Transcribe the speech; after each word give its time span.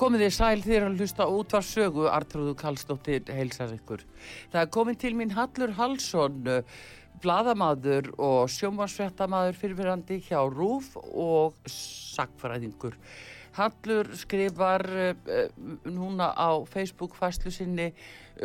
Komið 0.00 0.22
þið 0.24 0.30
sæl 0.32 0.62
þér 0.64 0.84
að 0.86 0.94
hlusta 0.96 1.24
út 1.28 1.50
var 1.52 1.64
sögu, 1.68 2.04
Artrúðu 2.08 2.54
Kallstóttir 2.56 3.26
heilsar 3.36 3.74
ykkur. 3.74 4.00
Það 4.48 4.62
er 4.62 4.70
komin 4.72 4.96
til 4.96 5.10
mín 5.18 5.34
Hallur 5.36 5.74
Hallsson, 5.76 6.46
bladamadur 7.20 8.08
og 8.16 8.48
sjómansvettamadur 8.48 9.58
fyrirverandi 9.60 10.22
hjá 10.24 10.38
Rúf 10.48 10.94
og 10.96 11.58
sakfræðingur. 11.68 12.96
Hallur 13.58 14.08
skrifar 14.16 14.86
uh, 14.88 15.44
núna 15.84 16.30
á 16.32 16.64
Facebook 16.64 17.18
fæslu 17.20 17.52
sinni 17.52 17.90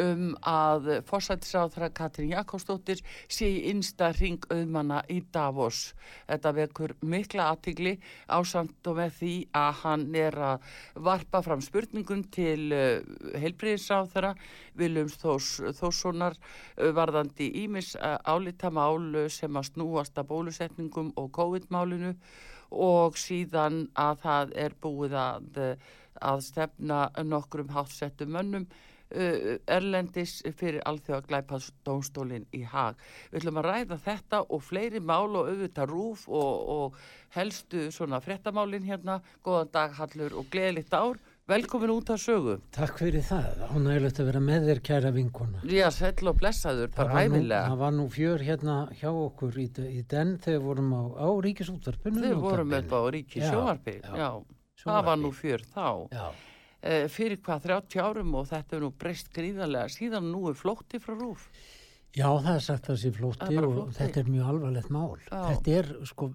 um 0.02 0.34
að 0.46 0.90
fórsættisáþra 1.08 1.90
Katrín 1.96 2.32
Jakobsdóttir 2.34 3.02
sé 3.28 3.48
í 3.50 3.64
innsta 3.72 4.12
ring 4.16 4.44
auðmanna 4.52 5.02
í 5.12 5.22
Davos. 5.34 5.94
Þetta 6.28 6.54
vekur 6.60 6.96
mikla 7.06 7.50
aðtigli 7.54 7.96
ásamt 8.28 8.90
og 8.90 9.00
með 9.00 9.18
því 9.20 9.34
að 9.56 9.82
hann 9.84 10.08
er 10.20 10.40
að 10.52 10.72
varpa 11.08 11.42
fram 11.46 11.64
spurningum 11.64 12.26
til 12.34 12.72
uh, 12.76 13.04
heilbreyðisáþra 13.40 14.34
Viljums 14.80 15.20
Þós, 15.22 15.52
Þóssonar 15.80 16.36
uh, 16.38 16.92
varðandi 16.96 17.52
Ímis 17.64 17.94
uh, 18.00 18.18
álitamál 18.26 19.28
sem 19.32 19.56
að 19.56 19.70
snúast 19.72 20.18
að 20.20 20.30
bólusetningum 20.32 21.14
og 21.20 21.32
COVID-málinu 21.36 22.16
og 22.76 23.18
síðan 23.20 23.86
að 24.00 24.18
það 24.24 24.58
er 24.66 24.76
búið 24.82 25.16
að, 25.20 25.60
að 26.20 26.44
stefna 26.44 27.06
nokkrum 27.24 27.70
hátsettum 27.76 28.34
mönnum 28.36 28.66
erlendis 29.16 30.40
fyrir 30.58 30.82
alþjóða 30.86 31.26
glæpaðsdónstólinn 31.30 32.48
í 32.56 32.64
hag. 32.70 33.00
Við 33.32 33.42
ætlum 33.42 33.62
að 33.62 33.70
ræða 33.70 34.00
þetta 34.06 34.42
og 34.50 34.66
fleiri 34.66 35.02
mál 35.04 35.36
og 35.36 35.52
auðvitað 35.52 35.94
rúf 35.94 36.26
og, 36.30 36.68
og 36.76 37.00
helstu 37.36 37.88
svona 37.96 38.22
frettamálinn 38.24 38.88
hérna. 38.88 39.22
Góðan 39.46 39.72
dag 39.74 39.96
Hallur 40.00 40.38
og 40.40 40.52
gleðilitt 40.54 40.94
ár. 40.94 41.22
Velkomin 41.46 41.92
út 41.94 42.10
að 42.10 42.22
sögu. 42.24 42.54
Takk 42.74 42.96
fyrir 42.98 43.22
það, 43.22 43.60
ánægilegt 43.70 44.18
að 44.18 44.30
vera 44.32 44.40
með 44.42 44.64
þér 44.66 44.80
kæra 44.88 45.12
vinkona. 45.14 45.60
Já, 45.70 45.86
sell 45.94 46.32
og 46.32 46.40
blessaður, 46.40 46.90
bara 46.96 47.22
æfilega. 47.22 47.68
Það 47.70 47.84
var 47.84 47.94
nú 47.94 48.06
fjör 48.10 48.46
hérna 48.48 48.78
hjá 48.98 49.12
okkur 49.12 49.60
í, 49.62 49.68
í 49.94 50.02
den 50.10 50.34
þegar 50.42 50.64
vorum 50.66 50.90
á, 50.98 51.04
á 51.22 51.30
ríkisútvarpinu. 51.46 52.24
Þegar 52.24 52.42
vorum 52.48 52.74
upp 52.80 52.98
á 52.98 53.02
ríkisjóarpi, 53.14 53.96
já, 54.02 54.10
já, 54.10 54.18
já 54.18 54.56
það 54.82 55.08
var 55.12 55.22
nú 55.22 55.34
fjör 55.38 55.70
þá. 55.70 55.88
Já. 56.18 56.26
Eh, 56.86 57.08
fyrir 57.10 57.42
hvað 57.42 57.66
30 57.66 58.04
árum 58.04 58.36
og 58.38 58.48
þetta 58.52 58.78
er 58.78 58.86
nú 58.86 58.92
breyst 58.94 59.32
gríðarlega, 59.34 59.90
síðan 59.90 60.30
nú 60.30 60.46
er 60.52 60.58
flótti 60.60 61.02
frá 61.02 61.16
rúf. 61.18 61.50
Já, 62.16 62.30
það 62.30 62.54
er 62.54 62.64
sagt 62.64 62.86
að 62.86 62.94
það 62.94 63.02
sé 63.02 63.12
flótti 63.18 63.58
og 63.58 63.74
flótti. 63.74 63.98
þetta 63.98 64.22
er 64.22 64.32
mjög 64.32 64.54
alvarlegt 64.54 64.92
mál. 64.94 65.20
Já. 65.26 65.40
Þetta 65.50 65.76
er 65.80 65.92
sko, 66.08 66.30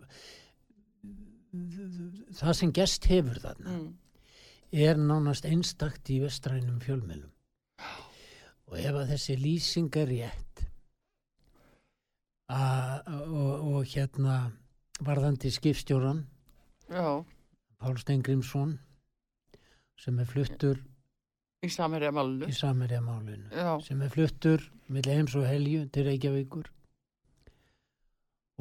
það 2.42 2.54
sem 2.58 2.72
gest 2.76 3.10
hefur 3.12 3.42
þarna. 3.46 3.76
Mm 3.78 3.90
er 4.70 4.98
nánast 4.98 5.46
einstakt 5.50 6.10
í 6.14 6.20
vestrænum 6.22 6.78
fjölmjölum 6.82 7.30
og 8.70 8.76
ef 8.78 8.94
að 8.94 9.08
þessi 9.10 9.34
lýsing 9.40 9.96
er 9.98 10.06
rétt 10.06 10.62
og, 12.50 13.56
og 13.66 13.90
hérna 13.90 14.36
varðandi 15.02 15.50
skipstjóran 15.50 16.22
Pál 16.86 17.98
Stengrimsson 17.98 18.78
sem 20.00 20.18
er 20.20 20.28
fluttur 20.28 20.80
í 22.48 22.56
Samerjamálunu 22.56 23.84
sem 23.84 24.02
er 24.02 24.12
fluttur 24.12 24.64
með 24.88 25.10
heims 25.12 25.36
og 25.36 25.44
helju 25.44 25.84
til 25.92 26.06
Reykjavíkur. 26.08 26.70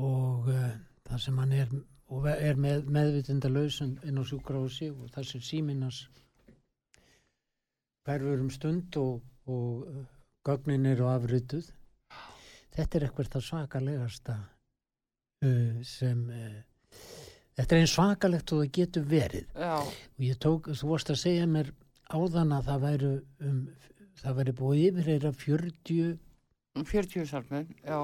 Og 0.03 0.49
uh, 0.51 0.73
þar 1.07 1.23
sem 1.23 1.39
hann 1.39 1.55
er 1.55 1.71
og 2.09 2.25
er 2.31 2.57
með, 2.57 2.87
meðvitindalauðs 2.89 3.81
inn 3.85 4.17
á 4.17 4.23
sjúkrási 4.25 4.89
og 4.91 5.11
það 5.13 5.27
sem 5.29 5.43
síminas 5.45 5.99
hverfur 8.07 8.41
um 8.41 8.49
stund 8.53 8.97
og, 8.97 9.19
og 9.45 9.83
uh, 9.85 10.05
gögnin 10.47 10.87
eru 10.89 11.09
afryttuð 11.11 11.69
þetta 12.73 12.97
er 12.97 13.05
eitthvað 13.07 13.31
það 13.35 13.45
svakalegasta 13.49 14.37
uh, 15.45 15.77
sem 15.85 16.23
uh, 16.33 16.57
þetta 17.59 17.75
er 17.75 17.83
einn 17.83 17.91
svakalegt 17.91 18.55
og 18.55 18.63
það 18.63 18.71
getur 18.79 19.05
verið. 19.09 19.45
Já. 19.53 19.75
og 19.83 20.25
ég 20.25 20.39
tók, 20.41 20.71
þú 20.71 20.91
vorst 20.93 21.11
að 21.13 21.21
segja 21.25 21.47
mér 21.49 21.73
áðan 22.09 22.55
að 22.55 22.71
það 22.71 22.85
væri 22.87 23.11
um, 23.45 23.61
það 24.19 24.41
væri 24.41 24.55
búið 24.57 24.83
yfir 24.89 25.13
eða 25.17 25.33
40 25.43 26.17
40 26.79 27.25
sarmin, 27.27 27.65
já. 27.83 27.99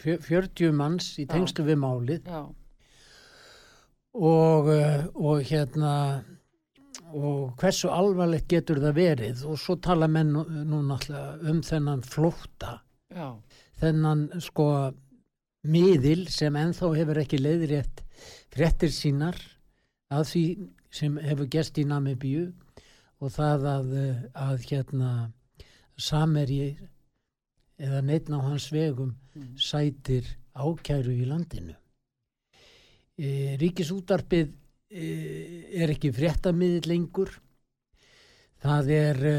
40 0.00 0.72
manns 0.72 1.10
í 1.20 1.26
tengslu 1.28 1.66
við 1.66 1.80
málið. 1.82 2.30
Já. 2.30 2.46
Og, 4.16 4.70
eh, 4.72 5.04
og 5.12 5.42
hérna 5.44 5.92
og 7.12 7.52
hversu 7.60 7.90
alvarlegt 7.92 8.48
getur 8.48 8.80
það 8.80 8.96
verið? 8.96 9.42
Og 9.46 9.60
svo 9.60 9.76
tala 9.82 10.08
menn 10.08 10.32
nú 10.32 10.80
náttúrulega 10.86 11.50
um 11.50 11.60
þennan 11.62 12.02
flóta 12.06 12.78
Já. 13.12 13.36
þennan 13.82 14.26
sko 14.40 14.68
miðil 15.66 16.26
sem 16.32 16.56
enþá 16.56 16.92
hefur 16.96 17.20
ekki 17.22 17.42
leiðrétt 17.42 18.05
fréttir 18.54 18.92
sínar 18.94 19.38
að 20.12 20.28
því 20.30 20.44
sem 20.96 21.16
hefur 21.22 21.48
gest 21.52 21.78
í 21.78 21.86
Namibíu 21.88 22.48
og 23.20 23.32
það 23.32 23.66
að, 23.70 23.96
að 24.36 24.68
hérna 24.70 25.10
Sameri 25.96 26.76
eða 27.80 28.02
neittn 28.04 28.36
á 28.36 28.40
hans 28.44 28.68
vegum 28.72 29.14
mm. 29.34 29.56
sætir 29.60 30.28
ákæru 30.56 31.12
í 31.12 31.26
landinu 31.28 31.74
e, 33.16 33.56
ríkisútarpið 33.60 34.52
e, 34.88 35.08
er 35.82 35.92
ekki 35.92 36.12
fréttamiðið 36.16 36.88
lengur 36.92 37.32
það 38.64 38.92
er 38.96 39.22
e, 39.32 39.36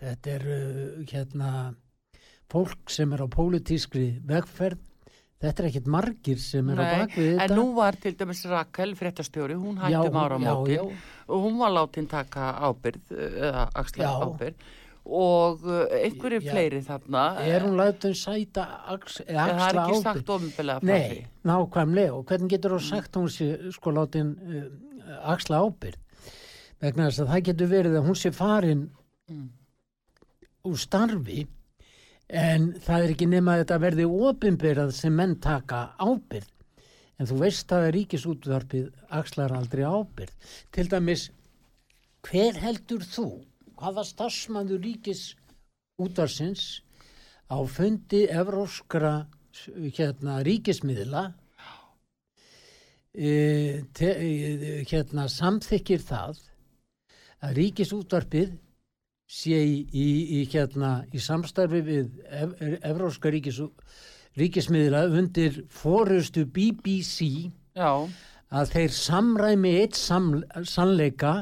þetta 0.00 0.36
er 0.36 0.46
e, 0.56 0.60
hérna 1.12 1.50
fólk 2.52 2.92
sem 2.92 3.12
er 3.12 3.24
á 3.24 3.28
pólitískri 3.28 4.08
vegferð 4.24 4.80
þetta 5.42 5.62
er 5.62 5.68
ekkert 5.70 5.90
margir 5.92 6.40
sem 6.40 6.72
er 6.72 6.80
Nei, 6.80 6.86
á 6.86 6.88
bakvið 7.02 7.28
þetta. 7.28 7.44
en 7.44 7.58
nú 7.58 7.66
var 7.76 7.98
til 8.00 8.14
dæmis 8.16 8.42
Rakel 8.48 8.96
fréttastjóri 8.96 9.58
hún 9.60 9.78
hættum 9.82 10.18
ára 10.22 10.40
móti 10.40 10.78
og 10.80 11.44
hún 11.44 11.60
var 11.60 11.74
látin 11.76 12.08
taka 12.08 12.54
ábyrð 12.70 13.12
eða 13.12 13.68
axla 13.74 14.12
ábyrð 14.24 14.66
og 15.06 15.62
uh, 15.62 15.84
einhverju 15.94 16.40
fleiri 16.42 16.80
þarna 16.82 17.26
er 17.46 17.62
hún 17.62 17.76
látið 17.78 18.10
að 18.10 18.18
sæta 18.22 18.64
axla 18.94 19.26
ábyrg 19.28 19.60
það 19.60 19.66
er 19.68 19.80
ekki 19.82 20.00
sagt 20.02 20.32
ofinbeglega 20.34 20.82
frá 20.82 20.96
því. 20.96 21.20
nákvæmlega. 21.46 22.16
Og 22.16 22.24
hvernig 22.26 22.50
getur 22.56 22.74
þú 22.74 22.80
sagt 22.88 23.18
hún 23.20 23.30
sé 23.30 23.50
sko 23.76 23.94
látið 23.94 24.32
uh, 24.32 24.64
axla 25.30 25.62
ábyrg 25.62 26.00
vegna 26.82 27.06
þess 27.08 27.22
að 27.22 27.30
það 27.34 27.44
getur 27.50 27.70
verið 27.70 28.00
að 28.00 28.08
hún 28.08 28.18
sé 28.18 28.32
farin 28.34 28.82
mm. 29.30 29.46
úr 30.66 30.80
starfi 30.80 31.46
en 32.28 32.72
það 32.82 33.04
er 33.04 33.14
ekki 33.14 33.28
nema 33.30 33.54
að 33.54 33.62
þetta 33.62 33.78
verði 33.84 34.06
ofinbegrað 34.30 34.92
sem 34.96 35.14
menn 35.14 35.36
taka 35.42 35.82
ábyrg 36.02 36.52
en 37.16 37.28
þú 37.30 37.38
veist 37.40 37.72
að 37.72 37.90
ríkisútvarpið 37.96 38.88
axlar 39.14 39.54
aldrei 39.56 39.84
ábyrg 39.86 40.50
til 40.74 40.88
dæmis 40.90 41.28
hver 42.26 42.58
heldur 42.58 43.06
þú 43.06 43.28
hvaða 43.78 44.04
starfsmanður 44.08 44.82
ríkis 44.82 45.22
útvarsins 46.02 46.82
á 47.46 47.62
fundi 47.70 48.26
evróskra 48.26 49.28
hérna, 49.96 50.42
ríkismiðla 50.44 51.22
e, 53.14 53.30
te, 53.96 54.10
e, 54.10 54.82
hérna, 54.90 55.28
samþykir 55.30 56.02
það 56.04 56.42
að 57.46 57.56
ríkisútvarpið 57.60 58.56
sé 59.26 59.58
í, 59.58 59.78
í, 59.90 60.06
í 60.38 60.44
hérna 60.52 61.00
í 61.14 61.20
samstarfi 61.22 61.82
við 61.84 62.12
ev, 62.30 62.54
Evróska 62.86 63.30
ríkis, 63.34 63.58
ríkismiðla 64.38 65.06
undir 65.18 65.64
fórustu 65.72 66.46
BBC 66.46 67.50
já, 67.74 67.90
að 68.54 68.72
þeir 68.74 68.94
samræmi 68.94 69.74
eitt 69.82 69.98
sam, 69.98 70.30
sannleika 70.62 71.34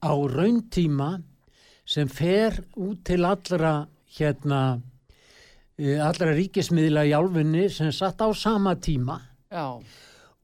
á 0.00 0.12
rauntíma 0.12 1.16
sem 1.88 2.08
fer 2.08 2.60
út 2.76 3.02
til 3.08 3.24
allra 3.26 3.74
hérna 4.18 4.60
eh, 5.80 5.96
allra 5.96 6.34
ríkismiðla 6.36 7.06
í 7.08 7.16
álfunni 7.16 7.68
sem 7.72 7.90
satt 7.94 8.20
á 8.20 8.28
sama 8.36 8.76
tíma. 8.76 9.16
Já, 9.50 9.80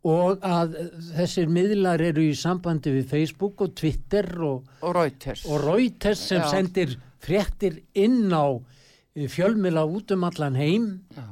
og 0.06 0.44
að 0.46 0.76
þessir 1.16 1.50
miðlar 1.50 2.02
eru 2.04 2.24
í 2.28 2.34
sambandi 2.38 2.92
við 2.94 3.08
Facebook 3.10 3.64
og 3.64 3.74
Twitter 3.78 4.28
og, 4.46 4.66
og 4.86 4.94
Reuters. 4.94 5.44
og 5.50 5.64
Reuters 5.64 6.22
sem 6.28 6.44
Já. 6.44 6.50
sendir 6.52 6.96
fréttir 7.22 7.80
inn 7.98 8.30
á 8.30 8.54
eh, 8.54 9.26
fjölmiðla 9.30 9.86
út 9.90 10.14
um 10.14 10.26
allan 10.28 10.58
heim 10.58 10.86
Já, 11.16 11.26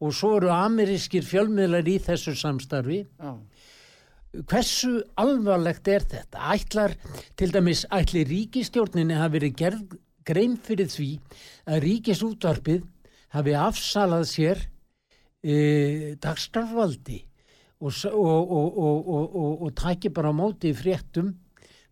og 0.00 0.16
svo 0.16 0.34
eru 0.40 0.50
amerískir 0.52 1.24
fjölmiðlar 1.24 1.88
í 1.88 1.96
þessu 2.04 2.34
samstarfi 2.36 3.02
já, 3.04 3.32
hversu 4.48 5.00
alvarlegt 5.18 5.88
er 5.90 6.04
þetta? 6.08 6.44
Ætlar, 6.54 6.94
til 7.36 7.50
dæmis, 7.54 7.86
ætli 7.90 8.24
ríkistjórninni 8.28 9.16
hafi 9.18 9.38
verið 9.38 9.56
gerð 9.58 9.96
grein 10.28 10.58
fyrir 10.60 10.90
því 10.92 11.10
að 11.66 11.82
ríkisútvarpið 11.86 12.84
hafi 13.34 13.56
afsalað 13.58 14.28
sér 14.30 14.62
e, 15.42 16.14
dagstarfvaldi 16.22 17.24
og, 17.80 17.92
og, 18.12 18.50
og, 18.50 18.78
og, 18.78 19.08
og, 19.08 19.36
og, 19.36 19.62
og 19.62 19.74
taki 19.76 20.08
bara 20.08 20.32
móti 20.32 20.74
fréttum 20.76 21.32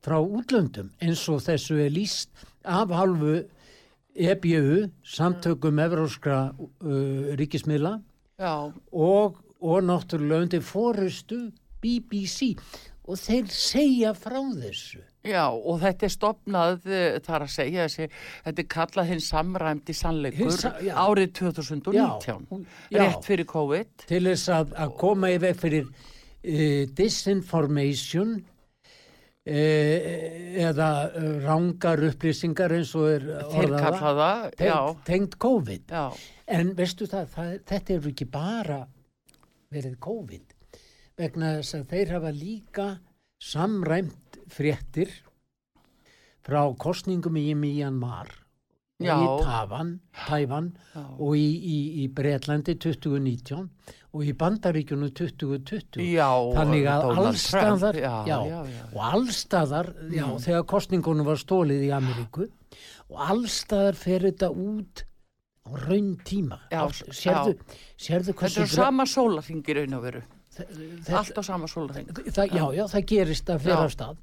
frá 0.04 0.18
útlöndum 0.20 0.90
eins 1.00 1.24
og 1.32 1.40
þessu 1.46 1.78
er 1.80 1.94
líst 1.94 2.30
af 2.64 2.92
halvu 2.92 3.40
EBU, 4.18 4.88
samtökum 5.06 5.78
evróskra 5.78 6.50
uh, 6.58 7.34
ríkismiðla. 7.38 8.00
Já, 8.38 8.72
og, 8.92 9.38
og 9.62 9.82
náttúrulega 9.86 10.42
undir 10.42 10.62
fórustu 10.62 11.52
BBC 11.82 12.56
og 13.08 13.16
þeir 13.16 13.46
segja 13.54 14.10
frá 14.16 14.36
þessu. 14.60 15.00
já, 15.24 15.46
og 15.48 15.80
þetta 15.82 16.04
er 16.08 16.12
stopnað, 16.12 16.86
eh, 16.86 17.18
það 17.24 17.34
er 17.38 17.44
að 17.46 17.54
segja 17.54 17.86
þessi, 17.88 18.08
þetta 18.44 18.62
er 18.64 18.68
kallað 18.74 19.08
hinn 19.12 19.24
samræmdi 19.24 19.94
sannleikur 19.96 20.52
sa- 20.52 20.74
já. 20.84 20.92
árið 20.94 21.32
2019, 21.40 22.66
já. 22.92 22.98
rétt 23.00 23.24
fyrir 23.24 23.46
COVID. 23.48 24.06
Til 24.06 24.22
þess 24.28 24.48
að, 24.58 24.72
að 24.84 24.94
koma 25.00 25.32
í 25.32 25.38
veg 25.42 25.56
fyrir 25.56 25.88
uh, 25.88 26.84
disinformation 27.00 28.36
uh, 28.38 28.44
eða 30.68 30.90
rángar 31.44 32.02
upplýsingar 32.10 32.76
eins 32.76 32.94
og 32.98 33.08
er 33.16 33.26
orðaða, 33.48 34.30
tengt, 34.56 35.04
tengt 35.08 35.38
COVID. 35.40 35.86
já, 35.88 36.12
En 36.48 36.70
veistu 36.76 37.04
það, 37.08 37.26
það, 37.34 37.50
þetta 37.68 37.92
hefur 37.94 38.12
ekki 38.14 38.26
bara 38.32 38.78
verið 39.72 39.98
COVID 40.00 40.47
vegna 41.18 41.56
þess 41.58 41.78
að 41.78 41.86
þeir 41.92 42.12
hafa 42.16 42.34
líka 42.34 42.88
samræmt 43.38 44.38
fréttir 44.50 45.12
frá 46.44 46.62
kostningum 46.80 47.36
í 47.38 47.50
Myanmar 47.58 48.30
Já. 48.98 49.14
í 49.14 49.26
Tavan, 49.44 49.90
Tævan 50.26 50.72
og 50.96 51.36
í, 51.38 51.46
í, 51.46 51.78
í 52.02 52.06
Breitlandi 52.10 52.74
2019 52.82 53.68
og 54.16 54.24
í 54.26 54.32
Bandaríkjunu 54.34 55.12
2020 55.14 56.02
já, 56.02 56.26
þannig 56.56 56.88
að 56.90 57.04
allstaðar 57.12 57.98
já, 58.00 58.38
og 58.90 59.02
allstaðar 59.12 59.92
já, 60.10 60.24
þegar 60.42 60.66
kostningunum 60.72 61.28
var 61.28 61.38
stólið 61.38 61.84
í 61.86 61.92
Ameríku 61.94 62.48
og 63.12 63.20
allstaðar 63.28 63.98
fer 64.00 64.26
þetta 64.26 64.50
út 64.50 65.04
á 65.68 65.70
raun 65.84 66.16
tíma. 66.24 66.58
Já, 66.72 66.82
sérðu, 66.90 67.54
sérðu 68.00 68.34
Þetta 68.34 68.64
er 68.64 68.72
sama 68.72 69.06
sólarhing 69.06 69.62
í 69.62 69.78
raun 69.78 69.98
og 69.98 70.04
veru, 70.08 70.24
allt 71.20 71.38
á 71.38 71.42
sama 71.46 71.68
sólarhing. 71.70 72.08
það, 72.32 72.54
já, 72.56 72.64
já, 72.78 72.84
það 72.94 73.06
gerist 73.12 73.52
að 73.54 73.62
fyrir 73.66 73.84
af 73.84 73.92
stað. 73.94 74.16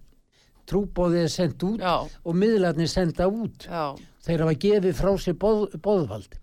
Trúbóðið 0.66 1.22
er 1.22 1.30
sendt 1.30 1.64
út 1.68 1.80
Já, 1.84 1.96
og 2.26 2.38
miðlarnir 2.42 2.90
senda 2.90 3.28
út. 3.30 3.68
Já, 3.70 3.84
þeir 4.26 4.42
hafa 4.46 4.56
gefið 4.64 4.96
frá 4.98 5.12
sér 5.22 5.36
boð, 5.38 5.76
boðvald. 5.86 6.38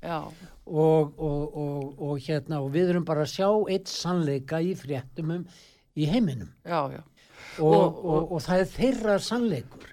Og, 0.63 1.17
og, 1.19 1.57
og, 1.59 1.89
og 1.99 2.21
hérna 2.23 2.61
og 2.63 2.69
við 2.77 2.93
erum 2.93 3.05
bara 3.09 3.25
að 3.27 3.33
sjá 3.33 3.49
eitt 3.75 3.91
sannleika 3.91 4.61
í 4.63 4.77
fréttum 4.79 5.33
um 5.41 5.43
í 5.99 6.07
heiminum. 6.07 6.53
Og, 7.59 7.75
Og- 7.75 7.99
og, 8.07 8.31
og, 8.33 8.39
það 8.47 8.63
er 8.63 8.71
þeirra 8.77 9.17
sannleikur 9.21 9.89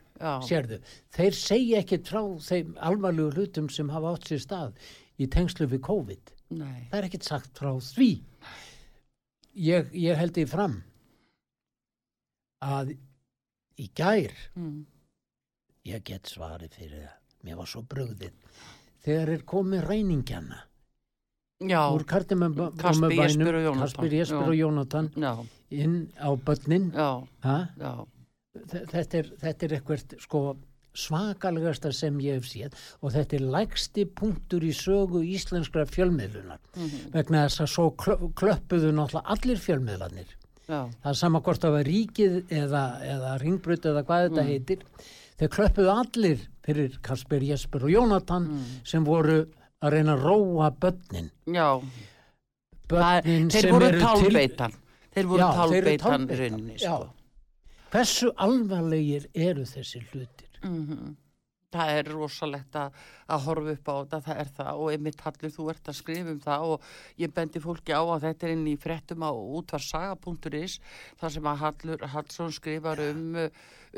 sérðu, 0.45 0.77
þeir 1.15 1.35
segja 1.35 1.79
ekki 1.81 1.97
frá 2.05 2.21
þeim 2.43 2.75
alvarlegu 2.85 3.33
hlutum 3.33 3.69
sem 3.73 3.89
hafa 3.89 4.13
átt 4.13 4.29
sér 4.29 4.41
stað 4.45 4.73
í 5.19 5.27
tengslu 5.31 5.65
við 5.71 5.81
COVID. 5.89 6.31
Nei, 6.59 6.85
það 6.91 6.97
er 7.01 7.07
ekkert 7.09 7.27
sagt 7.27 7.57
frá 7.59 7.73
því 7.81 8.11
ég, 9.59 9.91
ég 9.93 10.17
held 10.19 10.35
því 10.37 10.45
fram 10.49 10.79
að 12.63 12.95
í 13.79 13.87
gær 13.95 14.33
mm. 14.55 14.79
ég 15.87 16.03
get 16.07 16.31
svarið 16.31 16.75
fyrir 16.75 17.05
það. 17.05 17.15
Mér 17.47 17.55
var 17.61 17.69
svo 17.71 17.85
brugðið. 17.87 18.33
Þegar 19.05 19.29
er 19.31 19.43
komið 19.47 19.85
reyningjana 19.87 20.57
já, 21.63 21.79
úr 21.87 22.03
kartumum 22.07 22.55
Kasper, 22.79 23.13
Jesper 23.15 23.59
og 23.61 23.63
Jónatan. 23.63 23.85
Kasper, 23.85 24.15
Jesper 24.17 24.49
og 24.51 24.57
Jónatan 24.57 25.11
inn 25.69 25.95
á 26.19 26.29
börnin. 26.35 26.89
Þetta 28.59 29.21
er, 29.21 29.31
þetta 29.39 29.65
er 29.67 29.77
eitthvað 29.77 30.17
sko 30.19 30.41
svakalegasta 30.95 31.91
sem 31.93 32.17
ég 32.19 32.39
hef 32.39 32.47
séð 32.49 32.73
og 33.01 33.13
þetta 33.13 33.37
er 33.37 33.45
lægsti 33.55 34.05
punktur 34.17 34.63
í 34.65 34.71
sögu 34.75 35.21
íslenskra 35.23 35.85
fjölmiðlunar. 35.89 36.59
Mhm, 36.75 37.11
vegna 37.13 37.45
þess 37.47 37.61
að 37.65 37.71
svo 37.75 37.87
klö- 37.95 38.33
klöppuðu 38.33 38.91
náttúrulega 38.93 39.25
allir 39.35 39.57
fjölmiðlanir 39.57 40.35
já, 40.67 40.81
það 41.01 41.09
er 41.13 41.13
sama 41.21 41.41
hvort 41.41 41.61
það 41.61 41.71
var 41.77 41.83
ríkið 41.83 42.35
eða, 42.49 42.83
eða 43.13 43.37
ringbrut 43.41 43.85
eða 43.85 44.03
hvað 44.03 44.29
þetta 44.29 44.41
Mm. 44.43 44.47
heitir. 44.47 44.79
Þeir 45.39 45.49
klöppuðu 45.55 45.93
allir 45.95 46.39
fyrir 46.65 46.97
Kasper, 47.01 47.41
Jesper 47.41 47.83
og 47.85 47.89
Jónatan 47.89 48.47
mm. 48.49 48.65
sem 48.83 49.05
voru 49.05 49.47
að 49.81 49.91
reyna 49.93 50.17
að 50.17 50.23
róa 50.27 50.69
börnin. 50.71 51.31
Já, 51.47 51.81
börnin 52.89 53.49
þeir 53.49 53.61
sem 53.61 53.71
voru 53.75 53.85
eru 53.87 53.99
til 53.99 54.07
tálbeitan, 54.07 54.73
þeir 55.15 55.29
voru 55.31 55.39
Já, 55.39 55.49
þeir 55.53 55.77
eru 55.79 55.97
tálbeitan 56.03 56.27
tálbeitan, 56.27 56.77
sko. 56.79 57.09
hversu 57.93 58.31
alvarlegir 58.37 59.27
eru 59.33 59.63
þessi 59.69 60.01
hlutir 60.11 60.48
Mm 60.63 61.15
Það 61.69 61.91
er 61.99 62.07
rosalegt 62.09 62.77
að, 62.79 62.95
að 63.29 63.43
horfa 63.45 63.73
upp 63.75 63.89
á 63.89 63.93
þetta, 63.93 64.19
það 64.25 64.39
er 64.41 64.47
það. 64.57 64.69
Og 64.81 64.87
einmitt 64.89 65.19
Hallur 65.21 65.51
þú 65.53 65.65
ert 65.69 65.91
að 65.91 65.97
skrifa 65.99 66.31
um 66.33 66.39
það 66.41 66.63
og 66.65 66.87
ég 67.21 67.33
bendi 67.35 67.61
fólki 67.61 67.93
á 67.93 68.01
að 68.01 68.23
þetta 68.25 68.47
er 68.47 68.53
inn 68.55 68.63
í 68.71 68.73
fréttum 68.81 69.25
á 69.29 69.31
útvarsaga.is 69.59 70.79
þar 71.19 71.35
sem 71.35 71.51
að 71.51 71.61
Hallur 71.61 72.07
Hallsson 72.15 72.55
skrifar 72.57 73.03
um, 73.05 73.37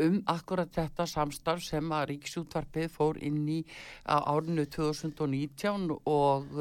um 0.03 0.19
akkurat 0.35 0.75
þetta 0.75 1.07
samstarf 1.07 1.63
sem 1.63 1.95
að 1.95 2.09
Ríksútvarpið 2.11 2.91
fór 2.91 3.21
inn 3.23 3.45
í 3.47 3.61
árinu 4.03 4.67
2019 4.67 5.87
og 5.95 6.51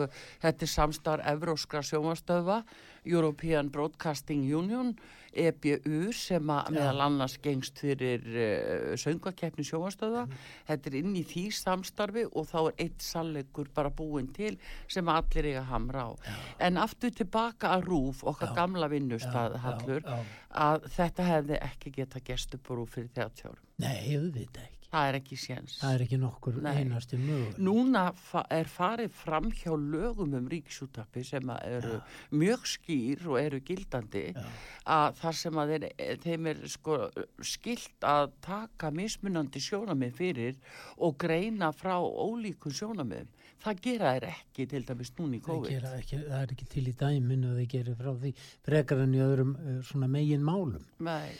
þetta 0.44 0.54
er 0.54 0.74
samstarf 0.76 1.26
Evróskra 1.34 1.82
sjómastöfa 1.82 2.62
European 3.02 3.74
Broadcasting 3.74 4.46
Union 4.46 4.94
EBU 5.32 6.10
sem 6.16 6.50
að 6.52 6.72
meðal 6.76 7.04
annars 7.06 7.36
gengst 7.42 7.78
fyrir 7.82 8.24
uh, 8.30 8.96
söngakeppni 9.00 9.64
sjómastöða 9.66 10.26
þetta 10.68 10.90
er 10.90 10.98
inn 11.00 11.14
í 11.18 11.24
því 11.26 11.44
samstarfi 11.54 12.26
og 12.30 12.48
þá 12.50 12.58
er 12.62 12.82
eitt 12.86 13.04
sannleikur 13.04 13.70
bara 13.74 13.92
búin 13.94 14.30
til 14.34 14.56
sem 14.90 15.08
allir 15.08 15.52
eiga 15.52 15.64
hamra 15.70 16.08
á. 16.08 16.10
En 16.58 16.80
aftur 16.80 17.14
tilbaka 17.14 17.74
að 17.76 17.86
rúf 17.90 18.24
okkar 18.26 18.52
Já. 18.52 18.56
gamla 18.58 18.90
vinnustað 18.90 19.58
Hallur 19.60 20.04
já, 20.04 20.18
að 20.66 20.90
þetta 20.96 21.30
hefði 21.30 21.62
ekki 21.70 21.94
geta 22.00 22.22
gest 22.24 22.58
upp 22.58 22.70
á 22.70 22.72
rúf 22.74 22.96
fyrir 22.96 23.10
30 23.16 23.48
árum. 23.50 23.64
Nei, 23.80 23.96
auðvitað 24.16 24.66
ekki. 24.66 24.79
Það 24.90 25.08
er 25.08 25.18
ekki 25.20 25.36
séns 25.38 25.76
Það 25.80 25.94
er 25.96 26.04
ekki 26.04 26.18
nokkur 26.20 26.58
Nei. 26.64 26.70
einasti 26.80 27.18
möguleg. 27.20 27.58
Núna 27.62 28.04
fa 28.18 28.42
er 28.50 28.70
farið 28.70 29.12
fram 29.14 29.50
hjá 29.54 29.72
lögum 29.78 30.34
um 30.38 30.48
ríkisútarpi 30.50 31.24
sem 31.26 31.52
að 31.54 31.66
eru 31.78 32.00
mjög 32.34 32.66
skýr 32.74 33.26
og 33.30 33.38
eru 33.40 33.60
gildandi 33.64 34.24
Já. 34.34 34.44
að 34.96 35.20
þar 35.22 35.38
sem 35.40 35.60
að 35.62 35.74
þeir, 35.74 35.86
þeim 36.24 36.50
er 36.52 36.62
sko 36.74 36.98
skilt 37.46 38.08
að 38.10 38.32
taka 38.42 38.90
mismunandi 38.90 39.62
sjónamið 39.62 40.16
fyrir 40.18 40.58
og 40.98 41.16
greina 41.22 41.70
frá 41.76 41.96
ólíkun 42.00 42.74
sjónamiðum. 42.74 43.30
Það 43.60 43.80
gera 43.84 44.10
þeir 44.16 44.24
ekki 44.30 44.64
til 44.72 44.84
dæmis 44.88 45.10
núna 45.18 45.36
í 45.36 45.40
COVID. 45.44 45.70
gera 45.70 45.90
ekki, 45.98 46.18
það 46.24 46.42
er 46.42 46.52
ekki 46.54 46.68
til 46.72 46.84
í 46.88 46.94
dæminu 46.96 47.50
að 47.50 47.58
þeir 47.60 47.70
gerir 47.74 47.98
frá 47.98 48.12
því 48.22 48.30
frekar 48.64 49.02
en 49.04 49.16
í 49.16 49.20
öðrum 49.20 49.50
uh, 49.60 49.74
svona 49.84 50.08
megin 50.08 50.46
málum 50.46 50.86
Nei, 51.04 51.36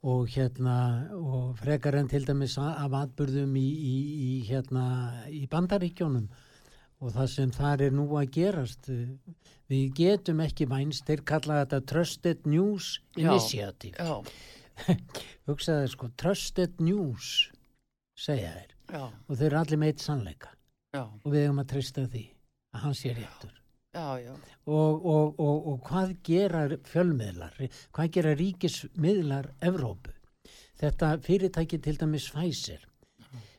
og 0.00 0.28
hérna 0.32 0.76
og 1.12 1.58
frekar 1.60 1.98
en 1.98 2.08
til 2.08 2.24
dæmis 2.24 2.56
af 2.58 2.94
atbyrðum 3.02 3.56
í, 3.60 3.66
í, 3.68 3.96
í 4.24 4.30
hérna 4.48 4.84
í 5.28 5.44
bandaríkjónum 5.50 6.28
og 7.00 7.12
það 7.16 7.28
sem 7.34 7.52
þar 7.52 7.84
er 7.86 7.94
nú 7.96 8.06
að 8.16 8.32
gerast 8.36 8.88
uh, 8.92 9.04
við 9.70 9.92
getum 10.00 10.40
ekki 10.44 10.68
vænst 10.70 11.06
þeir 11.08 11.24
kalla 11.28 11.60
þetta 11.62 11.80
Trusted 11.92 12.48
News. 12.48 12.98
Initiative. 13.16 13.96
já, 13.96 14.24
hugsaði 15.48 15.92
sko 15.92 16.10
Trusted 16.16 16.80
News 16.80 17.50
segja 18.16 18.56
þeir. 18.56 18.76
Já, 18.90 19.04
og 19.06 19.36
þeir 19.36 19.48
eru 19.52 19.62
allir 19.62 19.84
meitt 19.84 20.02
sannleika. 20.02 20.52
Já, 20.96 21.04
og 21.04 21.28
við 21.28 21.44
eigum 21.44 21.62
að 21.62 21.72
treysta 21.76 22.08
því 22.08 22.26
að 22.74 22.86
hann 22.86 22.96
sé 22.98 23.14
réttur 23.14 23.59
já, 23.94 24.18
já, 24.20 24.34
og, 24.66 25.06
og, 25.06 25.40
og, 25.40 25.66
og 25.72 25.80
hvað 25.86 26.14
gera 26.26 26.62
fjölmiðlar, 26.86 27.56
hvað 27.92 28.12
gera 28.16 28.34
ríkismiðlar 28.38 29.50
Evrópu? 29.60 30.14
Þetta 30.80 31.16
fyrirtæki 31.24 31.80
til 31.82 31.98
dæmis 32.00 32.30
Pfizer 32.32 32.86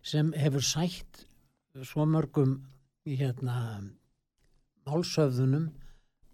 sem 0.01 0.31
hefur 0.33 0.63
sætt 0.65 1.25
svo 1.85 2.07
mörgum 2.09 2.57
hérna 3.05 3.57
málsöfðunum 4.87 5.69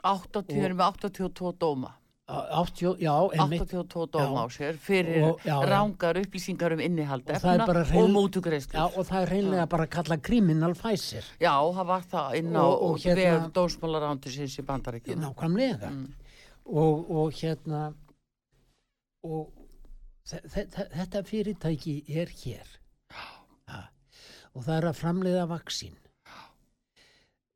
80, 0.08 0.46
þeir 0.48 0.70
eru 0.70 0.78
með 0.80 0.88
82 0.94 1.52
dóma 1.60 1.92
80, 2.28 2.96
já, 3.00 3.14
einmitt 3.40 3.62
82 3.72 4.08
dóma 4.12 4.42
Já. 4.42 4.44
á 4.44 4.50
sér 4.52 4.78
fyrir 4.78 5.24
Og- 5.24 5.40
já, 5.46 5.56
já. 5.64 5.66
rángar 5.66 6.18
upplýsingar 6.20 6.74
um 6.74 6.80
innihald 6.80 7.24
Og 7.30 7.36
efna 7.36 7.64
og 7.64 8.10
mútugreislu 8.12 8.74
já, 8.76 8.84
og 8.98 9.06
það 9.08 9.22
er 9.22 9.30
reynlega 9.30 9.66
bara 9.70 9.84
að 9.86 9.90
kalla 9.90 10.18
criminal 10.18 10.74
Pfizer 10.76 11.24
Já, 11.40 11.56
það 11.72 11.86
var 11.88 12.02
það 12.02 12.36
inn 12.36 12.52
á 12.56 12.64
Og- 12.68 12.82
og 12.84 12.98
hérna- 13.00 13.16
vef 13.16 13.54
dómsmálarándisins 13.54 14.60
í 14.60 14.64
bandaríkjum. 14.66 15.16
nákvæmlega 15.24 15.90
Mm. 15.90 16.14
og, 16.66 17.12
og 17.12 17.32
hérna 17.32 17.94
og 19.24 19.48
þe 20.28 20.42
þe 20.52 20.68
þe- 20.68 20.90
þetta 20.92 21.24
fyrirtæki 21.24 22.04
er 22.10 22.28
hér 22.28 22.68
ja. 23.70 23.88
og 24.54 24.64
það 24.66 24.78
er 24.78 24.84
að 24.92 25.00
framleiða 25.00 25.48
vaksín 25.48 25.94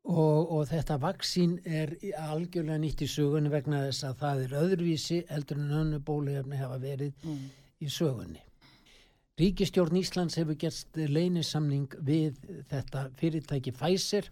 og, 0.04 0.52
og 0.52 0.68
þetta 0.70 0.98
vaksín 1.02 1.58
er 1.66 1.96
algjörlega 2.18 2.80
nýtt 2.82 3.04
í 3.06 3.10
sögunni 3.12 3.52
vegna 3.54 3.84
þess 3.88 4.04
að 4.10 4.16
það 4.24 4.46
er 4.46 4.56
öðruvísi 4.62 5.20
heldur 5.30 5.60
en 5.62 5.76
önnu 5.82 6.00
bóluefni 6.06 6.58
hafa 6.62 6.80
verið 6.82 7.14
Mm. 7.24 7.44
í 7.82 7.90
sögunni. 7.90 8.42
Ríkistjórn 9.42 9.96
Íslands 9.98 10.36
hefur 10.38 10.58
gert 10.60 10.98
leynisamning 10.98 11.88
við 12.06 12.36
þetta 12.70 13.08
fyrirtæki 13.18 13.72
Pfizer 13.74 14.28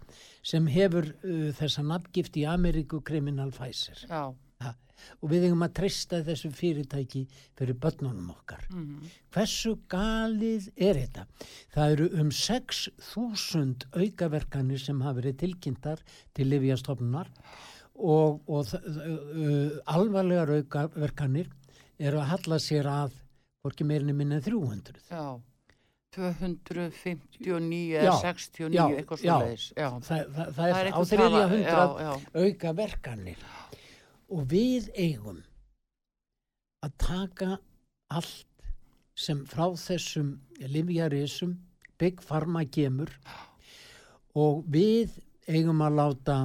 sem 0.46 0.66
hefur 0.70 1.08
uh, 1.24 1.48
þessa 1.58 1.82
nafngift 1.82 2.36
í 2.36 2.44
Ameríku 2.46 3.00
Criminal 3.02 3.50
Pfizer. 3.50 4.04
Já, 4.06 4.34
ha. 4.64 4.74
og 5.22 5.30
við 5.32 5.46
eigum 5.48 5.62
að 5.64 5.72
treysta 5.80 6.20
þessu 6.26 6.50
fyrirtæki 6.52 7.22
fyrir 7.58 7.76
börnunum 7.80 8.30
okkar. 8.34 8.66
mm. 8.70 9.10
Hversu 9.34 9.74
galið 9.88 10.68
er 10.76 11.00
þetta? 11.02 11.26
Það 11.74 11.94
eru 11.96 12.08
um 12.20 12.30
6.000 12.30 13.88
aukaverkanir 14.04 14.82
sem 14.82 15.00
hafa 15.04 15.20
verið 15.20 15.38
tilkynntar 15.44 16.02
til 16.36 16.50
Livjastofnunar 16.52 17.30
og, 18.00 18.40
og 18.48 18.74
uh, 18.74 19.78
alvarlegar 19.96 20.52
aukaverkanir 20.58 21.48
eru 22.00 22.20
að 22.22 22.30
halla 22.34 22.58
sér 22.62 22.88
að 22.88 23.16
hvorki 23.60 23.84
meirinni 23.84 24.14
minna 24.16 24.38
en 24.40 24.44
300. 24.46 25.00
já. 25.10 25.40
259 26.10 27.92
Já, 27.94 28.00
eða 28.02 28.14
69, 28.34 28.74
já, 28.74 28.84
eitthvað 28.98 29.20
svo 29.20 29.34
leiðis. 29.44 29.66
Já, 29.76 29.88
Það, 30.02 30.22
það, 30.34 30.48
það 30.56 30.64
er, 30.66 30.74
á 30.74 30.80
eitthvað 30.80 31.10
þriðja 31.10 31.28
tala- 31.30 31.50
hundrað 31.52 31.92
Já, 32.00 32.10
aukaverkanir 32.44 33.44
og 34.30 34.46
við 34.50 34.90
eigum 34.94 35.40
að 36.86 36.92
taka 37.02 37.50
allt 38.14 38.46
sem 39.18 39.42
frá 39.46 39.66
þessum 39.76 40.30
livjarisum 40.60 41.56
Big 42.00 42.22
Pharma 42.24 42.62
kemur. 42.64 43.10
Og 44.38 44.62
við 44.72 45.18
eigum 45.50 45.82
að 45.84 45.96
láta 45.98 46.36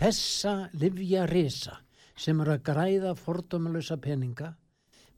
þessa 0.00 0.54
livjarisa 0.80 1.76
sem 2.18 2.40
eru 2.42 2.56
að 2.56 2.64
græða 2.66 3.12
fordómalösa 3.18 3.98
peninga 4.02 4.54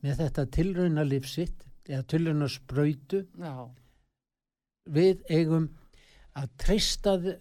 með 0.04 0.20
þetta 0.24 0.44
tilrauna 0.52 1.04
lifsitt 1.06 1.64
eða 1.86 2.02
tilrauna 2.10 2.48
sprautu 2.50 3.22
já, 3.38 3.54
við 4.90 5.22
eigum 5.32 5.70
að 6.36 6.50
treysta 6.60 7.16
þe- 7.22 7.38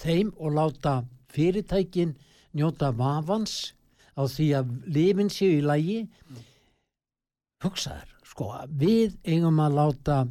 þeim 0.00 0.30
og 0.38 0.54
láta 0.56 0.94
fyrirtækin 1.34 2.14
njóta 2.54 2.92
vafans 2.96 3.74
á 4.14 4.22
því 4.30 4.48
að 4.60 4.72
lifin 4.94 5.30
séu 5.32 5.58
í 5.58 5.64
lægi 5.64 5.98
hugsaður 7.64 8.14
sko 8.30 8.48
við 8.70 9.18
eigum 9.26 9.60
að 9.64 9.78
láta 9.80 10.24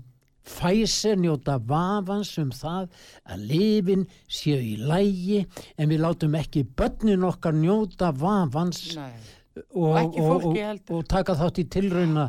Pfizer 0.43 1.15
njóta 1.15 1.55
vafans 1.55 2.33
um 2.41 2.49
það 2.51 2.89
að 3.31 3.43
lifin 3.47 4.01
séu 4.27 4.59
í 4.59 4.73
lægi 4.75 5.45
en 5.79 5.87
við 5.87 6.03
látum 6.03 6.35
ekki 6.35 6.65
börnin 6.67 7.23
okkar 7.23 7.55
njóta 7.55 8.11
vafans 8.11 8.81
og, 8.97 9.95
og, 9.95 10.17
og, 10.19 10.47
og 10.91 11.05
taka 11.07 11.37
þátt 11.39 11.61
í 11.63 11.67
tilrauna 11.71 12.27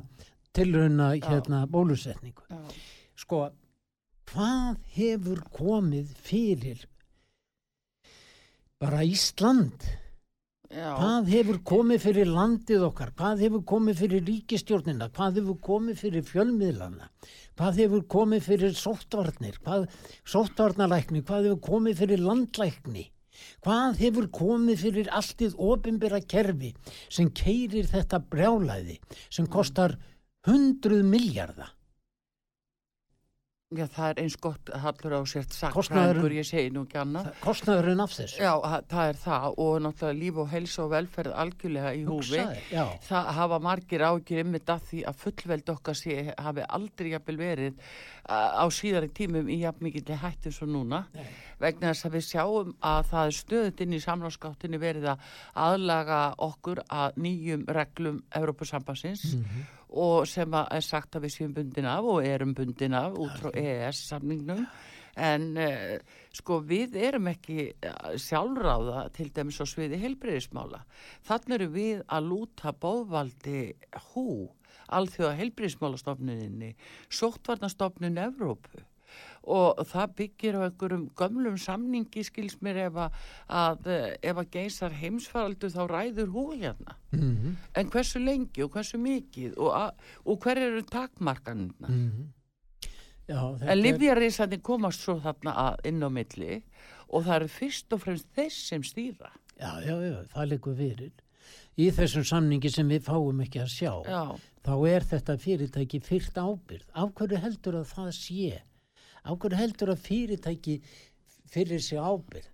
tilrauna 0.55 1.11
hérna 1.19 1.65
bólusetningu. 1.67 2.45
Já, 2.51 2.59
sko, 3.19 3.41
hvað 4.31 4.79
hefur 4.95 5.43
komið 5.55 6.13
fyrir 6.23 6.85
bara 8.85 9.05
Ísland. 9.07 9.87
Já, 10.75 10.91
hvað 10.99 11.29
hefur 11.31 11.59
komið 11.71 12.03
fyrir 12.03 12.31
landið 12.35 12.85
okkar? 12.89 13.13
Hvað 13.15 13.43
hefur 13.45 13.63
komið 13.71 14.01
fyrir 14.01 14.25
ríkistjórnina 14.27 15.07
hvað 15.15 15.39
hefur 15.39 15.59
komið 15.69 16.01
fyrir 16.03 16.25
fjölmiðlana? 16.27 17.11
Hvað 17.55 17.79
hefur 17.85 18.03
komið 18.11 18.49
fyrir 18.49 18.75
sóttvarnir? 18.75 19.61
Hvað, 19.63 19.87
sóttvarnalækni? 20.27 21.23
Hvað 21.29 21.49
hefur 21.49 21.61
komið 21.69 22.03
fyrir 22.03 22.25
landlækni? 22.25 23.07
Hvað 23.63 24.03
hefur 24.03 24.27
komið 24.35 24.83
fyrir 24.83 25.13
alltið 25.15 25.55
ofinbera 25.71 26.21
kerfi 26.35 26.75
sem 27.07 27.31
keirir 27.31 27.87
þetta 27.91 28.21
brjálæði 28.33 28.99
sem 29.29 29.47
kostar 29.51 29.97
hundruð 30.49 31.07
miljardar 31.07 31.73
já, 33.73 33.87
það 33.91 34.09
er 34.13 34.19
eins 34.23 34.35
gott 34.39 34.71
hallur 34.83 35.15
á 35.17 35.21
sért 35.27 35.55
sakfræðingur, 35.57 36.35
ég 36.37 36.47
segi 36.47 36.71
nú 36.75 36.83
ekki 36.85 36.99
annað. 37.01 37.31
kostnaðurinn 37.43 38.03
af 38.05 38.13
þessu 38.13 38.43
Já, 38.43 38.53
það 38.91 39.09
er 39.09 39.19
það 39.23 39.47
og 39.65 39.79
náttúrulega 39.87 40.19
líf 40.21 40.39
og 40.43 40.49
heilsa 40.53 40.83
og 40.85 40.91
velferð 40.93 41.35
algjörlega 41.43 41.93
í 41.97 42.05
húfi. 42.07 42.37
Hugsaðu, 42.39 42.61
já. 42.71 42.85
Það 43.09 43.31
hafa 43.39 43.59
margir 43.65 44.05
ágjur 44.07 44.43
ymmit 44.45 44.71
að 44.75 44.85
því 44.91 45.03
að 45.11 45.19
fullveld 45.25 45.73
okkar 45.75 45.99
sé 45.99 46.19
hafi 46.39 46.67
aldrei 46.69 47.11
jafnvel 47.15 47.39
verið 47.41 47.81
á 48.29 48.65
síðari 48.73 49.11
tímum 49.17 49.49
í 49.53 49.59
jafn 49.65 49.85
mikill 49.85 50.17
hættu 50.23 50.53
svo 50.55 50.69
núna 50.71 51.03
Nei. 51.15 51.27
vegna 51.61 51.91
þess 51.93 52.07
að 52.09 52.15
við 52.19 52.27
sjáum 52.31 52.75
að 52.81 53.11
það 53.11 53.27
er 53.27 53.39
stöðut 53.41 53.81
inn 53.85 53.93
í 53.97 54.01
samláskáttinni 54.05 54.81
verið 54.81 55.11
að 55.13 55.27
aðlaga 55.67 56.21
okkur 56.39 56.85
að 56.89 57.17
nýjum 57.21 57.67
reglum 57.69 58.23
Evrópusambansins 58.33 59.35
Mhm. 59.35 59.67
Og 59.95 60.27
sem 60.29 60.57
að 60.57 60.73
er 60.79 60.85
sagt 60.85 61.17
að 61.17 61.27
við 61.27 61.35
séum 61.37 61.55
bundin 61.55 61.89
af 61.91 62.11
og 62.11 62.27
erum 62.27 62.55
bundin 62.57 62.97
af 62.99 63.17
út 63.21 63.39
frá 63.41 63.51
EES 63.55 64.03
samningnum 64.11 64.67
en 65.15 65.45
uh, 65.61 65.97
sko 66.35 66.59
við 66.67 66.97
erum 66.99 67.29
ekki 67.31 67.69
uh, 67.71 68.15
sjálfráða 68.19 69.07
til 69.15 69.29
dæmis 69.35 69.61
á 69.63 69.67
sviði 69.71 70.01
heilbreyðismála 70.03 70.83
þannig 71.29 71.57
eru 71.59 71.71
við 71.77 72.03
að 72.09 72.31
lúta 72.33 72.75
bóðvaldi 72.75 73.61
hú 74.11 74.27
alþjóða 74.95 75.39
heilbreyðismálastofnuninni 75.39 76.75
sóttvarnastofnun 77.15 78.21
Evrópu 78.27 78.83
og 79.47 79.81
það 79.91 80.15
byggir 80.21 80.59
á 80.59 80.61
einhverjum 80.67 81.09
gömlum 81.19 81.59
samningi 81.61 82.25
skils 82.25 82.57
mér 82.65 82.81
ef 82.87 83.01
að, 83.07 83.19
að 83.49 83.91
eh, 83.93 84.07
ef 84.23 84.41
að 84.41 84.51
geysar 84.57 84.97
heimsfaraldur 85.01 85.75
þá 85.75 85.83
ræður 85.91 86.33
hú 86.35 86.47
hérna 86.55 86.99
Mhm, 87.15 87.57
en 87.79 87.91
hversu 87.91 88.19
lengi 88.19 88.65
og 88.65 88.73
hversu 88.75 88.99
mikið 88.99 89.53
og, 89.55 89.71
að, 89.71 89.91
og 90.27 90.41
hver 90.43 90.59
eru 90.59 90.83
takmarkanina 90.83 91.89
mhm. 91.89 92.33
Já, 93.25 93.39
þetta 93.57 93.71
en 93.73 93.79
livjarísandi 93.81 94.59
komast 94.61 95.01
svo 95.01 95.15
þarna 95.23 95.77
inn 95.87 96.03
á 96.03 96.11
milli 96.13 96.59
og 97.09 97.25
það 97.25 97.37
eru 97.37 97.49
fyrst 97.49 97.95
og 97.95 98.03
fremst 98.03 98.27
þess 98.37 98.67
sem 98.69 98.83
stýra 98.83 99.31
Já, 99.61 99.79
já, 99.87 99.95
já, 100.03 100.17
það 100.33 100.49
liggur 100.51 100.75
fyrir. 100.79 101.13
Í 101.79 101.89
þessum 101.95 102.25
samningi 102.27 102.71
sem 102.71 102.89
við 102.91 103.05
fáum 103.07 103.43
ekki 103.45 103.61
að 103.63 103.71
sjá, 103.71 103.93
já, 104.07 104.23
þá 104.67 104.73
er 104.91 105.07
þetta 105.11 105.37
fyrirtæki 105.43 106.01
fyrst 106.03 106.39
ábyrð. 106.39 106.87
Af 106.95 107.13
hverju 107.19 107.41
heldur 107.43 107.79
að 107.81 107.91
það 107.91 108.11
sé? 108.19 108.63
Hverju 109.25 109.57
heldur 109.57 109.89
að 109.95 110.03
fyrirtæki 110.05 110.75
fyrir 111.51 111.81
sig 111.81 111.99
ábyrð? 111.99 112.49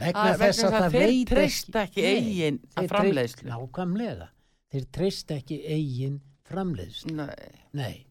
Vegna 0.00 0.26
Að- 0.32 0.38
þess 0.40 0.64
að 0.64 0.72
að 0.72 0.80
það 0.80 0.90
þeir 0.92 1.06
veit 1.06 1.28
treysta 1.28 1.82
ekki 1.86 2.02
eigin 2.10 2.58
treyst- 2.74 2.90
framleiðslu. 2.92 3.48
Nákvæmlega. 3.50 4.28
Þeir 4.72 4.84
treyst 4.92 5.30
ekki 5.30 5.58
eigin 5.66 6.20
framleiðslu. 6.48 7.12
nei, 7.16 7.50
Nei. 7.72 8.06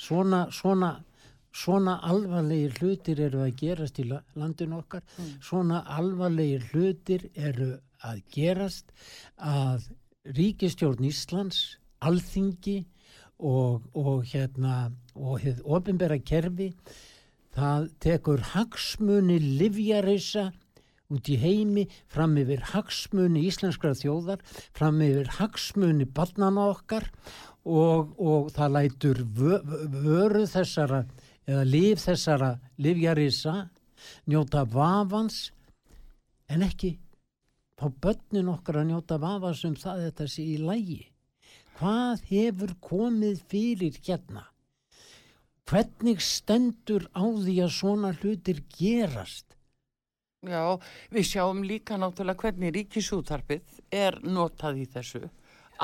Svona, 0.00 0.46
svona, 0.50 1.04
svona 1.52 1.98
alvarlegir 2.02 2.72
hlutir 2.80 3.20
eru 3.20 3.42
að 3.44 3.56
gerast 3.56 3.98
í 4.00 4.08
la- 4.08 4.22
landinu 4.36 4.78
okkar. 4.82 5.02
Mm. 5.18 5.40
Svona 5.42 5.82
alvarlegir 5.86 6.62
hlutir 6.72 7.30
eru 7.36 7.80
að 8.04 8.22
gerast 8.32 8.92
að 9.38 9.90
ríkistjórn 10.24 11.04
Íslands, 11.04 11.76
alþingi 12.00 12.86
og, 13.40 13.86
og 13.96 14.24
hérna 14.28 14.90
og 15.16 15.40
hefð 15.42 15.64
ofinbera 15.64 16.18
kerfi 16.20 16.70
það 17.56 17.88
tekur 18.02 18.42
hagsmuni 18.52 19.38
livjarisa 19.40 20.50
út 21.10 21.28
í 21.32 21.36
heimi 21.42 21.86
fram 22.10 22.36
yfir 22.38 22.62
hagsmuni 22.70 23.42
íslenskra 23.48 23.96
þjóðar 23.98 24.44
fram 24.76 25.00
yfir 25.02 25.32
hagsmuni 25.40 26.06
barnana 26.06 26.68
okkar 26.76 27.08
og, 27.64 28.14
og 28.20 28.52
það 28.54 28.74
lætur 28.76 29.22
vö, 29.24 29.58
vöru 29.90 30.46
þessara 30.48 31.04
eða 31.48 31.66
líf 31.66 32.04
þessara 32.06 32.54
livjarisa 32.78 33.56
njóta 34.30 34.64
vafans 34.70 35.50
en 36.50 36.62
ekki 36.66 36.94
fá 37.80 37.88
börnin 37.90 38.52
okkar 38.52 38.82
að 38.82 38.92
njóta 38.92 39.18
vafans 39.20 39.64
um 39.66 39.76
það 39.78 40.06
þetta 40.06 40.28
sé 40.30 40.46
í 40.46 40.58
lægi 40.62 41.02
hvað 41.80 42.24
hefur 42.28 42.74
komið 42.84 43.38
fyrir 43.48 43.96
hérna 44.04 44.44
hvernig 45.70 46.20
stendur 46.20 47.06
á 47.16 47.24
því 47.24 47.54
að 47.64 47.72
svona 47.78 48.10
hlutir 48.20 48.60
gerast 48.76 49.56
Já, 50.40 50.80
við 51.12 51.26
sjáum 51.28 51.58
líka 51.68 51.98
náttúrulega 52.00 52.40
hvernig 52.40 52.72
ríkisútarpið 52.72 53.80
er 53.92 54.14
notað 54.24 54.78
í 54.80 54.86
þessu. 54.88 55.26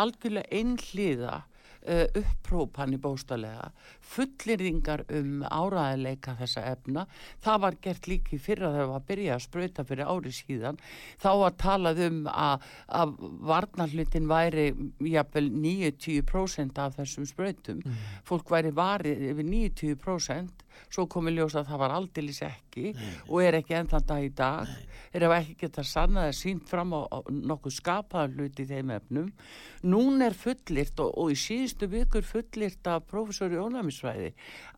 Algjörlega 0.00 0.48
einhliða 0.48 1.34
uh, 1.42 1.55
upprópan 1.86 2.94
í 2.96 2.98
bóstalega, 3.00 3.70
fullirðingar 4.14 5.04
um 5.14 5.44
áraðileika 5.46 6.36
þessa 6.40 6.64
efna. 6.72 7.06
Það 7.44 7.62
var 7.64 7.78
gert 7.86 8.10
líki 8.10 8.40
fyrir 8.42 8.68
að 8.68 8.78
það 8.78 8.90
var 8.90 9.00
að 9.00 9.08
byrja 9.10 9.34
að 9.36 9.44
spröyta 9.46 9.86
fyrir 9.86 10.12
ári 10.12 10.34
síðan. 10.34 10.80
Þá 11.22 11.30
var 11.42 11.56
talað 11.62 12.02
um 12.08 12.20
að, 12.32 12.68
að 13.00 13.16
varnarlutin 13.52 14.30
væri 14.30 14.68
jafnvel 15.12 15.48
90% 15.54 16.82
af 16.82 16.98
þessum 16.98 17.28
spröytum. 17.28 17.82
Mm. 17.84 18.04
Fólk 18.26 18.50
væri 18.52 18.74
varið 18.76 19.26
yfir 19.30 19.50
90% 19.52 20.65
svo 20.88 21.06
komi 21.10 21.34
ljós 21.34 21.56
að 21.58 21.70
það 21.70 21.82
var 21.82 21.96
aldeilis 21.96 22.42
ekki 22.46 22.92
nei, 22.96 23.10
og 23.28 23.42
er 23.44 23.58
ekki 23.60 23.78
ennþann 23.78 24.06
dag 24.10 24.26
í 24.26 24.30
dag. 24.36 24.70
Nei. 24.70 25.00
er 25.16 25.26
ef 25.26 25.34
ekki 25.38 25.56
geta 25.64 25.84
sannað 25.86 26.30
að 26.30 26.36
sínt 26.36 26.68
fram 26.68 26.92
á, 26.92 27.00
á 27.08 27.18
nokkuð 27.30 27.76
skapaðar 27.78 28.34
hluti 28.36 28.66
í 28.66 28.70
þeim 28.70 28.92
efnum. 28.96 29.32
Nún 29.86 30.24
er 30.24 30.36
fullirt 30.36 31.00
og, 31.00 31.12
og 31.16 31.32
í 31.32 31.40
síðustu 31.40 31.88
vikur 31.92 32.26
fullirt 32.26 32.90
af 32.90 33.06
profesori 33.08 33.60
ónæmisfræði 33.60 34.32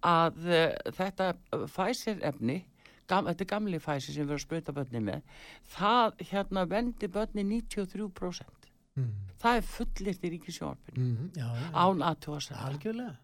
að 0.07 0.43
uh, 0.47 0.93
þetta 0.95 1.33
fæsir 1.73 2.23
efni 2.27 2.63
gam, 3.09 3.29
þetta 3.29 3.45
er 3.45 3.51
gamli 3.53 3.81
fæsir 3.83 4.15
sem 4.15 4.25
við 4.25 4.35
erum 4.35 4.39
að 4.39 4.45
spöta 4.45 4.75
börni 4.77 5.03
með 5.05 5.47
það 5.75 6.25
hérna 6.31 6.65
vendi 6.71 7.11
börni 7.13 7.45
93% 7.47 8.69
mm. 8.99 9.15
það 9.43 9.61
er 9.61 9.71
fullirt 9.73 10.27
í 10.27 10.33
ríkisjórnum 10.35 11.01
mm, 11.07 11.73
án 11.73 12.05
aðtjóðast 12.11 12.55
algjörlega 12.59 13.17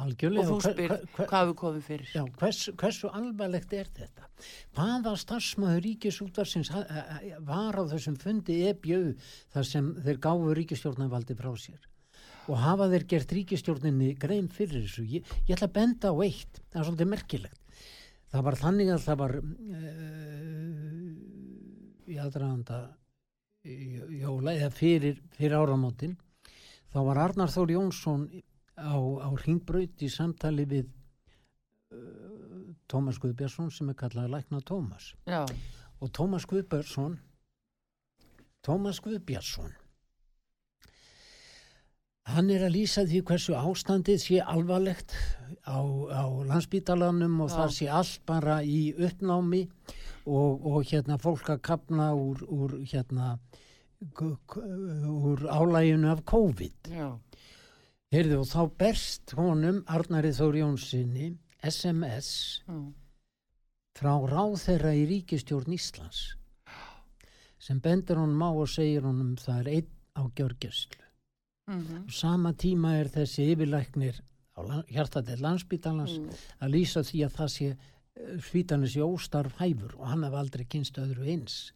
Algjörlega, 0.00 0.46
og 0.46 0.50
þú 0.50 0.72
spyr 0.72 0.92
hvað 1.18 1.50
við 1.50 1.54
komum 1.60 1.84
fyrir? 1.84 2.10
Já, 2.14 2.22
hvers, 2.40 2.60
hversu 2.80 3.10
alvarlegt 3.16 3.72
er 3.76 3.88
þetta? 3.96 4.28
Hvaða 4.76 5.14
starfsmæður 5.20 5.84
ríkisútvarsins 5.86 6.70
var 7.46 7.74
á 7.76 7.82
þessum 7.92 8.16
fundi 8.20 8.56
ebjöu 8.70 9.14
þar 9.52 9.68
sem 9.68 9.90
þeir 10.04 10.20
gáfu 10.26 10.54
ríkistjórnarvaldi 10.58 11.36
frá 11.38 11.50
sér? 11.60 11.82
Og 12.50 12.56
hafa 12.58 12.88
þeir 12.90 13.04
gert 13.10 13.34
ríkistjórninni 13.36 14.14
grein 14.20 14.48
fyrir 14.52 14.86
þessu? 14.86 15.04
Ég, 15.18 15.34
ég 15.46 15.54
ætla 15.56 15.68
að 15.68 15.76
benda 15.76 16.06
á 16.10 16.16
eitt 16.24 16.62
það 16.70 16.80
er 16.80 16.88
svolítið 16.88 17.12
merkilegt. 17.12 17.60
Það 18.30 18.46
var 18.46 18.56
þannig 18.60 18.88
að 18.94 19.04
það 19.04 19.20
var 19.20 19.32
uh, 19.42 19.44
í 22.10 22.18
aðræðanda 22.22 22.78
jóla 23.64 24.54
eða 24.56 24.70
fyrir, 24.72 25.18
fyrir 25.36 25.58
áramótin 25.58 26.16
þá 26.90 27.00
var 27.06 27.20
Arnar 27.26 27.50
Þóri 27.52 27.76
Jónsson 27.76 28.22
á, 28.80 28.96
á 28.96 29.28
ringbraut 29.44 30.02
í 30.02 30.08
samtali 30.12 30.64
við 30.68 30.88
uh, 31.94 32.72
Tómas 32.90 33.20
Guðbjörnsson 33.22 33.70
sem 33.74 33.92
er 33.92 33.98
kallað 33.98 34.32
Lækna 34.34 34.62
Tómas 34.66 35.12
Já. 35.28 35.44
og 36.00 36.12
Tómas 36.16 36.46
Guðbjörnsson 36.50 37.18
Tómas 38.66 39.00
Guðbjörnsson 39.04 39.76
hann 42.30 42.50
er 42.52 42.66
að 42.66 42.76
lýsa 42.78 43.04
því 43.08 43.22
hversu 43.26 43.56
ástandið 43.58 44.20
sé 44.22 44.42
alvarlegt 44.42 45.14
á, 45.66 45.80
á 46.10 46.24
landsbítalanum 46.50 47.40
og 47.44 47.50
Já. 47.50 47.56
það 47.56 47.74
sé 47.76 47.90
allt 48.00 48.20
bara 48.28 48.60
í 48.62 48.92
uppnámi 48.96 49.64
og, 50.26 50.60
og 50.66 50.84
hérna 50.90 51.18
fólk 51.20 51.52
að 51.52 51.64
kapna 51.70 52.12
úr, 52.16 52.44
úr 52.48 52.78
hérna 52.84 53.34
úr 54.20 55.44
álæginu 55.44 56.08
af 56.12 56.24
COVID 56.28 56.94
Já 56.94 57.10
Heyrðu 58.10 58.40
og 58.42 58.48
þá 58.50 58.62
berst 58.74 59.32
honum 59.38 59.84
Arnari 59.86 60.32
Þór 60.34 60.56
Jónssoni 60.58 61.28
SMS 61.62 62.30
mm. 62.66 62.88
frá 63.94 64.14
ráð 64.26 64.56
þeirra 64.64 64.94
í 64.98 65.04
ríkistjórn 65.06 65.76
Íslands 65.76 66.24
sem 67.62 67.78
bendur 67.84 68.18
honum 68.18 68.40
á 68.42 68.50
og 68.50 68.66
segir 68.72 69.04
honum 69.06 69.36
það 69.38 69.60
er 69.60 69.68
einn 69.76 69.92
á 70.18 70.22
gjörgjastlu 70.26 71.04
mm 71.04 71.78
-hmm. 71.78 72.00
og 72.08 72.12
sama 72.12 72.52
tíma 72.52 72.96
er 72.98 73.12
þessi 73.14 73.46
yfirlæknir 73.52 74.18
á 74.58 74.60
hjartatið 74.90 75.44
landsbítalans 75.46 76.18
mm. 76.18 76.40
að 76.66 76.72
lýsa 76.74 77.04
því 77.06 77.20
að 77.26 77.36
það 77.38 77.50
sé 77.54 77.68
eh, 77.70 78.40
svítanis 78.42 78.96
í 78.96 79.04
óstarf 79.06 79.54
hæfur 79.62 79.94
og 80.00 80.08
hann 80.10 80.24
hef 80.26 80.34
aldrei 80.34 80.64
kynst 80.64 80.98
öðru 80.98 81.30
eins 81.30 81.72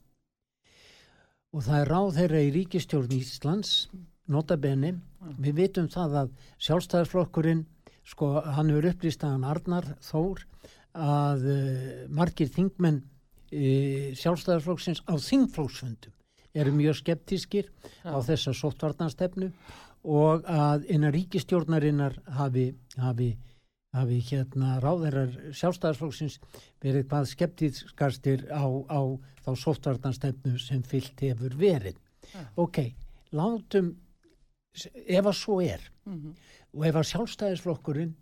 og 1.55 1.63
það 1.63 1.81
er 1.81 1.89
ráð 1.95 2.11
þeirra 2.19 2.43
í 2.43 2.51
ríkistjórn 2.59 3.17
Íslands 3.21 3.87
notabenni, 4.31 4.95
mm. 4.95 5.39
við 5.39 5.57
vitum 5.61 5.89
það 5.93 6.19
að 6.23 6.35
sjálfstæðarflokkurinn 6.67 7.65
sko 8.09 8.31
hann 8.45 8.71
hefur 8.73 8.91
upplýst 8.93 9.25
að 9.25 9.37
hann 9.37 9.49
Arnar 9.49 9.89
Þór 10.05 10.45
að 10.95 11.47
uh, 11.51 11.95
margir 12.13 12.51
þingmenn 12.53 13.01
uh, 13.01 14.13
sjálfstæðarflokksins 14.21 15.03
á 15.09 15.15
þingflóksfundum 15.17 16.15
eru 16.55 16.75
mjög 16.77 17.01
skeptískir 17.01 17.71
ja. 18.05 18.15
á 18.15 18.19
þessa 18.23 18.55
sóttvartanstefnu 18.55 19.51
og 20.05 20.45
að 20.47 20.85
innan 20.93 21.15
ríkistjórnarinnar 21.15 22.19
hafi, 22.37 22.69
hafi, 23.01 23.33
hafi 23.97 24.21
hérna 24.29 24.79
ráðherrar 24.85 25.33
sjálfstæðarflokksins 25.57 26.39
verið 26.85 27.09
hvað 27.11 27.31
skeptískastir 27.33 28.47
á, 28.53 28.65
á 28.69 29.01
þá 29.45 29.51
sóttvartanstefnu 29.65 30.61
sem 30.61 30.85
fyllt 30.87 31.25
hefur 31.25 31.57
verið. 31.59 31.99
Ja. 32.35 32.45
Ok, 32.61 32.81
látum 33.35 33.95
ef 34.75 35.25
að 35.25 35.37
svo 35.39 35.61
er 35.63 35.81
mm 36.05 36.15
-hmm. 36.15 36.35
og 36.75 36.87
ef 36.87 36.95
að 36.95 37.09
sjálfstæðisflokkurinn 37.13 38.15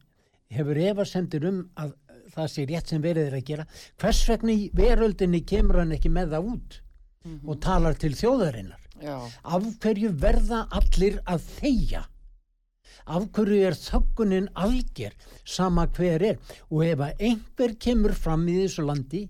hefur 0.52 0.76
efasemtir 0.76 1.46
um 1.48 1.64
að 1.76 1.94
það 2.32 2.48
sé 2.52 2.66
rétt 2.68 2.88
sem 2.88 3.02
verið 3.02 3.26
er 3.26 3.36
að 3.38 3.48
gera 3.50 3.66
hvers 4.00 4.22
vegna 4.28 4.52
í 4.52 4.70
veröldinni 4.74 5.42
kemur 5.44 5.80
hann 5.82 5.92
ekki 5.96 6.10
með 6.12 6.36
það 6.36 6.48
út 6.52 6.80
mm 7.24 7.38
-hmm. 7.38 7.48
og 7.48 7.60
talar 7.60 7.94
til 7.94 8.14
þjóðarinnar 8.14 8.82
Já. 9.02 9.18
af 9.42 9.62
hverju 9.82 10.12
verða 10.12 10.66
allir 10.70 11.20
að 11.26 11.40
þeia 11.58 12.06
af 13.06 13.24
hverju 13.34 13.66
er 13.66 13.74
þöggunin 13.74 14.48
algjör 14.54 15.14
sama 15.44 15.86
hver 15.86 16.22
er 16.22 16.38
og 16.70 16.84
ef 16.86 16.98
að 16.98 17.24
einhver 17.28 17.74
kemur 17.78 18.14
fram 18.14 18.46
í 18.48 18.60
þessu 18.62 18.86
landi 18.86 19.28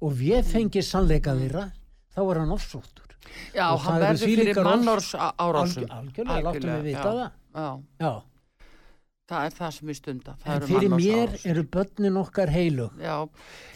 og 0.00 0.12
við 0.18 0.42
fengið 0.50 0.86
sannleika 0.88 1.36
þeirra 1.38 1.70
þá 2.14 2.20
er 2.24 2.40
hann 2.40 2.56
ofsóttur 2.56 3.03
Já, 3.54 3.66
og 3.70 3.82
hann 3.84 4.00
verður 4.02 4.30
fyrir 4.30 4.60
mannors 4.66 5.10
árásum. 5.14 5.88
Algjörlega, 5.88 6.40
láttum 6.46 6.70
við 6.70 6.88
vita 6.90 7.04
það. 7.08 7.26
Já. 7.54 7.68
Já. 8.04 8.12
Það 9.24 9.46
er 9.48 9.54
það 9.56 9.70
sem 9.74 9.90
við 9.90 9.98
stunda. 10.00 10.34
Það 10.42 10.56
en 10.56 10.66
fyrir 10.70 10.90
mér 10.94 11.28
árásum. 11.28 11.50
eru 11.52 11.66
börnin 11.76 12.18
okkar 12.20 12.52
heilug. 12.52 12.98
Já. 13.00 13.14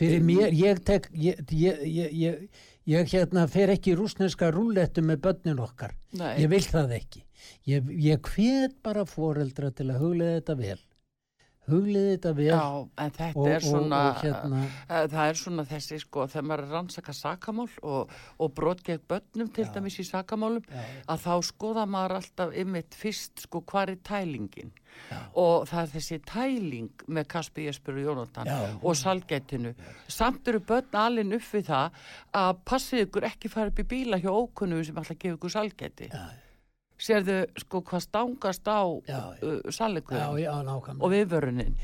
Fyrir 0.01 0.27
mér, 0.29 0.59
ég 0.59 0.83
tek, 0.91 1.09
ég, 1.15 1.41
ég, 1.53 1.87
ég, 2.25 2.67
ég 2.93 3.15
hérna 3.15 3.47
fer 3.49 3.73
ekki 3.73 3.97
rúsneska 3.97 4.51
rúlettu 4.53 5.05
með 5.05 5.23
börnin 5.29 5.63
okkar. 5.65 5.97
Nei. 6.19 6.35
Ég 6.43 6.53
vil 6.53 6.65
það 6.67 6.99
ekki. 6.99 7.25
Ég 7.69 8.21
hvet 8.35 8.77
bara 8.85 9.07
foreldra 9.09 9.71
til 9.73 9.89
að 9.93 10.03
huglega 10.03 10.41
þetta 10.41 10.59
vel 10.59 10.79
hugliði 11.69 12.15
þetta 12.15 12.33
vel 12.39 12.49
Já, 12.49 12.65
en 13.05 13.15
þetta 13.19 13.43
og, 13.43 13.51
er 13.53 13.65
svona 13.65 14.01
og, 14.01 14.09
og 14.09 14.25
hérna, 14.25 14.63
það 14.89 15.23
er 15.25 15.39
svona 15.43 15.67
þessi 15.69 16.01
sko 16.03 16.27
þegar 16.33 16.49
maður 16.51 16.73
rannsaka 16.73 17.15
sakamál 17.17 17.69
og, 17.83 18.17
og 18.39 18.53
brot 18.57 18.83
gegn 18.87 19.05
börnum 19.11 19.53
til 19.55 19.67
já, 19.67 19.73
dæmis 19.77 20.01
í 20.01 20.07
sakamálum 20.09 20.65
já, 20.65 20.83
að 21.07 21.25
þá 21.27 21.33
skoða 21.51 21.87
maður 21.91 22.19
alltaf 22.19 22.59
ymitt 22.65 22.99
fyrst 22.99 23.47
sko 23.47 23.63
hvað 23.69 23.95
er 23.95 24.03
tælingin. 24.11 24.75
Já. 25.13 25.19
og 25.39 25.69
það 25.69 25.81
er 25.85 25.91
þessi 25.93 26.17
tæling 26.27 27.03
með 27.07 27.29
Kaspi 27.31 27.67
Jesper 27.69 28.01
og 28.01 28.07
Jónatan 28.09 28.49
og 28.83 28.97
salgetinu 28.99 29.71
samt 30.11 30.49
eru 30.51 30.59
börn 30.67 30.97
alin 30.99 31.37
upp 31.37 31.47
við 31.53 31.69
það 31.69 32.01
að 32.41 32.51
passið 32.67 33.05
ykkur 33.05 33.29
ekki 33.29 33.53
fara 33.53 33.71
upp 33.71 33.79
í 33.79 33.87
bíla 33.93 34.19
hjá 34.19 34.33
ókunnum 34.33 34.83
sem 34.83 34.99
alltaf 34.99 35.21
gefur 35.21 35.39
ykkur 35.39 35.55
salgeti 35.55 36.11
Já 36.11 36.48
sérðu 37.03 37.39
sko 37.63 37.81
hvað 37.87 38.05
stangast 38.05 38.69
á 38.69 38.83
uh, 38.85 39.73
sannleikurinn 39.75 40.71
og 40.99 41.13
viðvörunin. 41.15 41.75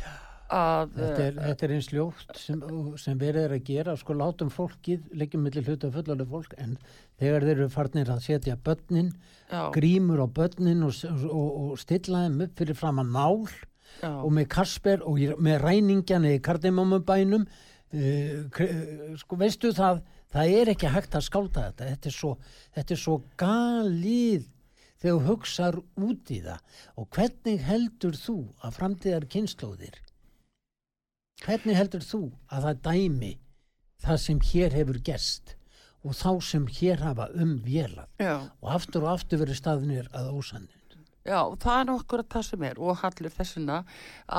Að, 0.55 0.90
þetta, 0.94 1.22
er, 1.24 1.37
uh, 1.38 1.44
þetta 1.48 1.66
er 1.66 1.72
eins 1.74 1.87
ljótt 1.90 2.38
sem, 2.38 2.64
sem 3.00 3.18
verður 3.18 3.46
er 3.46 3.55
að 3.57 3.68
gera 3.70 3.94
sko 3.98 4.16
látum 4.18 4.50
fólkið, 4.53 5.07
leggjum 5.16 5.46
millir 5.46 5.66
hluta 5.66 5.90
fullarlega 5.94 6.31
fólk 6.31 6.57
en 6.61 6.74
þegar 7.20 7.46
þeir 7.48 7.55
eru 7.55 7.68
farnir 7.72 8.11
að 8.12 8.24
setja 8.27 8.59
börnin, 8.66 9.12
já. 9.48 9.62
grímur 9.74 10.20
á 10.20 10.29
börnin 10.29 10.85
og, 10.87 10.98
og, 11.31 11.46
og 11.64 11.79
stilla 11.81 12.27
þeim 12.27 12.42
upp 12.46 12.61
fyrir 12.61 12.79
fram 12.79 13.00
að 13.03 13.14
nál 13.16 13.38
já. 14.03 14.11
og 14.12 14.35
með 14.37 14.50
Kasper 14.53 15.07
og 15.09 15.22
með 15.42 15.62
ræningjana 15.64 16.35
í 16.37 16.42
kardimamubænum 16.44 17.48
uh, 17.48 18.66
sko 19.22 19.40
veistu 19.40 19.72
það 19.74 20.05
það 20.35 20.57
er 20.59 20.72
ekki 20.74 20.90
hægt 20.90 21.14
að 21.16 21.27
skálta 21.29 21.68
þetta. 21.68 21.92
Þetta 21.92 22.11
er 22.11 22.16
svo, 22.16 22.33
þetta 22.74 22.94
er 22.94 23.00
svo 23.00 23.16
galið 23.40 24.50
þegar 25.02 25.20
þú 25.20 25.28
hugsar 25.28 25.80
út 26.09 26.33
í 26.33 26.40
það. 26.44 26.80
Og 27.00 27.09
hvernig 27.14 27.62
heldur 27.68 28.18
þú 28.18 28.38
að 28.62 28.76
framtíðar 28.78 29.28
kynnslóðir 29.35 30.00
hvernig 31.42 31.76
heldur 31.78 32.04
þú 32.04 32.22
að 32.52 32.68
það 32.68 32.80
dæmi 32.87 33.33
það 34.04 34.22
sem 34.22 34.40
hér 34.52 34.78
hefur 34.78 35.00
gerst 35.09 35.57
og 36.04 36.16
þá 36.16 36.30
sem 36.44 36.64
hér 36.78 37.02
hafa 37.02 37.28
umvélað 37.40 38.24
og 38.28 38.70
aftur 38.76 39.04
og 39.04 39.14
aftur 39.16 39.42
verið 39.42 39.61
staðnir 39.61 40.11
að 40.14 40.30
ósanninn 40.38 40.80
já, 41.24 41.40
það 41.61 41.78
er 41.78 41.87
nokkur 41.88 42.22
að 42.22 42.30
það 42.35 42.46
sem 42.50 42.66
er 42.68 42.80
og 42.80 43.00
hallir 43.00 43.35
þessuna 43.35 43.78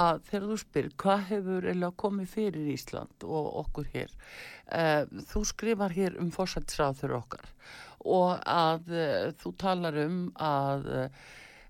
að 0.01 0.21
þegar 0.29 0.47
þú 0.51 0.59
spyr 0.61 0.91
hvað 1.03 1.25
hefur 1.31 1.69
komið 2.03 2.29
fyrir 2.35 2.69
Ísland 2.75 3.25
og 3.25 3.49
okkur 3.65 3.89
hér? 3.93 4.13
Uh, 4.69 5.03
þú 5.29 5.43
skrifar 5.49 5.93
hér 5.97 6.19
um 6.21 6.31
fórsættisráður 6.33 7.19
okkar 7.19 7.49
og 8.05 8.37
að 8.45 8.93
uh, 8.93 9.33
þú 9.41 9.51
talar 9.61 9.97
um 10.05 10.19
að 10.41 10.87
uh, 10.93 11.25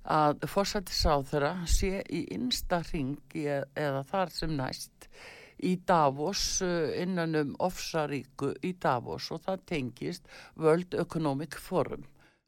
að 0.06 0.44
fórsættisráðura 0.52 1.54
sé 1.70 2.04
í 2.14 2.28
innsta 2.36 2.84
ringi 2.92 3.48
eða 3.50 4.04
þar 4.06 4.34
sem 4.34 4.52
næst 4.54 5.08
í 5.66 5.76
Davos 5.88 6.62
uh, 6.66 6.92
innan 7.02 7.40
um 7.40 7.56
ofsaríku 7.64 8.52
í 8.62 8.76
Davos 8.82 9.32
og 9.34 9.42
það 9.48 9.64
tengist 9.72 10.30
World 10.62 10.94
Economic 10.94 11.58
Forum 11.58 12.06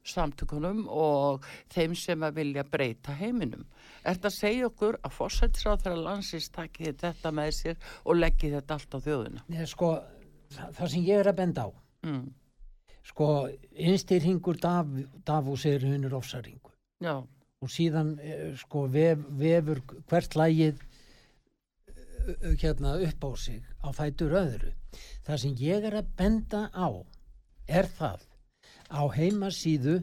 samtökunum 0.08 0.86
og 0.88 1.44
þeim 1.72 1.96
sem 1.98 2.22
að 2.24 2.38
vilja 2.40 2.64
breyta 2.64 3.12
heiminum. 3.18 3.66
Er 4.00 4.16
þetta 4.16 4.30
að 4.30 4.36
segja 4.38 4.68
okkur 4.70 4.96
að 5.04 5.16
fórsættisráð 5.18 5.82
þeirra 5.82 6.04
landsins 6.06 6.48
takki 6.54 6.94
þetta 7.02 7.32
með 7.34 7.50
sér 7.58 7.90
og 8.04 8.16
leggji 8.16 8.54
þetta 8.54 8.78
allt 8.78 8.96
á 8.96 8.98
þjóðuna? 9.04 9.44
Nei, 9.52 9.66
sko, 9.68 9.90
það, 10.54 10.72
það 10.78 10.92
sem 10.94 11.06
ég 11.10 11.22
er 11.24 11.32
að 11.32 11.38
benda 11.42 11.68
á 11.68 11.70
Mm. 12.06 12.28
Sko, 13.08 13.48
innstýrhingur 13.72 14.60
Dav, 14.62 14.90
Davos 15.26 15.64
er 15.66 15.84
húnur 15.86 16.18
ofsaringu 16.20 16.72
Já, 17.02 17.16
og 17.62 17.70
síðan 17.72 18.16
eh, 18.22 18.52
sko 18.58 18.86
vef, 18.92 19.22
vefur 19.38 19.80
hvert 20.10 20.36
lægið 20.38 20.82
eh, 21.88 22.52
hérna 22.62 22.96
upp 23.06 23.24
á 23.24 23.30
sig 23.38 23.62
á 23.82 23.88
fætur 23.94 24.34
öðru. 24.38 24.72
Það 25.26 25.40
sem 25.44 25.56
ég 25.62 25.88
er 25.88 25.98
að 26.00 26.12
benda 26.18 26.68
á 26.74 26.88
er 27.68 27.88
það 27.98 28.24
á 28.88 29.02
heimasíðu 29.14 30.00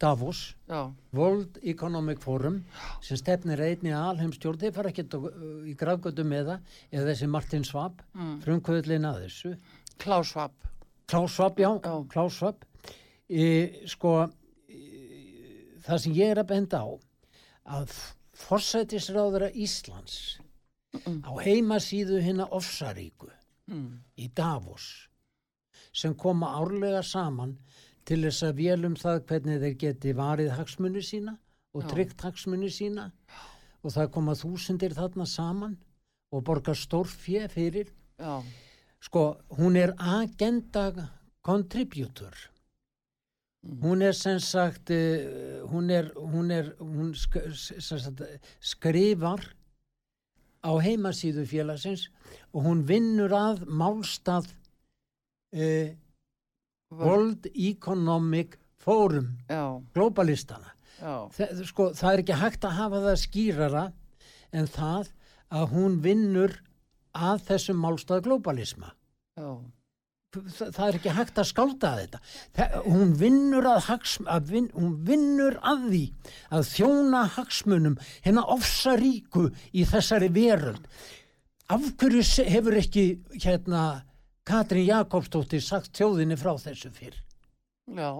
Davos 0.00 0.54
já, 0.66 0.90
World 1.12 1.58
Economic 1.62 2.18
Forum 2.24 2.62
sem 3.04 3.18
stefnir 3.20 3.60
einni 3.62 3.92
alheimstjórn 3.94 4.58
þeir 4.62 4.72
fara 4.74 4.90
á- 4.90 5.34
í 5.68 5.74
gravgötu 5.78 6.24
með 6.26 6.48
það 6.50 6.78
eða 6.90 7.06
þessi 7.10 7.28
Martin 7.30 7.66
Svab 7.68 8.00
mm. 8.14 8.38
frumkvöðlin 8.46 9.06
að 9.06 9.20
þessu. 9.26 9.52
Klásvap. 10.00 10.54
Klaus 11.06 11.32
Schwab, 11.36 11.58
já, 11.60 11.68
Já. 11.84 11.94
Klaus 12.08 12.34
Schwab 12.38 12.64
e, 13.28 13.86
sko 13.86 14.14
e, 14.68 14.78
það 15.84 15.98
sem 16.04 16.12
ég 16.16 16.30
er 16.34 16.40
að 16.42 16.48
benda 16.52 16.80
á 16.80 16.88
að 17.80 17.92
forsætisráðara 18.34 19.50
Íslands 19.54 20.38
Mm. 20.94 21.24
á 21.26 21.32
heimasíðu 21.42 22.20
hinna 22.22 22.44
ofsaríku 22.54 23.26
Mm. 23.66 23.98
í 24.16 24.28
Davos 24.32 25.08
sem 25.92 26.14
koma 26.14 26.52
árlega 26.54 27.02
saman 27.02 27.56
til 28.04 28.20
þess 28.22 28.42
að 28.46 28.54
vélum 28.60 28.94
það 28.94 29.24
hvernig 29.26 29.58
þeir 29.60 29.74
geti 29.80 30.12
varið 30.14 30.52
hagsmunni 30.54 31.02
sína 31.02 31.34
og 31.74 31.88
tryggt 31.90 32.20
hagsmunni 32.22 32.70
sína 32.70 33.10
og 33.82 33.90
það 33.90 34.10
koma 34.12 34.32
þúsundir 34.38 34.94
þarna 34.94 35.26
saman 35.26 35.76
og 36.30 36.44
borga 36.44 36.74
stórfjö 36.78 37.48
fyrir 37.50 37.90
Já, 38.20 38.42
sko, 39.04 39.36
hún 39.58 39.76
er 39.76 39.94
agenda 39.98 41.12
contributor. 41.44 42.34
Mm. 43.64 43.80
hún 43.80 44.02
er 44.02 44.12
sem 44.12 44.38
sagt 44.40 44.90
uh, 44.90 45.64
hún 45.72 45.90
er 45.90 46.12
hún, 46.14 46.50
er, 46.50 46.74
hún 46.78 47.14
sk 47.16 47.40
sagt, 47.80 48.20
skrifar 48.60 49.40
á 50.60 50.70
heimasíðu 50.84 51.46
félagsins 51.48 52.10
og 52.52 52.66
hún 52.66 52.82
vinnur 52.84 53.32
að 53.32 53.64
málstað 53.64 54.50
uh, 55.56 55.96
World 56.92 57.48
Economic 57.54 58.58
Forum 58.76 59.32
já, 59.48 59.80
globalistana 59.96 60.74
Þe, 61.34 61.48
sko, 61.66 61.88
það 61.96 62.12
er 62.12 62.20
ekki 62.22 62.36
hægt 62.38 62.64
að 62.68 62.76
hafa 62.78 63.00
það 63.08 63.16
skýrara 63.24 63.84
en 64.54 64.68
það 64.70 65.08
að 65.50 65.72
hún 65.72 65.96
vinnur 66.04 66.54
að 67.14 67.48
þessum 67.48 67.80
málstað 67.80 68.24
globalisma 68.26 68.92
já, 69.38 69.48
það, 70.34 70.70
það 70.74 70.86
er 70.86 70.98
ekki 70.98 71.14
hægt 71.18 71.40
að 71.40 71.48
skálda 71.50 71.90
þetta. 72.00 72.20
Það, 72.56 72.78
hún 72.86 73.12
vinnur 73.20 73.68
að, 73.70 73.80
hags, 73.88 74.14
að 74.36 74.54
vin, 74.54 74.70
hún 74.76 74.94
vinnur 75.08 75.58
að 75.62 75.84
því 75.88 76.04
að 76.58 76.70
þjóna 76.70 77.24
hagsmunum 77.36 77.98
hérna 78.24 78.46
ofsaríku 78.54 79.48
í 79.72 79.86
þessari 79.88 80.30
veröld. 80.34 80.88
Af 81.72 81.86
hverju 82.00 82.48
hefur 82.50 82.76
ekki 82.76 83.04
hérna 83.38 83.84
Katrín 84.44 84.90
Jakobsdóttir 84.90 85.62
sagt 85.64 85.94
þjóðinni 85.96 86.36
frá 86.36 86.52
þessu 86.60 86.90
fyrr 86.92 87.16
já. 87.86 88.10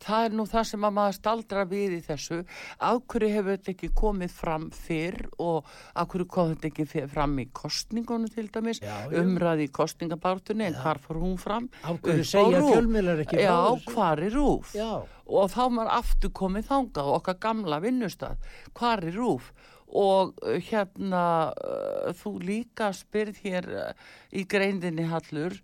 Það 0.00 0.24
er 0.26 0.34
nú 0.38 0.44
það 0.48 0.64
sem 0.70 0.84
að 0.86 0.94
maður 0.96 1.16
staldra 1.18 1.64
við 1.68 1.94
í 1.98 2.00
þessu. 2.06 2.38
Af 2.80 3.00
hverju 3.10 3.30
hefur 3.34 3.56
þetta 3.56 3.72
ekki 3.74 3.90
komið 4.00 4.34
fram 4.34 4.66
fyrr 4.74 5.18
og 5.38 5.68
af 5.94 6.08
hverju 6.12 6.28
kom 6.32 6.52
þetta 6.54 6.70
ekki 6.70 7.06
fram 7.12 7.36
í 7.42 7.46
kostningunum 7.56 8.32
til 8.32 8.46
dæmis? 8.54 8.80
Já, 8.82 8.96
já. 9.12 9.20
Umræði 9.20 9.68
í 9.68 9.72
kostningabártunni, 9.76 10.68
en 10.70 10.78
hvar 10.80 11.00
fór 11.04 11.20
hún 11.20 11.36
fram? 11.40 11.68
af 11.84 12.00
hverju 12.00 12.24
Upp 12.24 12.30
á 12.30 12.32
segja 12.32 12.62
RÚV. 12.62 12.70
fjölmiðlar 12.74 13.24
ekki 13.24 13.36
frá 13.36 13.44
Já, 13.44 13.58
þessu? 13.74 13.94
hvar 13.94 14.24
er 14.24 14.34
rúf? 14.38 14.72
Já, 14.74 14.92
og 15.30 15.50
þá 15.52 15.60
var 15.76 15.92
aftur 16.00 16.32
komið 16.34 16.70
þangað 16.72 17.12
okkar 17.18 17.36
gamla 17.44 17.80
vinnustad 17.84 18.48
hvar 18.74 19.04
er 19.06 19.14
rúf 19.14 19.52
og 19.90 20.36
uh, 20.46 20.56
hérna 20.62 21.22
uh, 21.50 22.10
þú 22.14 22.32
líka 22.46 22.92
spyrð 22.94 23.40
hér 23.44 23.66
uh, 23.74 23.92
í 24.32 24.44
greindinni 24.46 25.06
Hallur 25.10 25.56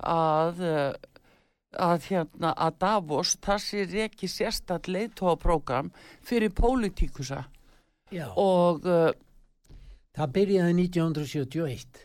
að 0.00 0.62
að 1.80 2.08
hérna 2.10 2.52
að 2.54 2.78
Davos 2.84 3.34
það 3.44 3.64
sé 3.64 4.04
ekki 4.04 4.28
sérstætt 4.30 4.88
leiðtóaprógram 4.88 5.90
fyrir 6.22 6.52
pólitíkusa. 6.54 7.44
Já. 8.12 8.28
og 8.38 8.84
uh, 8.86 9.10
það 10.14 10.32
byrjaði 10.36 10.74
1971 10.84 12.02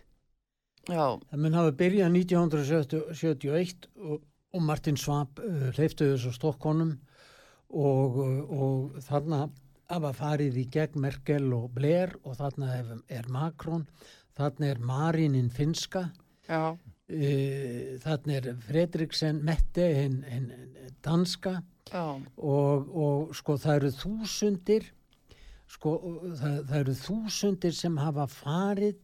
já, 0.89 1.03
Það 1.29 1.41
mun 1.43 1.57
hafa 1.59 1.73
byrjað 1.81 2.15
1971 2.15 3.89
og, 3.99 4.23
og 4.55 4.63
Martin 4.65 4.97
Svab 4.97 5.41
uh, 5.43 5.67
hleyftu 5.75 6.13
þessu 6.13 6.33
stokkonum 6.33 6.95
og, 7.69 8.19
uh, 8.23 8.39
og 8.49 9.01
þarna 9.05 9.43
hafa 9.89 10.13
farið 10.17 10.61
í 10.63 10.65
gegn 10.71 11.03
Merkel 11.03 11.51
og 11.57 11.69
Blair 11.75 12.15
og 12.23 12.39
þarna 12.39 12.71
er, 12.79 13.29
Macron, 13.29 13.85
þarna 14.37 14.71
er 14.71 14.81
Marinin 14.81 15.49
Finska, 15.53 16.07
já, 16.47 16.77
uh, 17.09 17.97
þarna 18.05 18.37
er 18.39 18.53
Fredriksen 18.67 19.43
Mette, 19.45 19.89
hinn 19.99 20.21
hin, 20.29 20.49
danska. 21.05 21.59
Og, 21.89 22.89
og 22.93 23.31
sko 23.33 23.55
það 23.57 23.79
eru 23.79 23.89
þúsundir 23.97 24.89
sko 25.69 25.93
það, 26.37 26.57
það 26.69 26.75
eru 26.79 26.95
þúsundir 26.97 27.77
sem 27.77 27.95
hafa 28.01 28.25
farið 28.29 28.97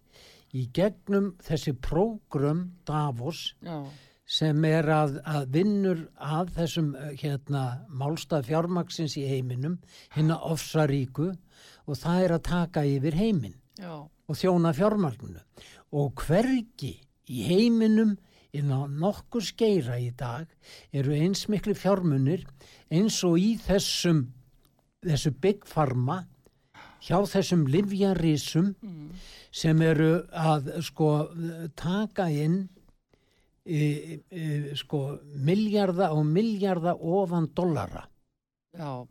í 0.56 0.66
gegnum 0.74 1.32
þessi 1.44 1.76
prógrum 1.84 2.66
Davos 2.88 3.48
já, 3.66 3.78
sem 4.26 4.66
er 4.70 4.90
að, 4.90 5.20
að 5.28 5.48
vinnur 5.54 6.04
að 6.16 6.54
þessum 6.56 6.94
eh, 6.98 7.12
hérna 7.22 7.66
málstað 7.90 8.48
fjármaksins 8.50 9.18
í 9.22 9.26
heiminum 9.30 9.78
hinna 10.16 10.40
ofsaríku 10.48 11.32
og 11.86 12.00
það 12.02 12.24
er 12.24 12.36
að 12.38 12.46
taka 12.50 12.86
yfir 12.90 13.18
heiminn 13.20 13.58
já, 13.78 13.94
og 14.02 14.40
þjóna 14.40 14.74
fjármagninu. 14.74 15.44
Og 15.96 16.26
hvergi 16.26 16.96
í 17.30 17.46
heiminum 17.50 18.16
inn 18.56 18.72
á 18.72 18.88
nokkur 18.88 19.44
skeira 19.44 19.98
í 20.00 20.12
dag 20.16 20.48
eru 20.96 21.16
eins 21.16 21.46
miklu 21.52 21.76
fjármunir 21.78 22.46
eins 22.94 23.20
og 23.28 23.40
í 23.42 23.56
þessum 23.60 24.28
þessu 25.06 25.34
Big 25.42 25.66
Pharma 25.70 26.24
hjá 27.06 27.20
þessum 27.30 27.66
livjarísum 27.70 28.72
mm, 28.74 29.10
sem 29.54 29.82
eru 29.86 30.12
að 30.32 30.72
sko 30.86 31.10
taka 31.78 32.28
inn 32.34 32.64
e, 33.66 34.22
e, 34.30 34.46
sko 34.78 35.20
miljarda 35.46 36.12
og 36.16 36.26
miljarda 36.30 36.96
ofan 36.96 37.52
dollara. 37.58 38.06
Já, 38.76 39.06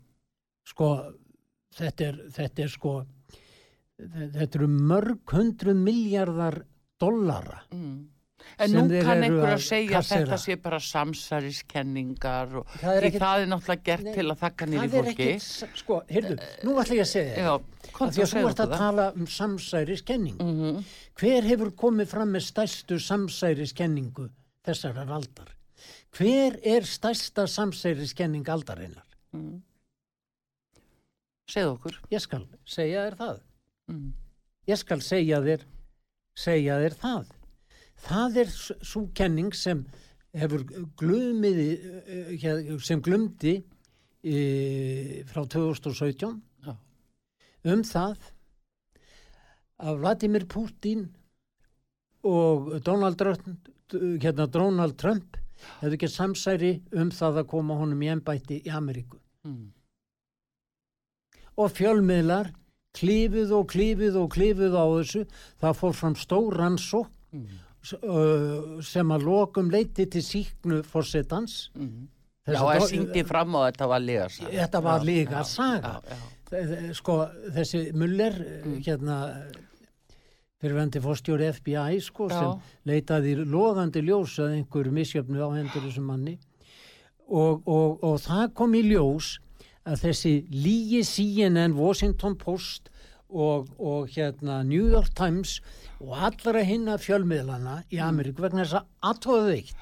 sko 0.67 0.89
þetta 1.75 2.09
er, 2.09 2.21
þetta 2.35 2.65
er 2.65 2.73
sko 2.73 2.95
þetta 3.95 4.59
eru 4.59 4.69
mörg 4.71 5.35
hundru 5.35 5.75
miljardar 5.77 6.63
dollara 7.05 7.61
mm. 7.71 7.95
En 8.61 8.69
nú 8.75 8.81
kann 9.01 9.23
einhver 9.25 9.55
að 9.55 9.61
segja 9.65 9.97
að 10.03 10.09
þetta 10.11 10.37
sé 10.37 10.55
bara 10.61 10.77
samsæriskenningar 10.83 12.51
og 12.59 12.67
Það 12.77 12.97
er 12.99 13.05
ekkit- 13.07 13.23
það 13.23 13.41
er 13.41 13.47
náttúrulega 13.49 13.83
gert 13.87 14.03
Nei, 14.05 14.13
til 14.13 14.25
að 14.29 14.37
þakka 14.43 14.67
nýri 14.69 14.89
fólki. 14.93 15.27
ekki, 15.33 15.69
sko, 15.81 15.97
heyrðu, 16.11 16.35
nú 16.67 16.75
ætla 16.83 16.95
ég 16.99 17.01
að 17.01 17.09
segja 17.09 17.55
að 17.55 17.65
því 18.13 18.21
að 18.25 18.35
þú 18.35 18.43
ert 18.51 18.61
að 18.65 18.75
tala 18.77 19.07
um 19.15 19.25
samsæriskenning 19.39 20.37
mm 20.39 20.83
hver 21.15 21.45
hefur 21.47 21.71
komið 21.79 22.07
fram 22.11 22.31
með 22.35 22.43
stærstu 22.51 22.99
samsæriskenningu 23.01 24.29
þessarar 24.67 25.09
aldar 25.17 25.49
hver 26.19 26.59
er 26.63 26.85
stærsta 26.87 27.47
samsæriskenning 27.49 28.45
aldarinnar 28.47 29.03
Mm. 29.33 29.61
segð 31.49 31.73
okkur. 31.75 31.97
Ég 32.11 32.21
skal 32.23 32.45
segja 32.65 33.01
þér 33.09 33.17
það. 33.19 33.39
Mm. 33.91 34.11
Ég 34.67 34.77
skal 34.81 35.01
segja 35.05 35.41
þér, 35.45 35.65
segja 36.35 36.79
þér 36.83 36.95
það. 37.01 37.29
Það 38.05 38.37
er 38.43 38.49
svo 38.85 39.05
kenning 39.15 39.53
sem 39.55 39.85
hefur 40.35 40.63
glumið, 40.99 41.59
eh, 42.05 42.33
hér- 42.41 42.81
sem 42.83 43.01
glumdi 43.01 43.63
e, 44.23 45.23
frá 45.29 45.45
2017 45.47 46.41
Já. 46.65 46.75
um 47.71 47.81
það 47.83 48.17
að 49.79 49.99
Vladimir 50.01 50.45
Putin 50.49 51.07
og 52.23 52.81
Donald 52.83 53.17
Trump, 53.17 53.69
hérna 53.93 54.47
Donald 54.49 54.97
Trump 54.97 55.37
hefðu 55.79 55.93
ekki 55.97 56.09
samsæri 56.09 56.71
um 56.93 57.11
það 57.11 57.39
að 57.43 57.47
koma 57.53 57.75
honum 57.79 58.01
í 58.01 58.09
embætti 58.11 58.61
í 58.65 58.71
Ameríku 58.73 59.19
Mm. 59.45 59.69
og 61.57 61.69
fjölmiðlar 61.71 62.49
klífuð 62.95 63.53
og 63.59 63.67
klífuð 63.73 64.17
og 64.21 64.31
klífuð 64.33 64.75
á 64.79 64.85
þessu 64.95 65.23
það 65.61 65.77
fór 65.81 65.95
fram 66.01 66.17
stór 66.19 66.57
rannsók 66.61 67.11
Mm. 67.35 67.47
uh, 68.07 68.81
sem 68.81 69.09
að 69.11 69.25
lokum 69.27 69.67
leiti 69.69 70.05
til 70.07 70.21
síknu 70.23 70.77
fórsetans 70.87 71.69
Mm. 71.75 72.07
Já, 72.47 72.61
það 72.61 72.85
syngdi 72.87 73.23
fram 73.25 73.55
og 73.57 73.63
þetta 73.65 73.87
var 73.89 73.99
lega 73.99 74.29
saga. 74.29 74.51
Þetta 74.53 74.81
var 74.85 75.03
líka 75.03 75.39
já, 75.39 75.43
saga. 75.49 75.93
Já, 76.05 76.17
já. 76.53 76.93
Sko 76.93 77.15
þessi 77.55 77.79
Muller 77.97 78.35
mm. 78.37 78.75
hérna 78.85 79.15
fyrirvendi 80.61 81.01
fórstjóri 81.03 81.49
FBI 81.57 81.99
sko 82.05 82.29
sem 82.31 82.51
leitaði 82.87 83.35
loðandi 83.41 84.03
ljós 84.05 84.37
að 84.43 84.59
einhver 84.59 84.91
misjöfnu 84.93 85.41
á 85.41 85.49
hendur 85.57 85.87
þessum 85.87 86.05
manni 86.09 86.37
og, 87.27 87.65
og, 87.65 88.03
og 88.05 88.21
það 88.23 88.53
kom 88.61 88.77
í 88.77 88.83
ljós 88.91 89.35
að 89.85 90.01
þessi 90.07 90.33
lígi 90.51 91.03
CNN, 91.05 91.75
Washington 91.77 92.35
Post 92.41 92.89
og, 93.29 93.67
og 93.79 94.07
hérna 94.15 94.61
New 94.65 94.87
York 94.91 95.11
Times 95.17 95.59
og 95.99 96.15
allra 96.29 96.63
hinna 96.65 96.97
fjölmiðlana 97.01 97.83
í 97.93 97.99
Ameríku 98.01 98.41
vegna 98.45 98.65
þess 98.65 98.79
að 98.79 99.11
aðtóðu 99.11 99.53
eitt 99.59 99.75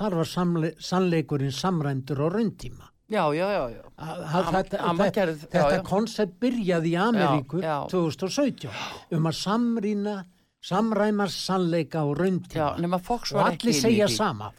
þar 0.00 0.16
var 0.20 0.28
samle, 0.30 0.70
sannleikurinn 0.80 1.52
samræmdur 1.52 2.22
á 2.24 2.28
rauntíma 2.32 2.86
Já, 3.10 3.24
já, 3.34 3.42
já, 3.50 3.62
já. 3.74 3.82
Að- 3.98 4.20
að 4.22 4.48
þetta, 4.54 5.06
gerð- 5.16 5.46
þetta 5.50 5.78
já. 5.80 5.82
koncept 5.88 6.36
byrjaði 6.40 6.92
í 6.92 6.98
Ameríku 7.02 7.58
Já, 7.60 7.72
já. 7.82 7.88
2017 7.90 9.16
um 9.18 9.26
að 9.26 9.38
samrýna 9.40 10.14
samræma 10.62 11.26
sannleika 11.32 12.04
og 12.06 12.14
Já, 12.16 12.22
rauntíma 12.22 13.00
og 13.34 13.40
allir 13.48 13.74
segja 13.74 14.06
sama 14.08 14.52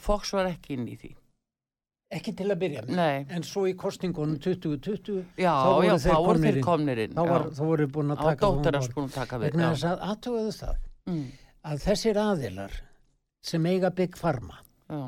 Fox 0.00 0.32
var 0.32 0.46
ekki 0.50 0.74
inn 0.74 0.88
í 0.88 0.96
því. 0.98 1.12
Ekki 2.18 2.32
til 2.38 2.46
að 2.52 2.58
byrja 2.62 2.82
með 2.86 2.96
Nei. 2.98 3.26
en 3.36 3.42
svo 3.46 3.64
í 3.70 3.74
kostingunum 3.78 4.38
2020 4.42 5.22
Já, 5.40 5.52
þá 5.52 5.70
voru 5.74 5.88
já, 5.88 5.96
þeir 6.04 6.18
komnir 6.28 6.56
inn. 6.58 6.64
komnir 6.66 7.02
inn. 7.04 7.14
þá, 7.16 7.22
var, 7.30 7.46
þá 7.56 7.62
voru 7.68 7.86
búin 7.96 8.14
að 8.14 8.22
taka 9.14 9.38
við. 9.38 9.46
vegna 9.48 9.70
þess 9.74 9.88
að 9.92 10.04
aðtöðu 10.10 10.52
það 10.60 10.76
Mm, 11.04 11.24
að 11.68 11.82
þessir 11.84 12.16
aðilar 12.16 12.76
sem 13.44 13.66
eiga 13.68 13.90
Big 13.92 14.14
Pharma 14.16 14.54
já. 14.88 15.00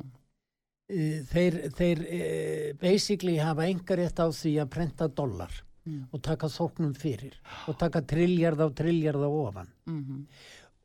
eh, 0.92 1.22
þeir, 1.30 1.54
þeir 1.78 2.02
eh, 2.08 2.72
basically 2.80 3.38
hafa 3.40 3.64
engar 3.70 3.96
rétt 4.02 4.20
á 4.20 4.28
því 4.28 4.52
að 4.64 4.68
prenta 4.76 5.08
dólar 5.08 5.62
Mm. 5.86 6.08
og 6.10 6.18
taka 6.20 6.48
þóknum 6.50 6.96
fyrir 6.98 7.36
og 7.70 7.76
taka 7.78 8.00
trilljarð 8.02 8.58
á 8.58 8.68
trilljarð 8.74 9.22
á 9.22 9.30
ofan 9.30 9.68
mhm. 9.86 10.24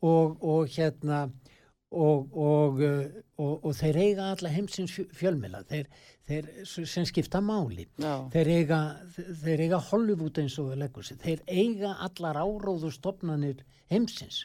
og, 0.05 0.35
og 0.45 0.67
hérna 0.69 1.23
og, 1.91 2.27
og, 2.37 2.77
uh, 2.85 3.07
og, 3.41 3.65
og 3.65 3.73
þeir 3.79 3.97
eiga 3.97 4.27
alla 4.35 4.51
heimsins 4.53 4.93
fjö- 4.93 5.09
fjölmiðla 5.17 5.63
þeir, 5.67 5.87
þeir 6.29 6.47
sem 6.87 7.05
skipta 7.09 7.41
máli 7.43 7.87
Já. 7.99 8.13
þeir 8.33 8.49
eiga, 8.57 8.79
þeir 9.43 9.63
eiga 9.65 9.79
Hollywood 9.89 10.37
eins 10.41 10.57
og 10.61 10.69
það 10.71 10.81
leggur 10.83 11.03
sig 11.07 11.17
þeir 11.23 11.41
eiga 11.47 11.95
allar 12.07 12.39
áróðu 12.43 12.91
stopnanir 12.95 13.63
heimsins 13.91 14.43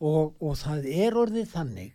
og, 0.00 0.34
og 0.42 0.56
það 0.60 0.88
er 0.92 1.16
orðið 1.22 1.48
þannig 1.54 1.94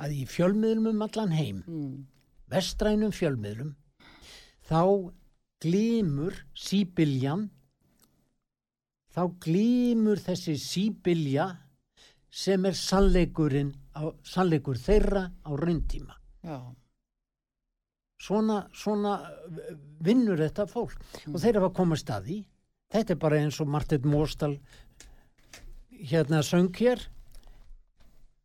að 0.00 0.16
í 0.16 0.24
fjölmiðlum 0.28 0.90
um 0.94 1.06
allan 1.06 1.32
heim 1.36 1.62
Mm. 1.68 2.06
vestrænum 2.50 3.12
fjölmiðlum 3.14 3.74
þá 4.68 4.82
glímur 5.62 6.34
síbiljan 6.56 7.48
þá 9.14 9.22
glímur 9.42 10.20
þessi 10.22 10.54
síbilja 10.62 11.48
sem 12.30 12.64
er 12.68 12.76
sannleikurinn 12.78 13.72
á, 13.98 14.06
sannleikur 14.22 14.78
þeirra 14.78 15.24
á 15.42 15.50
rauntíma 15.58 16.14
Já. 16.46 16.58
Svona, 18.20 18.64
svona 18.76 19.16
vinnur 20.04 20.40
þetta 20.40 20.66
fólk. 20.70 20.96
Og 21.30 21.40
þeir 21.42 21.60
komast 21.76 22.10
að 22.12 22.28
því. 22.30 22.40
Þetta 22.90 23.14
er 23.14 23.22
bara 23.22 23.38
eins 23.38 23.60
og 23.62 23.70
Martin 23.70 24.06
Móstal 24.10 24.56
hérna 26.10 26.42
söng 26.42 26.72
hér. 26.76 27.06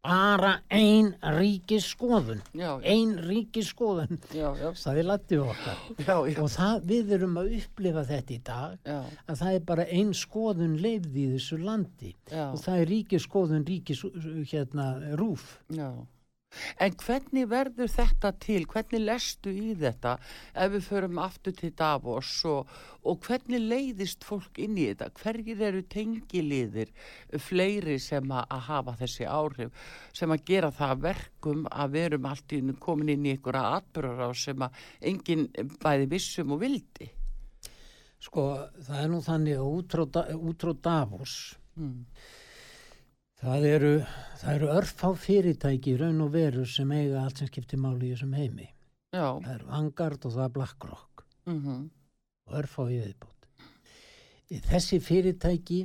Bara 0.06 0.60
ein 0.70 1.16
ríkis 1.34 1.88
skoðun 1.96 2.44
Já, 2.54 2.78
já. 2.78 2.82
ein 2.86 3.16
ríkis 3.26 3.72
skoðun 3.72 4.20
Já, 4.36 4.52
það 4.78 5.00
er 5.02 5.08
latið 5.10 5.40
okkar 5.48 5.80
og 6.44 6.52
það, 6.54 6.84
við 6.92 7.14
erum 7.18 7.40
að 7.42 7.56
upplifa 7.58 8.04
þetta 8.12 8.36
í 8.36 8.38
dag 8.46 8.92
að 8.94 9.40
það 9.40 9.56
er 9.56 9.64
bara 9.72 9.88
ein 9.90 10.12
skoðun 10.14 10.76
leifð 10.78 11.18
í 11.18 11.26
þessu 11.34 11.58
landi. 11.64 12.12
Og 12.30 12.60
það 12.62 12.84
er 12.84 12.92
ríkis 12.94 13.26
skoðun 13.26 13.66
ríkis 13.66 14.04
hérna 14.52 14.92
rúf. 15.18 15.56
Já. 15.74 15.90
En 16.80 16.96
hvernig 17.02 17.48
verður 17.52 17.90
þetta 17.92 18.32
til? 18.44 18.62
Hvernig 18.72 19.04
lestu 19.06 19.52
í 19.54 19.74
þetta 19.80 20.16
ef 20.54 20.72
við 20.76 20.86
förum 20.90 21.20
aftur 21.24 21.56
til 21.58 21.72
Davos 21.78 22.32
og, 22.50 22.70
og 23.04 23.20
hvernig 23.28 23.64
leiðist 23.66 24.24
fólk 24.28 24.60
inn 24.64 24.78
í 24.78 24.88
þetta? 24.92 25.10
Hverjir 25.22 25.66
eru 25.70 25.84
tengiliðir 25.96 26.94
fleiri 27.42 27.98
sem 28.00 28.32
að, 28.32 28.46
að 28.50 28.64
hafa 28.70 28.96
þessi 29.04 29.28
áhrif 29.28 29.92
sem 30.16 30.32
að 30.32 30.46
gera 30.48 30.72
það 30.76 30.96
að 30.96 31.04
verkum 31.10 31.68
að 31.72 31.98
við 31.98 32.08
erum 32.10 32.30
allt 32.32 32.56
í 32.56 32.64
komin 32.88 33.14
inn 33.16 33.28
í 33.28 33.36
einhverja 33.36 33.76
atbyrjar 33.82 34.26
á 34.26 34.32
sem 34.36 34.66
að 34.66 34.82
enginn 35.12 35.48
bæði 35.84 36.10
vissum 36.16 36.56
og 36.56 36.64
vildi? 36.64 37.12
sko 38.26 38.44
það 38.82 39.02
er 39.04 39.10
nú 39.12 39.20
þannig 39.22 39.60
að 39.60 39.74
út 39.78 39.92
frá 39.94 40.06
Da- 40.16 40.30
út 40.34 40.64
frá 40.64 40.74
Davos 40.88 41.36
Mm. 41.76 42.06
Það 43.42 43.68
eru, 43.72 43.92
það 44.40 44.56
eru 44.56 44.72
örfá 44.80 45.12
fyrirtæki 45.26 45.98
raun 46.00 46.24
og 46.26 46.32
veru 46.36 46.66
sem 46.70 46.92
eiga 46.96 47.24
allt 47.24 47.42
sem 47.42 47.52
skiptir 47.52 47.82
máli 47.82 48.10
í 48.10 48.16
þessum 48.16 48.34
heimi. 48.38 48.72
Já. 49.16 49.40
það 49.40 49.54
eru 49.54 49.70
Vanguard 49.70 50.26
og 50.26 50.34
það 50.34 50.48
er 50.48 50.56
BlackRock. 50.58 51.26
Mm 51.46 51.86
og 52.46 52.58
örfá 52.60 52.84
í 52.90 53.00
viðbót. 53.02 53.48
Þessi 54.70 55.00
fyrirtæki 55.02 55.80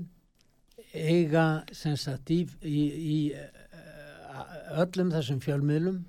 eiga 0.93 1.65
sem 1.73 1.97
sagt 1.97 2.33
í, 2.35 2.43
í, 2.61 2.81
í 3.15 3.19
eh, 3.33 4.81
öllum 4.83 5.13
þessum 5.15 5.41
fjölmiðlum. 5.41 6.03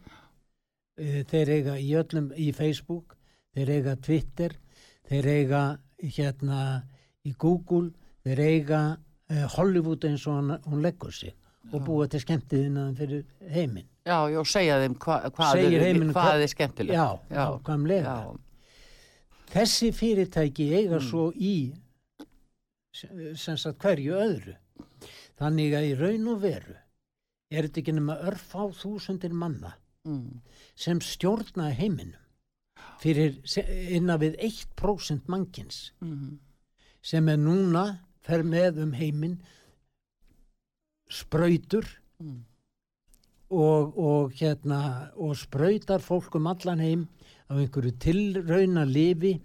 Eh, 0.99 1.21
þeir 1.29 1.53
eiga 1.55 1.77
í 1.79 1.93
öllum 1.99 2.31
í 2.35 2.49
Facebook, 2.55 3.15
þeir 3.55 3.73
eiga 3.77 3.95
Twitter, 4.03 4.57
þeir 5.07 5.29
eiga 5.37 5.63
hérna 6.01 6.59
í 7.23 7.33
Google, 7.39 7.93
þeir 8.25 8.43
eiga 8.49 8.81
Hollywood 9.55 10.03
eins 10.09 10.25
og 10.27 10.39
hún, 10.39 10.55
hún 10.67 10.81
leggur 10.83 11.11
sig 11.13 11.33
og 11.73 11.83
búa 11.85 12.07
til 12.09 12.19
skemmtiðinaðan 12.23 12.95
fyrir 12.97 13.25
heiminn. 13.53 13.85
Já, 14.05 14.17
já, 14.33 14.39
segja 14.49 14.79
þeim 14.81 14.95
hva, 14.97 15.17
hvað, 15.29 15.51
Segir 15.59 15.81
er, 15.85 15.93
hvað 15.99 16.13
hvað- 16.15 16.41
er 16.41 16.47
skemmtilegt. 16.55 16.95
Já, 16.97 17.19
já, 17.29 17.45
nákvæmlega. 17.51 18.15
já, 18.17 18.39
Þessi 19.51 19.91
fyrirtæki 19.91 20.69
eiga 20.73 20.97
Mm. 20.99 21.07
svo 21.09 21.31
í 21.35 21.73
sem 22.93 23.57
sagt 23.57 23.79
hverju 23.83 24.13
öðru. 24.19 24.55
Þannig 25.39 25.73
að 25.77 25.87
í 25.89 25.93
raun 25.99 26.27
og 26.33 26.41
veru 26.43 26.75
er 27.51 27.67
þetta 27.67 27.81
ekki 27.81 27.93
nema 27.97 28.15
örfá 28.29 28.67
þúsundir 28.77 29.31
manna 29.33 29.73
mm, 30.07 30.41
sem 30.75 30.99
stjórna 31.03 31.71
heiminum 31.75 32.19
fyrir 33.01 33.39
innan 33.91 34.19
við 34.21 34.37
1% 34.39 35.27
mannkins 35.27 35.91
mm, 36.01 36.37
sem 37.01 37.27
er 37.29 37.37
núna 37.41 37.85
fer 38.25 38.43
með 38.45 38.81
um 38.85 38.93
heiminn 38.97 39.39
sprautur 41.11 41.87
mm, 42.21 42.39
og, 43.51 43.97
og 43.97 44.35
hérna 44.39 45.11
og 45.19 45.35
sprautar 45.39 46.03
fólk 46.03 46.37
um 46.39 46.47
allan 46.51 46.83
heim 46.83 47.07
á 47.51 47.59
einhverju 47.59 47.97
tilrauna 47.99 48.85
lifi 48.87 49.35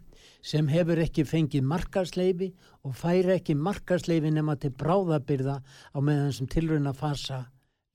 sem 0.46 0.68
hefur 0.70 1.00
ekki 1.02 1.24
fengið 1.26 1.66
markarsleifi 1.66 2.52
og 2.86 2.94
færi 2.94 3.34
ekki 3.34 3.56
markarsleifi 3.58 4.30
nema 4.30 4.54
til 4.60 4.70
bráðabyrða 4.78 5.58
á 5.62 5.98
meðan 5.98 6.34
sem 6.36 6.46
tilrauna 6.50 6.94
fasa 6.94 7.46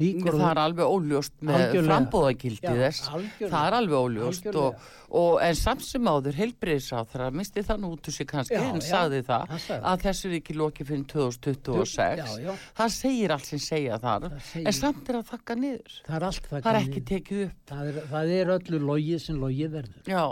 líkur 0.01 0.37
það 0.37 0.49
er 0.49 0.61
alveg 0.63 0.91
óljóst 0.95 1.33
með 1.47 1.63
frambóðagildi 1.85 2.67
Já, 2.67 2.73
þess. 2.81 3.05
Það 3.41 3.59
er 3.61 3.77
alveg 3.77 4.05
óljóst 4.07 4.49
og, 4.51 4.85
og 5.21 5.37
en 5.45 5.57
samt 5.59 5.85
sem 5.85 6.11
áður 6.11 6.39
heilbreyðsáþra 6.41 7.31
misti 7.39 7.65
það 7.67 7.83
nú 7.83 7.91
út 7.95 8.11
úr 8.11 8.17
sig 8.17 8.29
kannski 8.31 8.57
Já, 8.57 8.63
en 8.67 8.81
já, 8.81 8.87
sagði 8.89 9.23
það 9.31 9.45
hann 9.53 9.63
sagði 9.65 9.91
að 9.91 10.05
þessu 10.05 10.29
er 10.31 10.37
ekki 10.39 10.57
lokið 10.61 10.91
fyrir 10.91 11.05
2026 11.15 12.21
Já, 12.21 12.31
já. 12.45 12.53
það 12.81 12.95
segir 12.97 13.35
allt 13.37 13.51
sem 13.51 13.63
segja 13.65 13.99
þar 14.01 14.29
Það 14.31 14.71
en 14.71 14.79
samt 14.81 15.11
er 15.11 15.19
að 15.19 15.27
þakka 15.31 15.59
niður. 15.59 15.99
Það 16.07 16.17
er 16.17 16.29
allt 16.29 16.47
það, 16.47 16.63
það 16.63 16.71
er 16.71 16.81
ekki 16.81 17.03
tekið 17.11 17.43
upp. 17.47 17.59
Það 17.71 17.91
er, 17.91 18.01
það 18.15 18.33
er 18.37 18.55
öllu 18.55 18.81
logið 18.91 19.21
sem 19.25 19.39
logið 19.41 19.77
verður. 19.77 20.09
Já, 20.11 20.25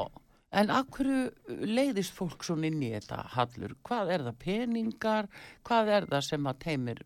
En 0.50 0.72
hverju 0.74 1.58
leiðist 1.70 2.16
fólk 2.18 2.42
svo 2.46 2.56
inn 2.66 2.82
í 2.82 2.90
þetta 2.96 3.20
hallur? 3.36 3.76
Hvað 3.86 4.14
er 4.16 4.24
það 4.26 4.40
peningar? 4.42 5.28
Hvað 5.68 5.92
er 5.98 6.08
það 6.10 6.24
sem 6.26 6.50
að 6.50 6.64
teimir 6.64 7.02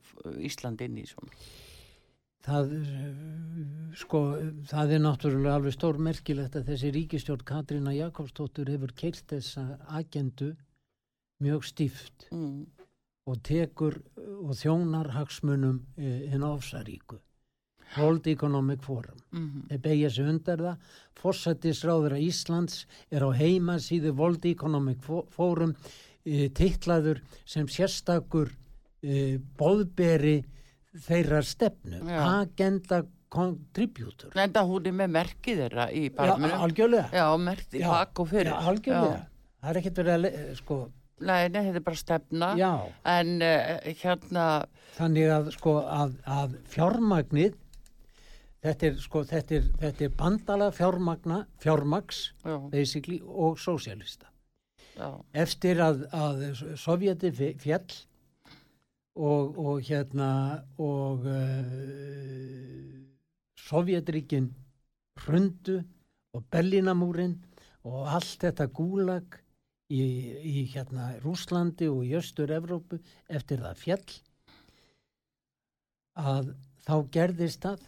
Ísland 0.47 0.83
inn 0.85 1.01
í 1.01 1.03
svona? 1.09 1.35
Það, 2.43 2.73
eh, 2.75 3.95
sko, 3.95 4.21
það 4.67 4.95
er 4.97 5.03
náttúrulega 5.03 5.55
alveg 5.55 5.75
stór 5.77 5.99
merkilegt 6.03 6.57
að 6.59 6.73
þessi 6.73 6.91
ríkistjórn 6.91 7.45
Katrína 7.47 7.93
Jakobsdóttur 7.95 8.71
hefur 8.73 8.91
keirt 8.99 9.27
þessa 9.31 9.79
agendu 9.87 10.55
mjög 11.43 11.63
stíft 11.63 12.27
Mm. 12.31 12.65
og 13.27 13.43
tekur 13.43 14.01
og 14.17 14.51
þjónar 14.59 15.11
hagsmunum 15.15 15.85
hinn 15.95 16.43
ofsaríku. 16.43 17.19
World 17.97 18.27
Economic 18.27 18.81
Forum. 18.81 19.17
Mm 19.31 19.49
-hmm. 19.49 19.67
Þeir 19.69 19.81
beigja 19.81 20.09
sig 20.09 20.25
undir 20.25 20.57
það. 20.57 20.77
Fossatisráður 21.15 22.13
að 22.17 22.25
Íslands 22.27 22.85
er 23.11 23.21
á 23.21 23.29
heima 23.31 23.75
síðu 23.75 24.15
World 24.17 24.45
Economic 24.45 24.97
Forum 25.29 25.75
e, 26.25 26.49
tillaður 26.49 27.21
sem 27.45 27.67
sérstakur 27.67 28.49
e, 29.03 29.37
boðberi 29.57 30.43
þeirra 31.07 31.43
stefnu. 31.45 32.01
Já. 32.07 32.23
Agenda 32.29 33.03
Contributor. 33.33 34.33
Enda 34.37 34.61
hún 34.69 34.89
er 34.89 34.97
með 34.97 35.15
merkið 35.15 35.63
þeirra 35.63 35.87
í 35.89 36.03
barminum. 36.13 36.53
Já, 36.53 36.65
algjörlega. 36.67 37.07
Já, 37.17 37.25
merkið 37.41 37.87
bak 37.89 38.21
og 38.21 38.29
fyrir. 38.29 38.51
Já, 38.51 38.69
algjörlega. 38.73 39.23
Það 39.63 39.71
er 39.71 39.81
ekkert 39.81 40.03
verið 40.03 40.27
að, 40.27 40.53
sko... 40.59 40.77
Nei, 41.23 41.41
nei, 41.47 41.59
þetta 41.63 41.79
er 41.79 41.85
bara 41.87 41.97
stefna. 41.97 42.51
Já. 42.59 42.71
En 43.07 43.33
uh, 43.39 43.91
hérna... 44.03 44.45
Þannig 44.97 45.33
að, 45.33 45.51
sko, 45.55 45.75
að, 45.87 46.15
að 46.29 46.57
fjármagnið 46.73 47.59
Þetta 48.63 48.85
er, 48.87 48.99
sko, 49.03 49.21
þetta 49.27 49.55
er, 49.57 49.65
þetta 49.81 50.05
er 50.05 50.11
bandala 50.15 50.69
fjármagna, 50.71 51.41
fjármags, 51.59 52.19
Já. 52.45 52.55
basically, 52.71 53.17
og 53.19 53.57
sósjálista. 53.59 54.29
Já. 54.95 55.09
Eftir 55.43 55.81
að, 55.83 56.05
að 56.15 56.43
Sovjeti 56.79 57.33
fjall 57.59 57.97
og, 59.15 59.57
og 59.59 59.81
hérna, 59.85 60.29
og 60.81 61.25
uh, 61.29 62.93
Sovjetríkin 63.63 64.49
hrundu 65.23 65.81
og 66.33 66.43
Berlínamúrin 66.51 67.37
og 67.85 68.07
allt 68.15 68.41
þetta 68.41 68.67
gúlag 68.73 69.37
í, 69.93 70.03
í 70.41 70.65
hérna 70.73 71.13
Rúslandi 71.23 71.89
og 71.91 72.03
í 72.07 72.15
Östur-Evrópu 72.17 72.99
eftir 73.29 73.61
það 73.63 73.81
fjall 73.81 74.15
að 76.13 76.53
þá 76.83 76.95
gerðist 77.13 77.63
það. 77.63 77.83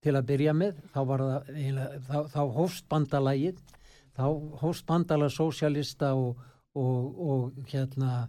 Til 0.00 0.14
að 0.16 0.28
byrja 0.30 0.52
með 0.56 0.78
þá, 0.94 1.00
þá, 2.08 2.16
þá 2.32 2.42
hófst 2.56 2.86
bandalagið 2.88 3.58
þá 4.16 4.26
hófst 4.60 4.86
bandala 4.88 5.28
sósjalista 5.32 6.14
og, 6.16 6.40
og, 6.76 7.20
og 7.20 7.70
hérna 7.70 8.28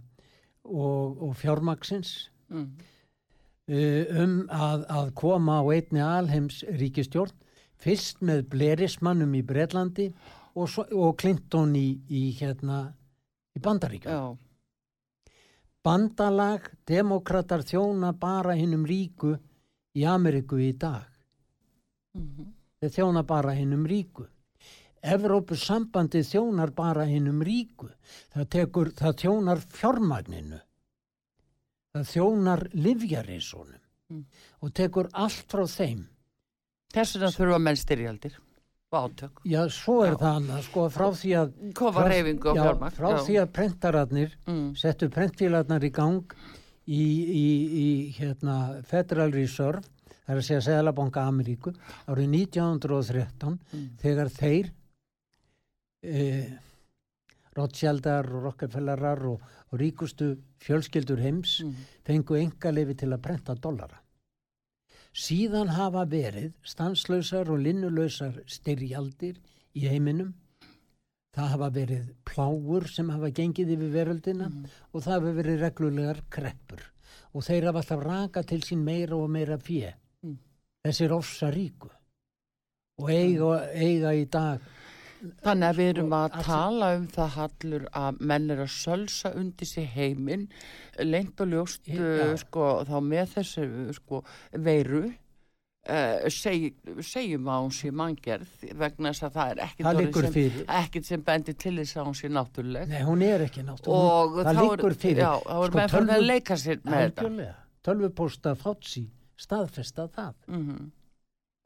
og, 0.64 1.22
og 1.22 1.36
fjármaksins 1.36 2.28
Mm. 2.52 2.66
um 4.20 4.32
að, 4.52 4.82
að 4.92 5.06
koma 5.16 5.54
á 5.60 5.64
einni 5.72 6.02
alheims 6.04 6.58
ríkistjórn 6.68 7.32
fyrst 7.80 8.20
með 8.20 8.42
Blerismannum 8.52 9.32
í 9.34 9.40
Breitlandi 9.42 10.10
og, 10.54 10.68
svo, 10.68 10.84
og 10.92 11.16
Clinton 11.16 11.72
í, 11.78 11.96
í 12.12 12.36
hérna 12.36 12.92
í 13.56 13.62
Bandaríkjum 13.64 14.12
Já. 14.12 14.36
bandalag 15.84 16.68
demokrater 16.86 17.64
þjóna 17.64 18.12
bara 18.12 18.52
hinnum 18.58 18.84
ríku 18.86 19.32
í 19.96 20.04
Ameriku 20.04 20.58
í 20.60 20.72
dag 20.76 21.08
Mm 22.12 22.28
-hmm. 22.28 22.46
þeir 22.80 22.90
þjóna 22.92 23.22
bara 23.24 23.52
hinnum 23.56 23.86
ríku 23.88 24.26
Evrópus 25.02 25.64
sambandi 25.66 26.20
þjónar 26.22 26.70
bara 26.74 27.04
hinnum 27.08 27.40
ríku 27.42 27.88
það, 28.34 28.44
tekur, 28.54 28.90
það 28.94 29.16
þjónar 29.24 29.62
fjármagninu 29.74 30.60
það 31.94 32.10
þjónar 32.14 32.68
livjarísónum 32.74 33.78
Mm. 34.12 34.24
og 34.60 34.72
tekur 34.76 35.06
allt 35.16 35.46
frá 35.48 35.62
þeim 35.64 36.00
Þess 36.92 37.14
vegna 37.16 37.30
þurfa 37.32 37.58
menn 37.64 37.76
styrjaldir 37.80 38.34
og 38.92 39.06
átök. 39.08 39.38
já, 39.48 39.62
svo 39.72 40.02
er 40.04 40.10
Já. 40.12 40.16
það 40.20 40.34
annað 40.36 40.62
sko, 40.66 40.82
frá 40.92 41.06
því 41.16 41.30
að 41.40 41.72
Kofa 41.74 42.02
reyfingu 42.10 42.50
og 42.50 42.56
já, 42.56 42.62
fjármagn. 42.66 42.92
frá 42.98 43.08
því 43.24 43.36
að 43.40 43.52
prentararnir 43.56 44.34
Mm. 44.46 44.76
settu 44.76 45.08
prentfélagarnar 45.08 45.80
í 45.84 45.90
gang 45.92 46.34
í, 46.86 47.02
í, 47.24 47.48
í 47.72 48.12
hérna, 48.18 48.84
Federal 48.84 49.32
Reserve 49.32 49.80
það 50.26 50.28
er 50.28 50.36
að 50.36 50.44
segja 50.44 50.60
Seðlabanka 50.68 51.24
Ameríku 51.26 51.72
árið 52.06 52.28
1913 52.28 53.58
Mm. 53.72 53.88
þegar 53.96 54.28
þeir 54.28 54.70
e, 56.02 56.58
Rothschildar 57.56 58.26
og 58.32 58.44
Rockefellerar 58.46 59.20
og, 59.28 59.40
og 59.70 59.80
ríkustu 59.80 60.36
fjölskyldur 60.62 61.20
heims 61.20 61.60
Mm. 61.62 61.74
fengu 62.04 62.34
engaleifi 62.36 62.94
til 62.96 63.12
að 63.12 63.20
prenta 63.22 63.54
dollara. 63.54 63.98
Síðan 65.12 65.68
hafa 65.76 66.06
verið 66.08 66.52
stanslausar 66.64 67.50
og 67.52 67.58
linnulausar 67.60 68.38
styrjaldir 68.48 69.36
í 69.76 69.86
heiminum. 69.88 70.32
Það 71.36 71.48
hafa 71.48 71.68
verið 71.70 72.08
pláur 72.24 72.88
sem 72.88 73.08
hafa 73.10 73.30
gengið 73.30 73.74
yfir 73.76 73.92
veröldina 73.92 74.48
Mm. 74.48 74.66
og 74.92 75.02
það 75.02 75.12
hafa 75.12 75.32
verið 75.42 75.60
reglulegar 75.60 76.22
kreppur. 76.30 76.80
Og 77.34 77.42
þeir 77.44 77.66
hafa 77.66 77.78
alltaf 77.78 78.04
raka 78.04 78.42
til 78.42 78.60
sín 78.60 78.82
meira 78.84 79.16
og 79.16 79.28
meira 79.30 79.56
fjö. 79.58 79.92
Mm. 80.24 80.38
Þessir 80.86 81.12
ofsa 81.12 81.50
ríku. 81.52 81.90
Og 82.98 83.08
eiga, 83.10 83.68
eiga 83.74 84.12
í 84.14 84.24
dag 84.28 84.60
Þannig 85.42 85.68
að 85.68 85.78
við 85.78 85.88
erum 85.92 86.12
Sko, 86.12 86.20
að 86.20 86.46
tala 86.48 86.90
um 86.98 87.08
það 87.12 87.34
hallur 87.36 87.88
að 88.02 88.20
menn 88.32 88.52
er 88.52 88.62
að 88.64 88.70
sölsa 88.74 89.32
undir 89.38 89.68
sig 89.70 89.88
heiminn, 89.94 90.46
lengt 90.98 91.42
og 91.42 91.50
ljóst 91.52 91.90
uh, 91.94 92.32
sko, 92.40 92.68
þá 92.88 92.96
með 93.06 93.34
þessu 93.36 93.66
sko, 93.98 94.22
veiru, 94.66 95.02
uh, 95.86 96.30
seg, 96.34 96.68
segjum 97.06 97.50
að 97.54 97.66
hún 97.66 97.74
sé 97.78 97.92
manngerð 98.02 98.64
vegna 98.82 99.12
þess 99.12 99.26
að 99.28 99.36
það 99.36 99.52
er 99.52 99.62
ekkert 99.66 100.18
sem, 100.18 101.04
sem 101.10 101.26
bendir 101.26 101.58
til 101.66 101.74
þess 101.78 101.98
að 102.00 102.08
hún 102.10 102.18
sé 102.18 102.32
náttúruleg. 102.32 102.88
Nei, 102.90 103.02
hún 103.06 103.26
er 103.26 103.46
ekki 103.46 103.66
náttúrulega. 103.66 104.16
Og 104.16 104.40
það 104.40 104.62
liggur 104.62 104.98
fyrir. 105.04 105.22
já, 105.22 105.32
þá 105.44 105.54
er 105.58 105.70
Sko, 105.70 105.78
menn 105.78 105.94
fyrir 105.94 106.16
að 106.16 106.26
leika 106.32 106.58
sér 106.64 106.82
með 106.88 107.06
þetta. 107.06 107.52
Tölvupósta 107.82 108.56
Fátsi 108.58 109.06
staðfesta 109.42 110.10
það 110.10 110.34
Mm 110.50 110.90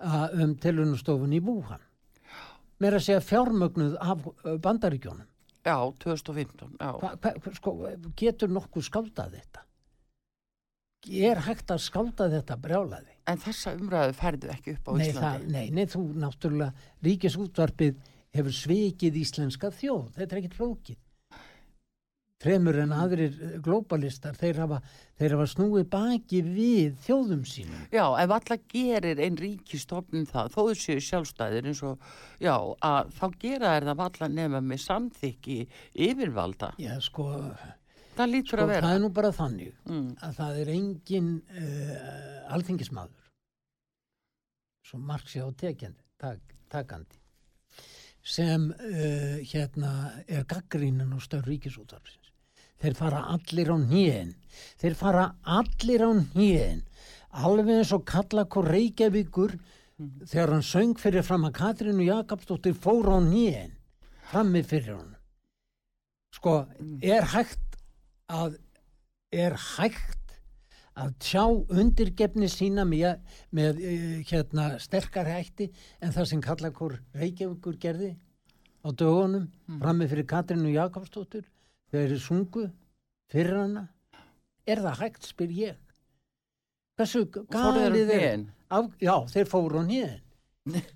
að, 0.03 0.40
um 0.45 0.55
tilunustofun 0.61 1.35
í 1.37 1.42
Wuhan. 1.45 1.83
Meira 2.83 2.99
að 3.01 3.07
segja 3.07 3.23
fjármögnuð 3.25 3.95
af 4.05 4.27
bandaríkjónum. 4.65 5.29
Já, 5.67 5.77
2015, 6.03 6.77
já. 6.79 6.91
Hva, 7.01 7.12
hva, 7.23 7.55
sko, 7.57 7.73
getur 8.21 8.53
nokkuð 8.55 8.85
skáldað 8.87 9.39
þetta? 9.41 9.62
Er 11.07 11.41
hægt 11.47 11.71
að 11.71 11.83
skálda 11.85 12.27
þetta 12.33 12.57
brjálaði? 12.59 13.12
En 13.31 13.39
þessa 13.43 13.73
umræðu 13.79 14.15
færðu 14.19 14.51
ekki 14.55 14.75
upp 14.77 14.89
á 14.91 14.93
Nei, 14.99 15.09
Íslandi. 15.09 15.23
það, 15.25 15.49
nei, 15.55 15.67
nei, 15.75 15.87
þú 15.91 16.03
náttúrulega, 16.23 16.87
ríkisútvarpið 17.07 17.99
hefur 18.37 18.55
svikið 18.55 19.19
íslenska 19.23 19.71
þjóð. 19.75 20.07
Þetta 20.19 20.37
er 20.37 20.41
ekkit 20.43 20.57
flókið. 20.59 20.99
Fremur 22.42 22.77
en 22.83 22.90
aðrir 22.92 23.33
eh, 23.40 23.53
glóbalistar, 23.64 24.35
þeir 24.37 24.59
hafa, 24.61 24.79
þeir 25.16 25.35
hafa 25.38 25.46
snúið 25.49 25.87
baki 25.94 26.42
við 26.44 26.99
þjóðum 27.07 27.46
sínum. 27.49 27.87
Já, 27.94 28.05
ef 28.20 28.35
alla 28.37 28.59
gerir 28.75 29.22
einn 29.25 29.38
ríkistofnum 29.40 30.27
það, 30.29 30.51
þó 30.53 30.59
þau 30.68 30.75
séu 30.83 31.01
sjálfstæðir 31.07 31.70
eins 31.70 31.81
og, 31.88 32.05
já, 32.44 32.53
að 32.85 33.14
þá 33.16 33.25
gera 33.46 33.72
er 33.79 33.88
það 33.88 34.03
alla 34.11 34.29
nema 34.35 34.61
með 34.68 34.83
samþykki 34.85 35.59
yfirvalda. 36.11 36.75
Já, 36.83 36.92
sko, 37.09 37.31
Það 38.16 38.31
lítur 38.33 38.49
sko 38.57 38.64
að 38.64 38.70
vera. 38.72 38.87
það 38.88 38.94
er 38.96 39.01
nú 39.07 39.11
bara 39.16 39.31
þannig 39.37 39.72
Mm. 39.88 40.07
að 40.25 40.37
það 40.38 40.61
er 40.61 40.68
engin 40.72 41.27
uh, 41.53 42.55
alþingismadur 42.57 43.27
svo 44.87 44.99
marg 45.03 45.29
sé 45.29 45.40
á 45.44 45.49
tekjandi, 45.53 46.01
tak, 46.20 46.55
takandi 46.72 47.18
sem 48.27 48.70
uh, 48.72 49.37
hérna 49.53 49.91
er 50.26 50.47
gaggrínan 50.49 51.12
á 51.12 51.18
stöð 51.20 51.45
ríkisútvarpsins 51.51 52.26
þeir 52.83 52.99
fara 52.99 53.22
allir 53.35 53.72
á 53.72 53.77
nýjen 53.81 54.35
þeir 54.81 54.99
fara 54.99 55.24
allir 55.59 56.05
á 56.05 56.11
nýjen 56.12 56.85
alveg 57.37 57.81
eins 57.81 57.93
og 57.97 58.05
kalla 58.09 58.47
hvort 58.49 58.72
Reykjavíkur 58.72 59.57
þegar 60.29 60.55
hann 60.57 60.66
söng 60.66 60.97
fyrir 61.01 61.24
fram 61.24 61.47
að 61.49 61.57
Katrínu 61.61 62.07
Jakobsdóttir 62.07 62.77
fór 62.77 63.09
á 63.12 63.18
nýjen 63.24 63.72
frammi 64.31 64.62
fyrir 64.66 64.99
hann 64.99 65.16
sko, 66.37 66.66
er 67.01 67.24
hægt 67.33 67.81
að 68.29 68.59
er 69.33 69.57
hægt 69.77 70.37
að 70.97 71.12
tjá 71.20 71.43
undirgefni 71.45 72.49
sína 72.49 72.87
með, 72.89 73.18
með 73.53 73.81
uh, 73.85 74.05
hérna, 74.31 74.68
sterkar 74.81 75.29
hætti 75.29 75.68
en 76.01 76.14
það 76.14 76.31
sem 76.31 76.45
kalla 76.45 76.72
hvort 76.77 77.03
Reykjavíkur 77.16 77.77
gerði 77.81 78.14
á 78.81 78.89
dögunum 78.93 79.51
frammi 79.81 80.09
fyrir 80.09 80.29
Katrínu 80.31 80.72
Jakobsdóttur 80.72 81.45
þegar 81.93 82.12
þeir 82.12 82.22
sungu 82.26 82.66
fyrir 83.32 83.59
hana 83.61 83.87
er 84.66 84.82
það 84.84 85.01
hægt, 85.03 85.26
spyr 85.32 85.53
ég 85.57 85.82
hversu 86.97 87.26
á 87.28 87.43
galið 87.53 88.12
er? 88.16 88.47
Af, 88.72 88.89
já, 88.99 89.14
þeir 89.30 89.51
fóru 89.51 89.82
á 89.82 89.84
nýðin 89.87 90.22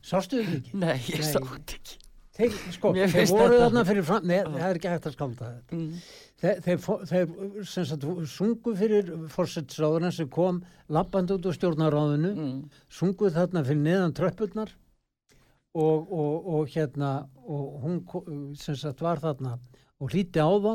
sástu 0.03 0.41
þau 0.41 0.55
ekki? 0.57 0.78
Nei, 0.80 0.97
ég 1.12 1.22
sátt 1.26 1.74
ekki. 1.76 1.99
þeir, 2.41 2.57
sko, 2.74 2.91
þeir 2.97 3.30
voru 3.30 3.61
þarna 3.61 3.84
fyrir 3.86 4.07
fram, 4.09 4.26
nei, 4.26 4.41
það 4.43 4.66
er 4.66 4.78
ekki 4.80 4.91
hægt 4.91 5.07
að 5.11 5.14
skálda 5.14 5.51
þetta. 5.51 5.76
Mm. 5.76 6.03
Þeir, 6.41 6.61
þeir, 6.64 6.78
þeir 7.11 7.66
sem 7.68 7.86
sagt, 7.91 8.07
sungu 8.32 8.72
fyrir 8.80 9.11
fórsettsráðuna 9.34 10.11
sem 10.16 10.30
kom 10.32 10.62
lappandi 10.88 11.36
út 11.36 11.47
úr 11.51 11.59
stjórnaráðinu, 11.59 12.32
Mm. 12.34 12.62
sungu 12.88 13.30
þarna 13.34 13.62
fyrir 13.68 13.82
neðan 13.84 14.16
tröppurnar 14.16 14.72
og, 15.74 16.09
og, 16.11 16.49
og 16.57 16.72
hérna, 16.74 17.12
og 17.45 17.84
hún 17.84 18.57
sem 18.59 18.74
sagt 18.74 19.05
var 19.05 19.20
þarna 19.22 19.59
og 20.01 20.12
hlíti 20.14 20.40
á 20.40 20.48
þá 20.48 20.72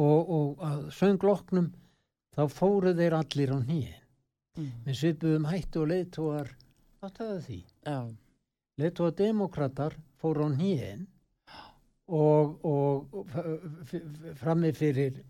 og, 0.00 0.20
og 0.36 0.64
að 0.64 0.84
söngloknum 0.96 1.70
þá 2.32 2.42
fóru 2.48 2.94
þeir 2.96 3.18
allir 3.18 3.52
á 3.52 3.58
nýjinn. 3.60 3.98
Mm. 4.58 4.72
Við 4.86 4.98
svipuðum 4.98 5.48
hættu 5.48 5.82
og 5.82 5.90
leiðtóar, 5.92 6.50
áttaðu 7.04 7.38
því. 7.46 7.58
Já. 7.88 7.98
Leiðtóa 8.80 9.14
demokrater 9.16 9.96
fóru 10.20 10.48
á 10.48 10.50
nýjinn 10.52 11.06
og, 12.12 12.58
og, 12.64 13.14
frammi 14.40 14.72
fyrir 14.76 15.22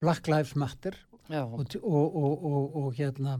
Black 0.00 0.28
Lives 0.28 0.54
Matter 0.56 0.96
Já. 1.28 1.44
og, 1.44 1.64
og, 1.80 2.16
og, 2.16 2.44
og, 2.44 2.78
og 2.80 2.96
hérna 2.96 3.38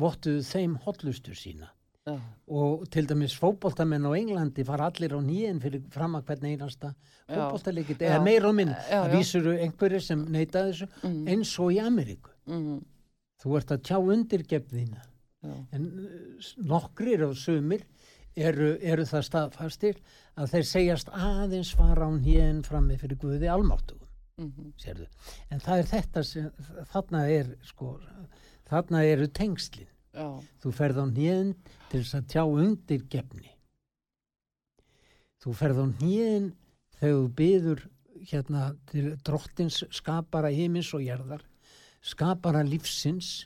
vottuðu 0.00 0.44
þeim 0.44 0.76
hotlustu 0.84 1.36
sína 1.36 1.75
Já. 2.06 2.20
og 2.48 2.84
til 2.94 3.06
dæmis 3.08 3.34
fótboltamenn 3.34 4.06
á 4.06 4.12
Englandi 4.14 4.62
fara 4.64 4.86
allir 4.86 5.10
á 5.10 5.18
nýjinn 5.18 5.58
fyrir 5.60 5.82
fram 5.90 6.14
að 6.14 6.22
hvern 6.28 6.44
einasta 6.46 6.92
Já. 7.28 7.50
eða 7.98 8.20
meira 8.22 8.48
og 8.48 8.54
minn 8.54 8.68
Já, 8.70 9.00
að 9.02 9.10
já. 9.10 9.16
vísuru 9.16 9.54
einhverjir 9.58 10.00
sem 10.02 10.22
neyta 10.30 10.62
þessu 10.68 10.86
Mm. 11.02 11.26
eins 11.28 11.58
og 11.58 11.72
í 11.72 11.80
Ameríku 11.82 12.30
Mm. 12.46 12.84
þú 13.42 13.56
ert 13.56 13.70
að 13.74 13.82
tjá 13.82 13.98
undirgefðina 13.98 15.02
Já. 15.42 15.66
en 15.72 16.08
nokkrir 16.62 17.24
og 17.28 17.34
sumir 17.36 17.82
eru, 18.36 18.78
eru 18.80 19.02
það 19.02 19.24
staðfastir 19.26 19.96
að 20.38 20.50
þeir 20.52 20.64
segjast 20.64 21.08
aðeins 21.10 21.74
fara 21.74 22.06
án 22.06 22.20
hérn 22.22 22.62
frammi 22.62 22.96
fyrir 22.98 23.18
Guði 23.18 23.48
almáttugum 23.50 24.06
Mhm. 24.38 24.72
sérðu. 24.78 25.06
en 25.50 25.58
það 25.58 25.78
er 25.78 25.84
þetta 25.84 26.24
sem 26.24 26.50
þarna 26.92 27.28
er 27.30 27.56
sko, 27.64 27.98
þarna 28.70 29.02
eru 29.04 29.26
tengslin 29.26 29.88
Já. 30.16 30.28
þú 30.62 30.72
ferð 30.72 31.02
á 31.02 31.06
hnén 31.12 31.50
til 31.90 32.00
þess 32.00 32.14
að 32.18 32.28
tjá 32.32 32.42
undirgefni 32.48 33.50
þú 35.44 35.52
ferð 35.58 35.82
á 35.82 35.86
hnén 36.00 36.46
þegar 36.96 37.18
þú 37.20 37.28
byður 37.40 37.82
hérna 38.30 38.62
til 38.90 39.10
drottins 39.26 39.82
skapara 39.92 40.48
himins 40.56 40.88
og 40.96 41.04
jarðar 41.04 41.42
skapara 42.06 42.62
lífsins. 42.64 43.44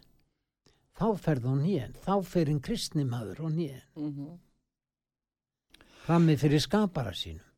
Þá 0.94 1.06
ferð 1.18 1.46
á 1.50 1.54
hnén 1.58 1.94
þá 2.04 2.12
fer 2.28 2.50
einn 2.52 2.60
kristni 2.62 3.02
maður 3.08 3.42
á 3.42 3.48
hnén 3.50 3.82
Mhm. 3.96 4.38
frammi 6.06 6.36
fyrir 6.36 6.60
skapara 6.62 7.10
sínum 7.12 7.49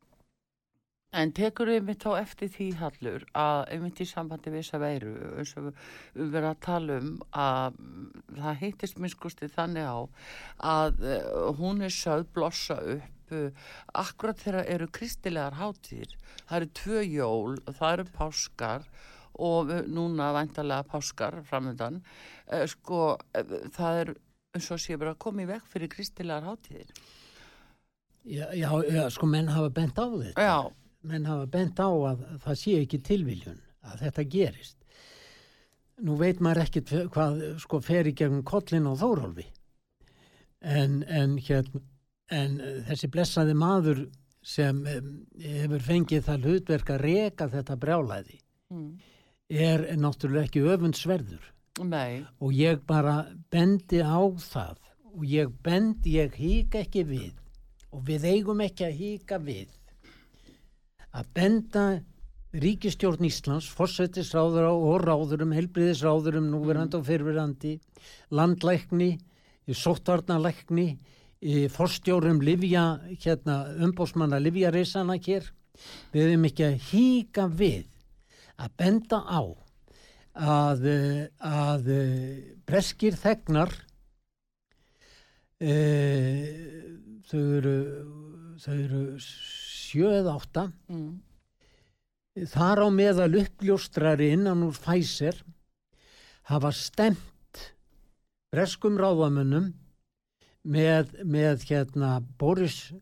En 1.12 1.28
tekur 1.36 1.68
einmitt 1.68 2.00
þá 2.06 2.14
eftir 2.22 2.48
því 2.48 2.66
hallur 2.80 3.24
að 3.36 3.58
einmitt 3.74 3.98
í 4.00 4.06
sambandi 4.08 4.48
við 4.54 4.62
þessa 4.62 4.78
veiru 4.80 5.10
eins 5.42 5.50
og 5.60 5.66
við- 5.66 5.82
við 6.16 6.30
verðum 6.32 6.50
að 6.54 6.62
tala 6.64 6.96
um 7.02 7.10
að 7.36 7.76
það 8.38 8.60
heitist 8.62 8.98
minnskusti 9.02 9.48
þannig 9.52 9.84
á 9.92 10.00
að 10.72 11.04
uh, 11.04 11.52
hún 11.60 11.84
er 11.84 11.92
sögð 11.92 12.30
blossa 12.32 12.78
upp 12.96 13.36
uh, 13.36 13.50
akkurat 14.00 14.40
þegar 14.40 14.64
eru 14.72 14.88
kristilegar 14.88 15.58
hátíðir. 15.60 16.16
Það 16.48 16.56
eru 16.62 16.70
tvö 16.80 17.04
jól, 17.12 17.56
það 17.68 17.92
eru 17.98 18.08
páskar 18.16 18.88
og 19.36 19.68
við- 19.68 19.92
núna 19.92 20.32
væntalega 20.36 20.88
páskar 20.88 21.42
framöndan. 21.48 22.00
Sko, 22.68 23.18
það 23.76 24.00
er 24.02 24.14
eins 24.56 24.66
og 24.72 24.80
sé 24.80 24.96
bara 25.00 25.12
að 25.16 25.40
í 25.44 25.46
veg 25.48 25.62
fyrir 25.68 25.88
kristilegar 25.92 26.44
hátíðir. 26.48 26.88
já, 28.24 28.46
já, 28.54 28.68
já, 28.92 29.08
sko 29.10 29.26
menn 29.26 29.48
hafa 29.48 29.68
bent 29.70 29.96
á 29.98 30.04
þetta 30.08 30.40
Já, 30.44 30.72
menn 31.02 31.26
hafa 31.26 31.46
bent 31.50 31.80
á 31.82 31.90
að 31.90 32.26
það 32.44 32.58
sé 32.60 32.76
ekki 32.82 33.02
tilviljun 33.06 33.60
að 33.82 34.04
þetta 34.06 34.28
gerist. 34.36 34.76
Nú 36.02 36.16
veit 36.18 36.40
maður 36.40 36.64
ekkit 36.64 36.92
hvað 37.14 37.42
sko 37.62 37.80
fer 37.84 38.08
í 38.10 38.14
gegnum 38.16 38.44
kollin 38.46 38.88
á 38.88 38.94
Þórólfi. 38.98 39.46
En, 40.62 41.02
en 41.10 41.36
hérna 41.42 41.82
en 42.32 42.58
þessi 42.88 43.10
blessaði 43.12 43.54
maður 43.58 44.04
sem 44.42 44.80
hefur 44.86 45.84
fengið 45.86 46.24
það 46.26 46.46
hlutverk 46.48 46.92
að 46.94 47.04
reka 47.06 47.48
þetta 47.52 47.76
brjálæði 47.82 48.38
mm. 48.72 48.88
er 49.48 49.84
náttúrulega 50.00 50.48
ekki 50.48 50.64
öfundsverður. 50.66 51.44
Nei, 51.88 52.24
og 52.42 52.52
ég 52.56 52.82
bara 52.88 53.22
bendi 53.52 54.02
á 54.04 54.20
það. 54.42 54.80
Og 55.12 55.24
ég 55.28 55.52
bendi, 55.64 56.16
ég 56.18 56.34
híka 56.40 56.80
ekki 56.82 57.04
við. 57.08 57.32
Og 57.92 58.04
við 58.06 58.26
eigum 58.30 58.60
ekki 58.64 58.86
að 58.86 58.98
híka 58.98 59.38
við 59.40 59.70
að 61.12 61.28
benda 61.36 61.84
ríkistjórn 62.52 63.24
Íslands, 63.24 63.68
fórsetisráður 63.72 64.68
og 64.72 65.04
ráðurum, 65.06 65.54
helbriðisráðurum 65.56 66.50
núverandi 66.52 66.98
og 66.98 67.06
fyrverandi 67.08 67.78
landlækni, 68.32 69.14
sóttvarnalækni 69.72 70.88
forstjórum 71.72 72.42
Livja 72.44 73.00
hérna, 73.18 73.64
umbósmanna 73.82 74.38
Livjareysana 74.38 75.16
hér. 75.18 75.48
Við 76.12 76.28
hefum 76.28 76.46
ekki 76.46 76.66
að 76.66 76.88
híka 76.90 77.46
við 77.48 77.88
að 78.60 78.76
benda 78.78 79.22
á 79.26 79.42
að, 80.32 80.86
eh, 80.86 81.26
að 81.40 81.88
eh, 81.92 82.56
breskir 82.64 83.16
þegnar 83.18 83.72
e, 85.60 85.74
þau 87.28 87.42
eru 87.58 87.76
þau 88.62 88.76
eru 88.76 89.02
sjö 89.92 90.10
eða 90.22 90.36
átta. 90.38 90.66
Mm. 90.88 91.20
þar 92.48 92.80
á 92.80 92.88
meðal 92.88 93.34
uppljóstrari 93.42 94.30
innan 94.32 94.64
úr 94.64 94.76
Pfizer 94.80 95.36
hafa 96.48 96.72
stemt 96.72 97.60
breskum 98.52 98.96
ráðamönnum 99.00 99.72
með, 100.64 101.12
með 101.24 101.66
hérna 101.68 102.20
Boris 102.40 102.92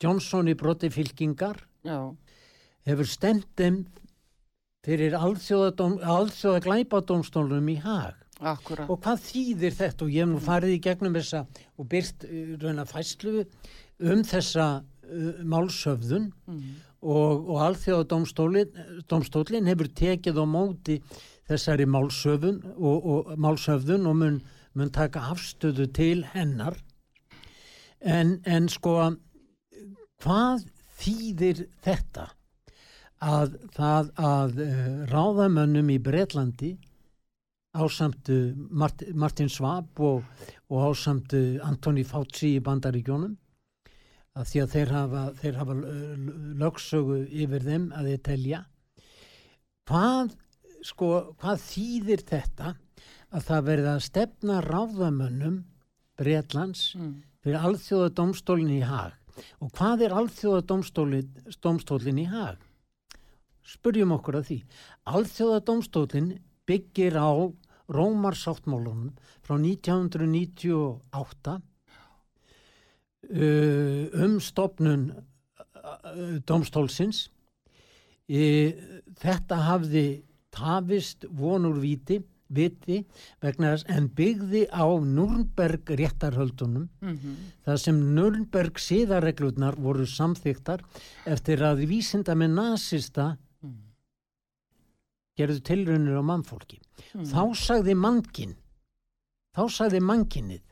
Johnson 0.00 0.48
í 0.48 0.56
broti 0.56 0.88
fylkingar. 0.92 1.60
Já, 1.84 2.12
hefur 2.88 3.08
stemt 3.08 3.48
þeim 3.56 3.82
fyrir 4.84 5.16
alþjóða 5.16 6.60
glæpadómstólunum 6.64 7.68
í 7.72 7.76
hag 7.84 8.16
akkurat. 8.40 8.88
og 8.88 9.00
hvað 9.04 9.24
þýðir 9.26 9.76
þetta? 9.76 10.06
Og 10.06 10.14
ég 10.14 10.24
hef 10.24 10.30
nú 10.32 10.40
farið 10.44 10.76
í 10.76 10.80
gegnum 10.84 11.16
þessa 11.18 11.44
og 11.76 11.88
byrt 11.92 12.24
uh, 12.24 12.84
fæslu 12.88 13.44
um 14.00 14.24
þessa 14.24 14.68
uh, 15.10 15.42
málsöfðun 15.44 16.30
Mm. 16.46 16.62
og, 17.02 17.50
og 17.50 17.60
alþjóðadómstólin 17.66 19.70
hefur 19.70 19.88
tekið 19.96 20.40
á 20.40 20.44
móti 20.44 21.00
þessari 21.48 21.86
málsöfun 21.88 22.60
og, 22.76 23.06
og 23.06 23.32
málsöfðun 23.40 24.06
og 24.10 24.16
mun, 24.16 24.40
mun 24.74 24.92
taka 24.94 25.24
afstöðu 25.32 25.88
til 25.94 26.24
hennar 26.34 26.76
en, 28.00 28.40
en 28.44 28.68
sko 28.68 28.96
hvað 30.20 30.66
þýðir 31.00 31.66
þetta 31.84 32.30
að 33.20 33.56
það 33.76 34.12
að 34.16 34.62
uh, 34.64 35.02
ráðamönnum 35.10 35.90
í 35.92 35.98
Bretlandi 36.00 36.70
ásamt 37.76 38.30
uh, 38.32 38.54
Mart, 38.70 39.04
Martin 39.12 39.50
Svab 39.52 40.00
og, 40.00 40.24
og 40.72 40.90
ásamt 40.90 41.34
uh, 41.36 41.60
Antoni 41.68 42.04
Fauci 42.08 42.54
í 42.56 42.64
bandaríkjónum 42.64 43.36
að 44.38 44.50
því 44.50 44.62
að 44.62 44.74
þeir 44.74 44.92
hafa, 44.94 45.22
þeir 45.40 45.58
hafa 45.60 45.76
lögsögu 46.60 47.18
yfir 47.44 47.66
þeim 47.66 47.88
að 47.96 48.10
þeir 48.10 48.22
telja. 48.28 48.60
Hvað 49.90 50.36
sko, 50.86 51.10
hvað 51.40 51.64
þýðir 51.66 52.24
þetta? 52.30 52.74
Að 53.30 53.44
það 53.46 53.66
verða 53.70 53.92
að 53.94 54.06
stefna 54.06 54.60
ráðamönnum 54.64 55.60
Bretlands 56.18 56.94
Mm. 56.96 57.22
fyrir 57.40 57.62
alþjóða 57.64 58.10
domstólinn 58.18 58.72
í 58.74 58.82
hag 58.84 59.14
og 59.62 59.70
hvað 59.72 60.02
er 60.04 60.12
alþjóða 60.18 60.66
domstólinn 60.66 62.18
í 62.20 62.26
hag 62.28 62.58
spurjum 63.70 64.14
okkur 64.16 64.40
að 64.40 64.46
því. 64.50 64.58
Alþjóða 65.10 65.60
domstólinn 65.68 66.30
byggir 66.68 67.16
á 67.18 67.30
Rómarsáttmálunum 67.90 69.10
frá 69.42 69.56
1998 69.58 71.54
uh, 71.54 71.60
um 73.30 74.40
stopnun 74.42 75.10
uh, 75.14 76.40
domstólsins 76.46 77.28
uh, 77.28 78.72
þetta 79.20 79.62
hafði 79.68 80.06
tafist 80.50 81.24
vonur 81.30 81.78
viti 81.78 82.18
vegna 83.38 83.76
þess 83.76 83.86
en 83.94 84.08
byggði 84.10 84.64
á 84.74 84.82
Nürnberg 85.06 85.92
réttarhöldunum 86.00 86.88
Mm 87.00 87.36
þar 87.64 87.78
sem 87.78 87.98
Nürnberg 88.16 88.78
síðarreglurnar 88.82 89.76
voru 89.78 90.06
samþyktar 90.06 90.82
eftir 91.26 91.62
að 91.62 91.86
vísindamenn 91.86 92.54
nazista 92.54 93.36
Mm. 93.62 93.92
gerðu 95.36 95.60
tilraunir 95.60 96.16
á 96.16 96.24
mannfólki. 96.24 96.80
Mm. 97.14 97.24
Þá 97.28 97.42
sagði 97.54 97.94
mannkinn, 97.94 98.56
þá 99.56 99.62
sagði 99.68 100.00
mannkinnið, 100.00 100.62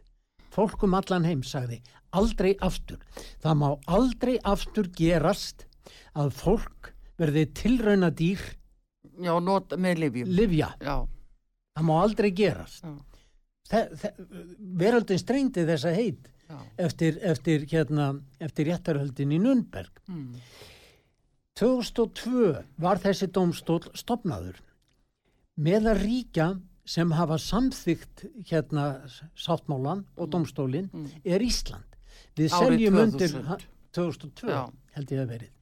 fólk 0.50 0.82
um 0.82 0.94
allan 0.94 1.24
heim 1.28 1.42
sagði 1.42 1.82
aldrei 2.12 2.54
aftur. 2.60 2.98
Það 3.42 3.54
má 3.62 3.68
aldrei 3.86 4.38
aftur 4.44 4.88
gerast 4.96 5.66
að 6.14 6.30
fólk 6.32 6.92
verði 7.18 7.46
tilrauna 7.54 8.10
dýr 8.10 8.40
Já, 9.18 9.34
not, 9.42 9.72
með 9.76 9.98
livjum. 10.04 10.28
livja. 10.30 10.72
Já, 10.80 11.06
Það 11.78 11.84
má 11.86 11.94
aldrei 12.02 12.30
gerast. 12.34 12.84
Veröldin 14.78 15.18
streyndi 15.20 15.64
þessa 15.68 15.92
heit 15.94 16.28
já. 16.48 16.58
eftir, 16.78 17.18
eftir, 17.22 17.66
hérna, 17.70 18.08
eftir 18.40 18.66
réttarhöldin 18.70 19.34
í 19.36 19.38
Nürnberg. 19.42 19.90
Mm. 20.08 20.34
2002 21.58 22.52
var 22.78 23.00
þessi 23.02 23.26
dómstól 23.34 23.80
stopnaður 23.98 24.60
meðal 25.58 25.96
ríkja 25.98 26.52
sem 26.88 27.10
hafa 27.12 27.36
samþygt 27.42 28.22
hérna 28.48 28.84
sáttmálan 29.36 30.04
og 30.16 30.30
dómstólin 30.32 30.88
Mm. 30.92 31.08
er 31.24 31.40
Ísland. 31.42 31.84
Við 32.38 32.52
seljum 32.54 32.98
2000. 32.98 33.04
undir 33.04 33.48
ha, 33.48 33.56
2002 33.98 34.50
Já. 34.52 34.60
held 34.96 35.12
ég 35.14 35.22
að 35.24 35.32
verið. 35.34 35.54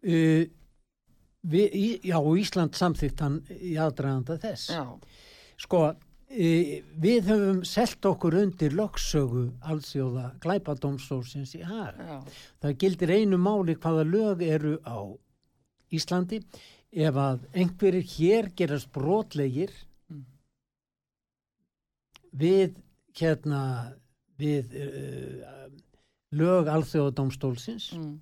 Uh, 0.00 0.44
við, 1.52 1.74
í, 1.76 1.88
já, 2.08 2.16
Ísland 2.40 2.76
samþygt 2.78 3.20
hann 3.24 3.40
í 3.60 3.74
aðdraganda 3.80 4.38
þess. 4.40 4.70
Já, 4.72 4.84
Sko, 5.60 5.80
e, 6.32 6.80
við 6.96 7.26
höfum 7.28 7.58
selt 7.68 8.06
okkur 8.08 8.38
undir 8.40 8.72
lögsögu 8.72 9.42
alþjóða 9.68 10.30
glæpadómstólsins 10.40 11.52
í 11.58 11.60
já, 11.60 12.22
Það 12.62 12.76
gildir 12.80 13.12
einu 13.18 13.36
máli 13.36 13.74
hvaða 13.76 14.06
lög 14.08 14.40
eru 14.46 14.78
á 14.88 14.96
Íslandi 15.92 16.40
ef 16.90 17.18
að 17.20 17.44
einhverjir 17.52 18.08
hér 18.16 18.48
gerast 18.56 18.88
brotlegir 18.96 19.70
Mm. 20.10 20.24
við 22.34 22.74
hérna 23.20 23.60
við 24.40 24.74
uh, 24.80 25.68
lög 26.40 26.70
alþjóðadómstólsins 26.72 27.90
mm. 27.96 28.16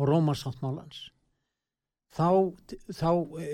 og 0.00 0.08
Rómarsáttmálans 0.08 1.06
þá, 2.12 2.52
þá 2.90 3.10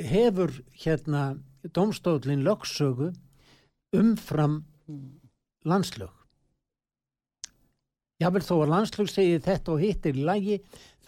hefur 0.09 0.57
hérna 0.83 1.29
dómstólinn 1.75 2.47
lögsögu 2.47 3.12
umfram 3.97 4.62
Mm. 4.89 5.21
landslög. 5.69 6.12
Jável 8.19 8.41
þó 8.43 8.55
að 8.62 8.71
landslög 8.73 9.11
segi 9.12 9.41
þetta 9.45 9.75
og 9.75 9.83
hitt 9.83 10.07
er 10.09 10.16
í 10.16 10.25
lagi, 10.25 10.57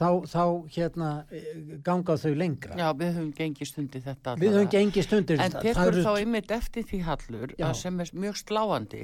þá, 0.00 0.08
þá 0.32 0.44
hérna 0.74 1.08
eh, 1.30 1.48
ganga 1.84 2.16
þau 2.16 2.32
lengra. 2.40 2.76
já, 2.78 2.88
við 2.96 3.10
höfum 3.18 3.32
gengið 3.36 3.68
stundi 3.68 4.00
þetta. 4.00 4.34
Við 4.40 4.48
höfum 4.48 4.62
allavega. 4.62 4.78
gengist 4.78 5.12
undir 5.12 5.40
En 5.44 5.52
tekur 5.52 5.90
eru- 5.92 6.04
þá 6.06 6.12
einmitt 6.22 6.50
eftir 6.56 6.86
því 6.88 7.00
hallur 7.04 7.52
að 7.58 7.74
sem 7.82 8.00
er 8.00 8.12
mjög 8.24 8.38
sláandi 8.40 9.02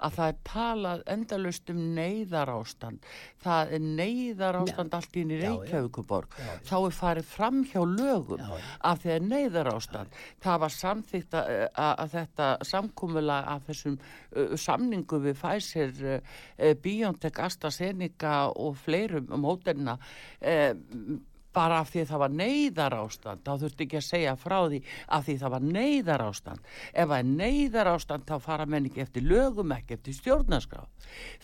að 0.00 0.16
það 0.18 0.32
er 0.32 0.38
talað 0.48 1.02
endalust 1.14 1.70
um 1.74 1.82
neyðarástand. 1.98 3.10
Það 3.44 3.72
er 3.76 3.84
neyðarástand 3.98 4.94
allt 4.98 5.16
inn 5.20 5.30
í. 5.36 5.40
Reykjavíkuborg. 5.42 6.34
Já, 6.38 6.44
já. 6.48 6.58
Þá 6.70 6.76
er 6.78 6.96
farið 6.98 7.28
fram 7.34 7.60
hjá 7.68 7.80
lögum 7.84 8.40
Já, 8.42 8.56
að 8.90 9.02
því 9.04 9.12
er 9.14 9.26
neyðarástand. 9.28 10.18
Það 10.42 10.58
var 10.64 10.74
samþýtt 10.78 11.38
að, 11.38 11.52
að, 11.68 11.92
að 12.04 12.16
þetta 12.16 12.48
samkúmula 12.72 13.38
af 13.54 13.68
þessum 13.68 13.98
uh, 14.00 14.56
samningu 14.56 15.20
við 15.28 15.38
Pfizer, 15.38 15.92
uh, 16.18 16.72
BioNTech, 16.82 17.38
AstraZeneca 17.44 18.34
og 18.56 18.76
fleirum 18.80 19.28
um 19.34 19.46
hótelina 19.46 19.98
uh, 20.42 21.18
bara 21.58 21.80
af 21.82 21.92
því 21.92 22.02
að 22.02 22.10
það 22.12 22.22
var 22.22 22.34
neyðarástand 22.40 23.46
þá 23.46 23.52
þurfti 23.62 23.86
ekki 23.86 23.98
að 23.98 24.06
segja 24.08 24.34
frá 24.38 24.58
því 24.68 24.82
af 25.16 25.24
því 25.26 25.38
það 25.40 25.54
var 25.54 25.64
neyðarástand. 25.78 26.68
Ef 26.92 27.08
það 27.08 27.16
er 27.18 27.32
neyðarástand 27.32 28.28
þá 28.28 28.36
fara 28.44 28.68
menn 28.68 28.86
ekki 28.90 29.02
eftir 29.04 29.26
lögum 29.26 29.74
ekki 29.74 29.98
eftir 29.98 30.18
stjórnarskrá. 30.18 30.84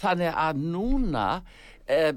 Þannig 0.03 0.39
að 0.45 0.63
núna 0.75 1.27
eh, 1.91 2.13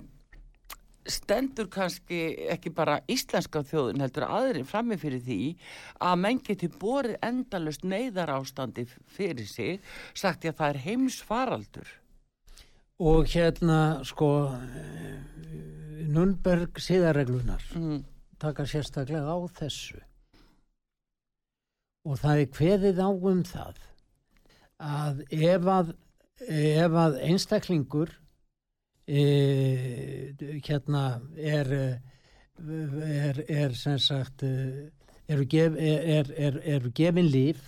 stendur 1.08 1.70
kannski 1.72 2.20
ekki 2.52 2.74
bara 2.76 3.00
íslenska 3.10 3.64
þjóðin 3.68 4.04
heldur 4.04 4.28
aðrir 4.28 4.68
frammi 4.68 4.98
fyrir 5.00 5.24
því 5.24 5.42
að 6.04 6.20
menn 6.26 6.42
geti 6.44 6.70
borið 6.82 7.16
endalust 7.24 7.88
neyðarástandi 7.88 8.86
fyrir 9.16 9.48
sig 9.48 9.80
sagt 10.14 10.46
ég 10.46 10.54
að 10.54 10.60
það 10.62 10.74
er 10.74 10.84
heimsfaraldur 10.88 11.96
Og 12.98 13.28
hérna, 13.30 14.02
sko, 14.10 14.28
Nürnberg 16.08 16.80
síðarreglunar 16.82 17.62
mm. 17.78 18.00
taka 18.42 18.66
sérstaklega 18.66 19.30
á 19.30 19.38
þessu. 19.60 20.00
Og 22.08 22.18
það 22.18 22.42
er 22.42 22.50
kveðið 22.56 23.02
á 23.04 23.10
um 23.12 23.44
það 23.46 23.84
að 24.82 25.22
ef 25.30 25.70
að, 25.74 25.94
ef 26.48 26.98
að 27.04 27.20
einstaklingur 27.28 28.16
e, 29.06 29.22
hérna 30.66 31.06
er, 31.38 31.72
er, 32.58 33.44
er 33.46 33.78
sem 33.78 34.02
sagt, 34.02 34.42
eru, 34.42 35.46
gef, 35.46 35.78
er, 35.78 36.34
er, 36.34 36.90
gefin 36.98 37.30
líf 37.30 37.62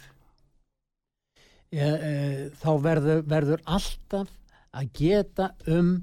e, 1.70 1.86
e, 1.86 2.14
þá 2.62 2.72
verður, 2.82 3.26
verður 3.30 3.66
alltaf 3.66 4.39
að 4.76 4.92
geta 4.94 5.52
um 5.68 5.94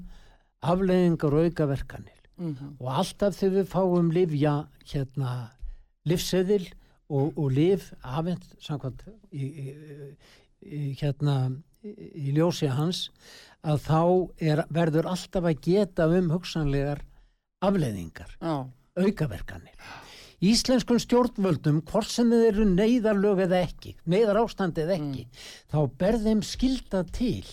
afleiðingar 0.61 1.33
og 1.33 1.49
aukaverkanir 1.49 2.17
Mm 2.37 2.53
-hmm. 2.53 2.75
og 2.79 2.97
alltaf 2.97 3.35
þegar 3.35 3.55
við 3.55 3.67
fáum 3.67 4.11
livja 4.13 4.67
hérna 4.85 5.49
livseðil 6.05 6.67
og, 7.09 7.37
og 7.37 7.51
liv 7.51 7.93
afhend 8.03 8.43
samkvæmt 8.61 9.03
í, 9.31 9.43
í, 9.43 9.65
í, 10.61 10.81
hérna 11.01 11.35
í, 11.83 12.31
ljósi 12.35 12.69
hans 12.69 13.09
að 13.63 13.81
þá 13.87 14.01
er, 14.37 14.63
verður 14.69 15.09
alltaf 15.09 15.43
að 15.49 15.61
geta 15.65 16.07
um 16.07 16.29
hugsanlegar 16.29 17.01
afleiðingar, 17.65 18.37
Já, 18.41 18.69
aukaverkanir. 18.95 19.73
Íslenskum 20.37 20.99
stjórnvöldum, 21.01 21.81
hvort 21.89 22.11
sem 22.13 22.29
þeir 22.29 22.51
eru 22.51 22.65
neyðarlög 22.69 23.39
eða 23.47 23.63
ekki, 23.65 23.95
neyðar 24.05 24.43
ástand 24.43 24.77
eða 24.77 24.99
ekki, 24.99 25.25
þá 25.73 25.79
ber 25.97 26.19
þeim 26.21 26.43
skilda 26.45 27.01
til. 27.09 27.47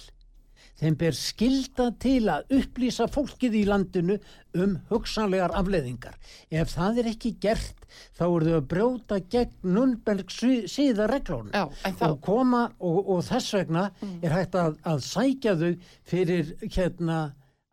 Þeim 0.80 0.96
ber 0.98 1.14
skilda 1.14 1.90
til 2.02 2.24
að 2.32 2.56
upplýsa 2.58 3.06
fólkið 3.12 3.58
í 3.60 3.62
landinu 3.68 4.16
um 4.58 4.74
hugsanlegar 4.90 5.54
afleiðingar. 5.54 6.16
Ef 6.50 6.72
það 6.74 6.98
er 7.02 7.10
ekki 7.12 7.34
gert, 7.42 7.86
þá 8.16 8.24
eru 8.26 8.48
þau 8.48 8.56
að 8.58 8.66
brjóta 8.72 9.20
gegn 9.30 9.76
Nürnberg 9.76 10.34
síða 10.34 11.06
reglónu 11.10 11.54
já, 11.54 11.68
en 11.86 11.96
þá 12.00 12.04
og 12.08 12.18
koma 12.26 12.64
og, 12.80 12.98
og 13.14 13.22
þess 13.28 13.54
vegna 13.54 13.86
er 14.20 14.34
hægt 14.34 14.58
að, 14.58 14.76
að 14.82 15.06
sækja 15.06 15.56
þau 15.62 15.72
fyrir 16.10 16.54
hérna 16.66 17.22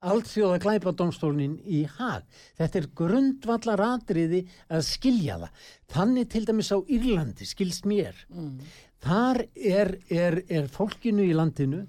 alþjóða 0.02 0.62
glæpadómstólnin 0.64 1.60
í 1.70 1.84
hag. 1.98 2.26
Þetta 2.58 2.80
er 2.80 2.88
grundvallar 2.98 3.84
atriði 3.86 4.44
að 4.70 4.86
skilja 4.88 5.38
það. 5.44 5.66
Þannig 5.94 6.30
til 6.34 6.46
dæmis 6.50 6.72
á 6.74 6.78
Írlandi 6.82 7.50
skilst 7.50 7.90
mér. 7.90 8.18
mm. 8.30 8.56
Þar 9.02 9.40
er, 9.58 9.96
er, 10.14 10.36
er 10.50 10.68
fólkinu 10.70 11.24
í 11.26 11.34
landinu 11.34 11.88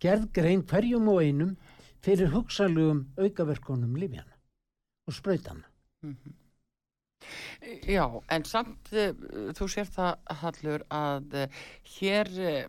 gerð 0.00 0.28
grein 0.36 0.62
hverjum 0.66 1.08
og 1.12 1.22
einum 1.24 1.56
fyrir 2.04 2.30
hugsalugum 2.34 3.06
aukaverkunum 3.20 3.96
lifjana 4.00 4.36
og 5.06 5.16
sprautana. 5.16 5.66
Já, 7.84 8.06
en 8.32 8.44
samt 8.48 8.92
uh, 8.96 9.10
þú 9.56 9.68
sér 9.68 9.88
það 9.92 10.36
Hallur 10.40 10.84
að 10.88 11.34
uh, 11.42 11.58
hér 11.98 12.30
uh, 12.40 12.62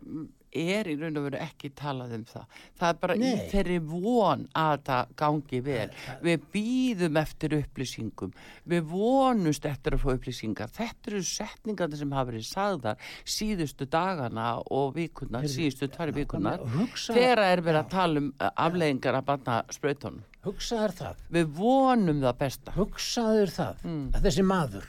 er 0.52 0.88
í 0.92 0.94
raun 1.00 1.16
og 1.16 1.24
veru 1.28 1.38
ekki 1.40 1.70
talað 1.78 2.14
um 2.18 2.24
það. 2.28 2.46
Það 2.78 2.88
er 2.92 2.98
bara 3.02 3.14
í 3.16 3.20
Nei. 3.22 3.48
þeirri 3.52 3.78
von 3.88 4.42
að 4.58 4.82
það 4.88 5.12
gangi 5.22 5.60
vel. 5.64 5.86
Við 6.22 6.46
býðum 6.54 7.16
eftir 7.22 7.56
upplýsingum. 7.58 8.32
Við 8.68 8.82
vonumst 8.92 9.66
eftir 9.70 9.96
að 9.96 10.02
fá 10.04 10.10
upplýsingar. 10.16 10.72
Þetta 10.76 11.10
eru 11.12 11.22
setningarnir 11.32 12.02
sem 12.02 12.12
hafa 12.12 12.30
verið 12.32 12.46
sagðar 12.50 12.96
síðustu 13.24 13.88
dagana 13.92 14.48
og 14.70 14.94
vikunar, 14.96 15.48
síðustu 15.48 15.88
tvær 15.94 16.12
vikunar. 16.16 16.60
Þegar 16.96 17.44
er 17.48 17.64
verið 17.64 17.80
að 17.84 17.90
tala 17.96 18.22
um 18.24 18.32
uh, 18.38 18.50
afleggingar 18.66 19.18
að 19.20 19.28
banna 19.32 19.60
sprautunum. 19.72 20.22
hugsaður 20.42 20.92
það. 20.98 21.20
Við 21.30 21.52
vonum 21.54 22.20
það 22.24 22.38
besta. 22.40 22.72
hugsaður 22.74 23.50
það 23.54 23.84
Mm. 23.86 24.08
að 24.14 24.24
þessi 24.26 24.42
maður 24.44 24.88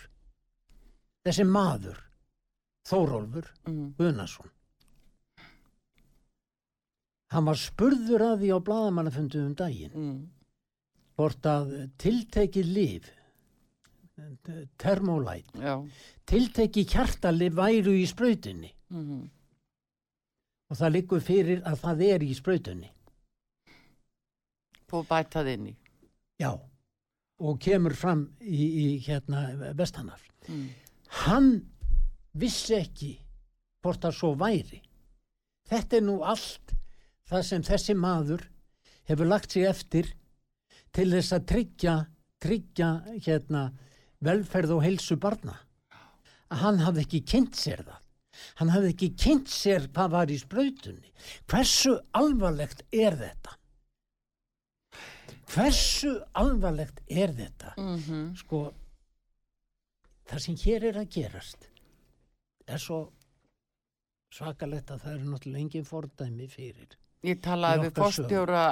þessi 1.28 1.45
maður 1.47 1.99
Þórólfur 2.89 3.45
Mm. 3.70 3.93
Guðnason 3.99 4.49
hann 7.34 7.46
var 7.50 7.58
spurður 7.60 8.22
að 8.28 8.40
því 8.44 8.50
á 8.54 8.60
bladamannafundu 8.68 9.42
um 9.48 9.54
daginn 9.58 9.94
Mm. 9.98 10.30
hvort 11.18 11.46
að 11.50 11.74
tiltekið 11.98 12.72
líf 12.76 13.12
termolæt 14.78 15.50
Já. 15.58 15.76
tiltekið 16.30 16.88
kjartalif 16.92 17.54
væru 17.58 17.94
í 17.98 18.06
sprautunni 18.10 18.72
Mm. 18.94 19.30
og 20.70 20.78
það 20.78 20.92
liggur 20.94 21.20
fyrir 21.22 21.64
að 21.66 21.80
það 21.82 22.02
er 22.14 22.20
í 22.28 22.34
sprautunni 22.38 22.90
Búið 24.92 25.08
bætað 25.10 25.48
inn 25.54 25.68
í. 25.72 25.76
já 26.40 26.52
og 27.40 27.60
kemur 27.60 27.96
fram 27.98 28.28
í, 28.42 28.68
í 28.84 29.00
hérna 29.08 29.74
vestanaf 29.76 30.22
Mm. 30.48 30.70
hann 31.26 31.66
vissi 32.36 32.76
ekki 32.76 33.18
hvort 33.82 34.02
það 34.02 34.14
svo 34.20 34.36
væri 34.36 34.82
þetta 35.70 35.98
er 35.98 36.02
nú 36.02 36.22
allt 36.24 36.74
það 37.30 37.46
sem 37.48 37.66
þessi 37.68 37.96
maður 37.98 38.46
hefur 39.10 39.30
lagt 39.30 39.56
sig 39.56 39.68
eftir 39.68 40.12
til 40.94 41.10
þess 41.12 41.36
að 41.36 41.48
tryggja, 41.52 41.96
tryggja 42.44 42.90
hérna, 43.26 43.64
velferð 44.24 44.78
og 44.78 44.84
heilsu 44.86 45.18
barna. 45.20 45.58
Hann 46.54 46.84
hafði 46.84 47.08
ekki 47.08 47.24
kynnt 47.34 47.58
sér 47.58 47.82
það. 47.88 48.00
Hann 48.60 48.72
hafði 48.74 48.94
ekki 48.94 49.10
kynnt 49.24 49.50
sér 49.52 49.88
hvað 49.94 50.14
var 50.14 50.32
í 50.34 50.38
sprautunni. 50.42 51.12
Hversu 51.50 51.98
alvarlegt 52.18 52.86
er 52.94 53.18
þetta? 53.18 53.58
Hversu 55.54 56.14
alvarlegt 56.40 57.02
er 57.10 57.34
þetta? 57.38 57.74
Mm 57.78 58.34
Sko, 58.38 58.64
það 60.30 60.44
sem 60.46 60.58
hér 60.64 60.88
er 60.90 60.98
að 61.04 61.12
gerast 61.14 61.70
er 62.66 62.80
svo 62.80 63.00
svakalegt 64.34 64.92
að 64.92 65.04
það 65.04 65.14
eru 65.14 65.30
náttúrulega 65.30 65.64
engin 65.66 65.86
fordæmi 65.86 66.48
fyrir. 66.50 66.98
Ég 67.24 67.40
talaði 67.40 67.86
við 67.86 67.94
fórstjóra 68.02 68.64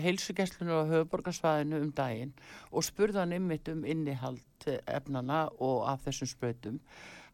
heilsugesslunum 0.00 0.80
á 0.80 0.90
höfuborgarsvæðinu 0.94 1.82
um 1.84 1.90
daginn 1.92 2.32
og 2.72 2.86
spurði 2.86 3.20
hann 3.20 3.34
ymmit 3.36 3.68
um 3.68 3.82
innihald 3.84 4.68
eh, 4.70 4.80
efnana 4.88 5.42
og 5.60 5.82
af 5.90 6.06
þessum 6.06 6.30
sprautum. 6.30 6.78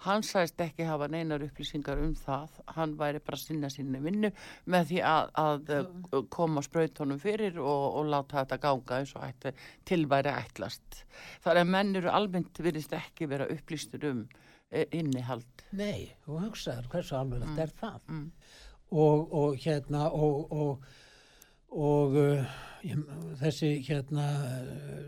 Hann 0.05 0.25
sæst 0.27 0.59
ekki 0.61 0.85
hafa 0.85 1.07
neinar 1.09 1.45
upplýsingar 1.47 2.03
um 2.03 2.12
það. 2.18 2.59
Hann 2.77 2.97
væri 2.99 3.22
bara 3.25 3.39
að 3.39 3.45
sinna 3.47 3.70
sinni 3.72 4.01
vinnu 4.03 4.33
með 4.66 4.91
því 4.91 4.99
að, 5.09 5.31
að 5.45 5.70
eh, 5.77 6.18
koma 6.35 6.64
sprautunum 6.66 7.22
fyrir 7.22 7.61
og, 7.62 7.85
og 8.01 8.11
láta 8.11 8.43
þetta 8.43 8.61
ganga 8.66 8.99
eins 8.99 9.14
og 9.14 9.25
ætti, 9.29 9.55
tilværi 9.89 10.35
ætlast. 10.35 11.05
Það 11.45 11.53
er 11.55 11.62
að 11.62 11.72
menn 11.77 12.01
eru 12.03 12.12
almennt 12.12 12.61
virðist 12.66 12.99
ekki 12.99 13.31
vera 13.31 13.47
upplýstur 13.55 14.11
um 14.11 14.27
eh, 14.75 14.91
innihald. 14.91 15.68
Nei, 15.79 16.11
þú 16.27 16.43
hugsaður 16.49 16.91
hversu 16.93 17.16
alvarlegt 17.22 17.62
er 17.62 17.79
það. 17.79 18.01
Mm. 18.11 18.29
Og, 18.95 19.32
og 19.34 19.57
hérna 19.59 20.05
og, 20.14 20.53
og, 20.55 20.84
og 21.74 22.14
uh, 22.20 22.53
þessi 23.40 23.70
hérna 23.88 24.26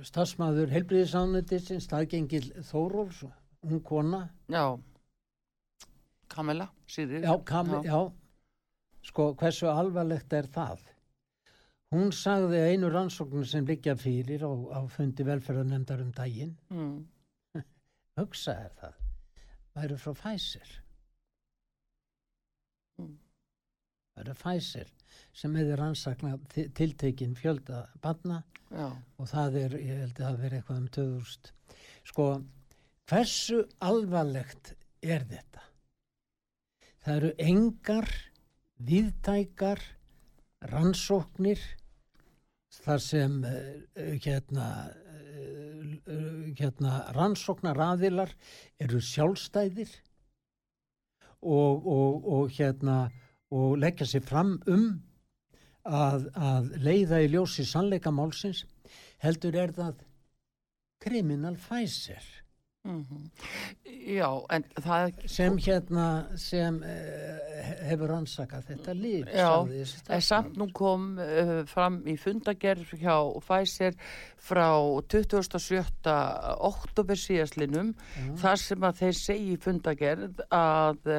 stafsmæður 0.09 0.73
helbriðisánundisinn 0.75 1.83
staðgengil 1.85 2.49
Þóróls, 2.67 3.21
hún 3.69 3.83
kona, 3.87 4.25
Já, 4.51 4.65
Sýrið. 6.91 7.23
já, 7.29 7.35
kam, 7.47 7.71
já. 7.87 8.01
sko 9.07 9.29
hversu 9.39 9.69
alvarlegt 9.71 10.33
er 10.35 10.49
það? 10.51 10.83
Hún 11.95 12.11
sagði 12.13 12.59
að 12.65 12.73
einu 12.73 12.89
rannsóknum 12.91 13.45
sem 13.47 13.65
liggja 13.69 13.95
fyrir 13.97 14.43
á, 14.43 14.51
á 14.51 14.81
fundi 14.91 15.23
velferðarnemndar 15.25 16.03
um 16.03 16.11
daginn, 16.13 16.57
Mm. 16.75 17.05
hugsaður 18.19 18.75
það, 18.81 18.99
væru 19.79 19.97
frá 20.03 20.13
Pfizer. 20.19 20.75
Mm. 22.99 23.15
Það 23.15 23.15
eru 23.15 24.06
Pfizer 24.25 24.89
sem 25.37 25.55
hefur 25.57 25.77
rannsaknað 25.81 26.45
ti- 26.53 26.69
tiltekinn 26.75 27.37
fjölda 27.37 27.87
barna 28.03 28.43
Já, 28.71 28.89
og 29.19 29.29
það 29.31 29.57
er, 29.61 29.75
ég 29.79 30.01
held 30.03 30.17
að 30.21 30.25
það 30.27 30.41
veri 30.43 30.57
eitthvað 30.59 30.79
um 30.81 30.87
2000. 30.97 31.51
Sko, 32.11 32.25
hversu 33.07 33.61
alvarlegt 33.79 34.73
er 35.03 35.27
þetta? 35.31 35.63
Það 37.05 37.17
eru 37.17 37.31
engar 37.39 38.09
viðtækar 38.89 39.83
rannsóknir 40.73 41.61
þar 42.83 42.99
sem 43.05 43.37
uh, 43.47 44.17
hérna, 44.25 44.67
uh, 46.11 46.51
hérna 46.59 46.97
rannsóknaraðilar 47.15 48.35
eru 48.83 48.99
sjálfstæðir 49.01 49.93
og, 51.47 51.87
og, 51.87 52.27
og 52.27 52.51
hérna 52.59 53.07
og 53.55 53.77
leggja 53.79 54.07
sér 54.09 54.25
fram 54.27 54.57
um 54.67 54.89
að, 55.87 56.27
að 56.35 56.73
leiða 56.83 57.23
í 57.23 57.31
ljósi 57.31 57.67
sannleika 57.67 58.11
málsins 58.11 58.65
heldur 59.23 59.55
er 59.57 59.75
það 59.77 60.03
kriminal 61.03 61.55
Pfizer. 61.61 62.25
Mm 62.87 63.31
já, 64.07 64.29
en 64.55 64.65
það 64.83 65.17
sem 65.31 65.57
hérna 65.59 66.07
sem 66.39 66.77
uh, 66.79 67.71
hefur 67.89 68.13
rannsakað 68.13 68.69
þetta 68.71 68.95
líf 68.95 69.33
Já, 69.35 70.21
samt 70.23 70.55
nú 70.59 70.69
kom 70.77 71.17
uh, 71.19 71.65
fram 71.67 71.99
í 72.07 72.15
fundagerð 72.21 72.95
hjá 73.01 73.17
Pfizer 73.43 73.97
frá 74.39 74.69
27. 75.11 76.15
oktober 76.71 77.19
síðaslinum 77.19 77.95
þar 78.39 78.63
sem 78.63 78.87
að 78.87 79.03
þeir 79.03 79.19
segi 79.19 79.57
í 79.57 79.61
fundagerð 79.67 80.45
að, 80.55 81.11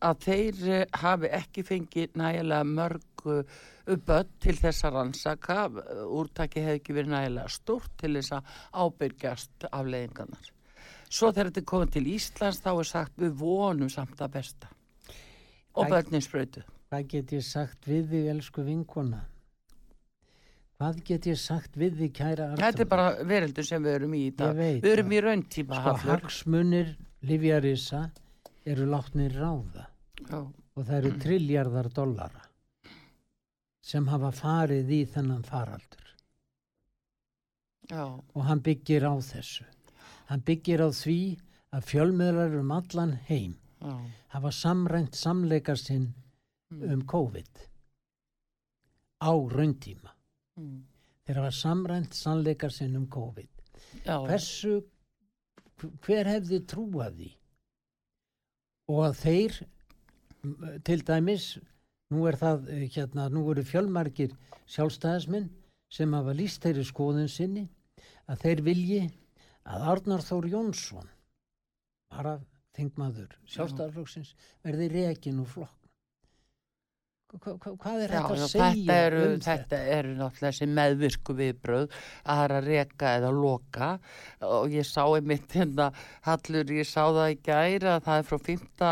að 0.00 0.22
þeir 0.24 0.62
eh, 0.68 0.86
hafi 1.02 1.30
ekki 1.36 1.64
fengið 1.66 2.16
nægilega 2.20 2.66
mörg 2.68 3.24
uh, 3.28 3.60
börn 4.06 4.30
til 4.40 4.56
þess 4.58 4.86
að 4.86 4.96
rannsaka 4.96 5.66
úrtaki 6.06 6.62
hefði 6.64 6.80
ekki 6.80 6.96
verið 6.96 7.14
nægilega 7.14 7.52
stórt 7.52 7.92
til 8.00 8.14
þess 8.16 8.36
að 8.36 8.52
ábyrgjast 8.84 9.66
afleiðingarnar. 9.70 10.52
Svo 11.10 11.32
þegar 11.32 11.50
þetta 11.50 11.60
er 11.62 11.70
komið 11.72 11.92
til 11.96 12.04
Íslands 12.14 12.60
þá 12.62 12.70
er 12.72 12.88
sagt 12.90 13.18
við 13.18 13.34
vonum 13.40 13.90
samt 13.90 14.22
að 14.22 14.36
besta 14.38 14.70
og 15.74 15.90
börnin 15.90 16.24
sprautu. 16.24 16.62
Hvað 16.90 17.04
get 17.10 17.34
ég 17.36 17.44
sagt 17.46 17.86
við 17.86 18.08
þig, 18.10 18.30
elsku 18.32 18.64
vinkona? 18.66 19.20
Hvað 20.80 21.02
get 21.06 21.28
ég 21.28 21.38
sagt 21.38 21.76
við 21.78 21.98
þig, 22.00 22.12
kæra 22.16 22.48
Artur? 22.50 22.64
Þetta 22.64 22.82
er 22.82 22.90
bara 22.90 23.08
vereldur 23.28 23.66
sem 23.68 23.84
við 23.84 23.98
erum 23.98 24.16
í 24.16 24.24
í 24.30 24.32
dag. 24.34 24.56
Við 24.56 24.90
erum 24.94 25.12
í 25.12 25.20
rauntíma, 25.22 25.82
Sko, 25.82 25.94
hagsmunir 26.08 26.94
Livjarisa 27.28 28.06
eru 28.64 28.88
látnir 28.88 29.34
ráða 29.36 29.89
Já, 30.28 30.40
og 30.76 30.84
það 30.86 30.96
eru 30.98 31.10
trilljarðar 31.24 31.88
dollara 31.96 32.42
sem 33.90 34.06
hafa 34.06 34.30
farið 34.36 34.90
í 34.92 35.00
þennan 35.10 35.42
faraldur 35.48 36.10
já, 37.90 38.04
og 38.06 38.42
hann 38.46 38.60
byggir 38.62 39.02
á 39.08 39.14
þessu. 39.18 39.64
Hann 40.30 40.44
byggir 40.46 40.84
á 40.84 40.88
því 40.94 41.16
að 41.74 41.86
fjölmiðlar 41.90 42.58
um 42.60 42.70
allan 42.76 43.16
heim 43.26 43.56
já. 43.80 43.94
hafa 44.36 44.50
samrænt 44.52 45.14
samleika 45.18 45.76
sinn 45.76 46.12
Mm. 46.70 46.92
um 46.92 47.00
COVID 47.02 47.48
á 49.26 49.32
rauntíma. 49.50 50.12
Mm. 50.56 50.84
Þeir 51.26 51.34
hafa 51.40 51.50
samrænt 51.50 52.14
sannleika 52.14 52.70
sinn 52.70 52.94
um 52.96 53.08
COVID. 53.10 53.48
Hversu, 54.06 54.76
hver 56.06 56.30
hefði 56.30 56.60
trúað 56.70 57.16
því? 57.18 57.30
Og 58.86 59.02
að 59.08 59.16
þeir, 59.24 59.58
til 60.84 61.02
dæmis, 61.06 61.58
nú 62.10 62.26
er 62.28 62.38
það, 62.40 62.68
eh, 62.68 62.86
hérna, 62.88 63.28
nú 63.28 63.44
eru 63.50 63.64
fjölmargir 63.64 64.34
sjálfstæðisminn 64.66 65.50
sem 65.90 66.12
hafa 66.12 66.34
líst 66.34 66.62
þeirri 66.62 66.84
skoðun 66.86 67.28
sinni 67.28 67.68
að 68.28 68.44
þeir 68.44 68.62
vilji 68.62 69.02
að 69.66 69.88
Arnar 69.92 70.24
Þór 70.24 70.48
Jónsson, 70.50 71.08
bara 72.10 72.38
þingmaður 72.76 73.36
sjálfstæðarflokksins, 73.46 74.34
verði 74.64 74.88
rekin 74.94 75.42
úr 75.42 75.50
flokk. 75.50 75.79
Hva, 77.30 77.52
hva, 77.62 77.72
hvað 77.78 78.00
er 78.02 78.12
þetta 78.16 78.34
að 78.34 78.40
segja 78.50 78.68
þetta 78.74 78.94
eru, 79.06 79.18
um 79.28 79.42
þetta 79.44 79.78
eru 79.94 80.14
náttúrulega 80.18 80.48
þessi 80.48 80.66
meðvirku 80.78 81.36
viðbröð 81.38 81.84
að 81.86 82.40
það 82.40 82.42
er 82.42 82.54
að 82.56 82.70
reka 82.70 83.12
eða 83.20 83.30
loka 83.36 83.90
og 84.48 84.74
ég 84.74 84.88
sá 84.88 85.04
einmitt 85.04 85.54
hérna 85.54 85.86
Hallur, 86.26 86.72
ég 86.74 86.88
sá 86.90 87.04
það 87.04 87.30
í 87.30 87.38
gæra 87.46 87.94
að 87.94 88.08
það 88.08 88.22
er 88.22 88.28
frá 88.32 88.40
5. 88.50 88.84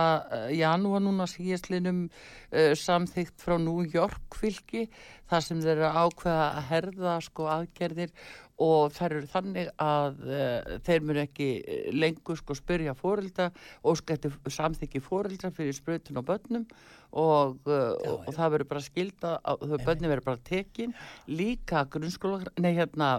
janúar 0.55 1.03
núna 1.03 1.26
síðastlinum 1.32 2.05
uh, 2.07 2.72
samþygt 2.78 3.43
frá 3.43 3.57
New 3.59 3.82
York 3.91 4.39
fylki 4.39 4.86
þar 5.28 5.45
sem 5.45 5.64
þeir 5.64 5.74
eru 5.74 5.91
ákveða 6.07 6.47
að 6.47 6.68
herða 6.70 7.16
sko 7.26 7.51
aðgerðir 7.59 8.14
og 8.63 8.93
þær 8.95 9.15
eru 9.19 9.29
þannig 9.31 9.69
að 9.83 10.23
uh, 10.27 10.73
þeir 10.87 11.05
munu 11.07 11.23
ekki 11.23 11.49
eh, 11.63 11.91
lengur 11.95 12.39
sko 12.41 12.57
spyrja 12.59 12.95
fóreldra 12.99 13.49
og 13.87 13.99
skætti 14.01 14.33
samþykki 14.51 15.03
fóreldra 15.05 15.53
fyrir 15.55 15.77
sprutun 15.77 16.19
á 16.19 16.23
börnum 16.27 16.67
og, 17.13 17.61
uh, 17.69 17.71
Já, 17.71 17.95
og, 17.95 18.03
já. 18.03 18.17
og 18.27 18.35
það 18.35 18.55
verður 18.57 18.71
bara 18.73 18.85
skilda 18.89 19.35
þau 19.45 19.79
börni 19.87 20.11
verður 20.11 20.27
bara 20.33 20.45
tekin. 20.51 20.95
Líka 21.31 21.85
grunnskóla, 21.93 22.51
nei 22.59 22.75
hérna 22.77 23.13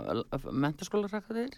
mentaskólarakkaðir 0.51 1.55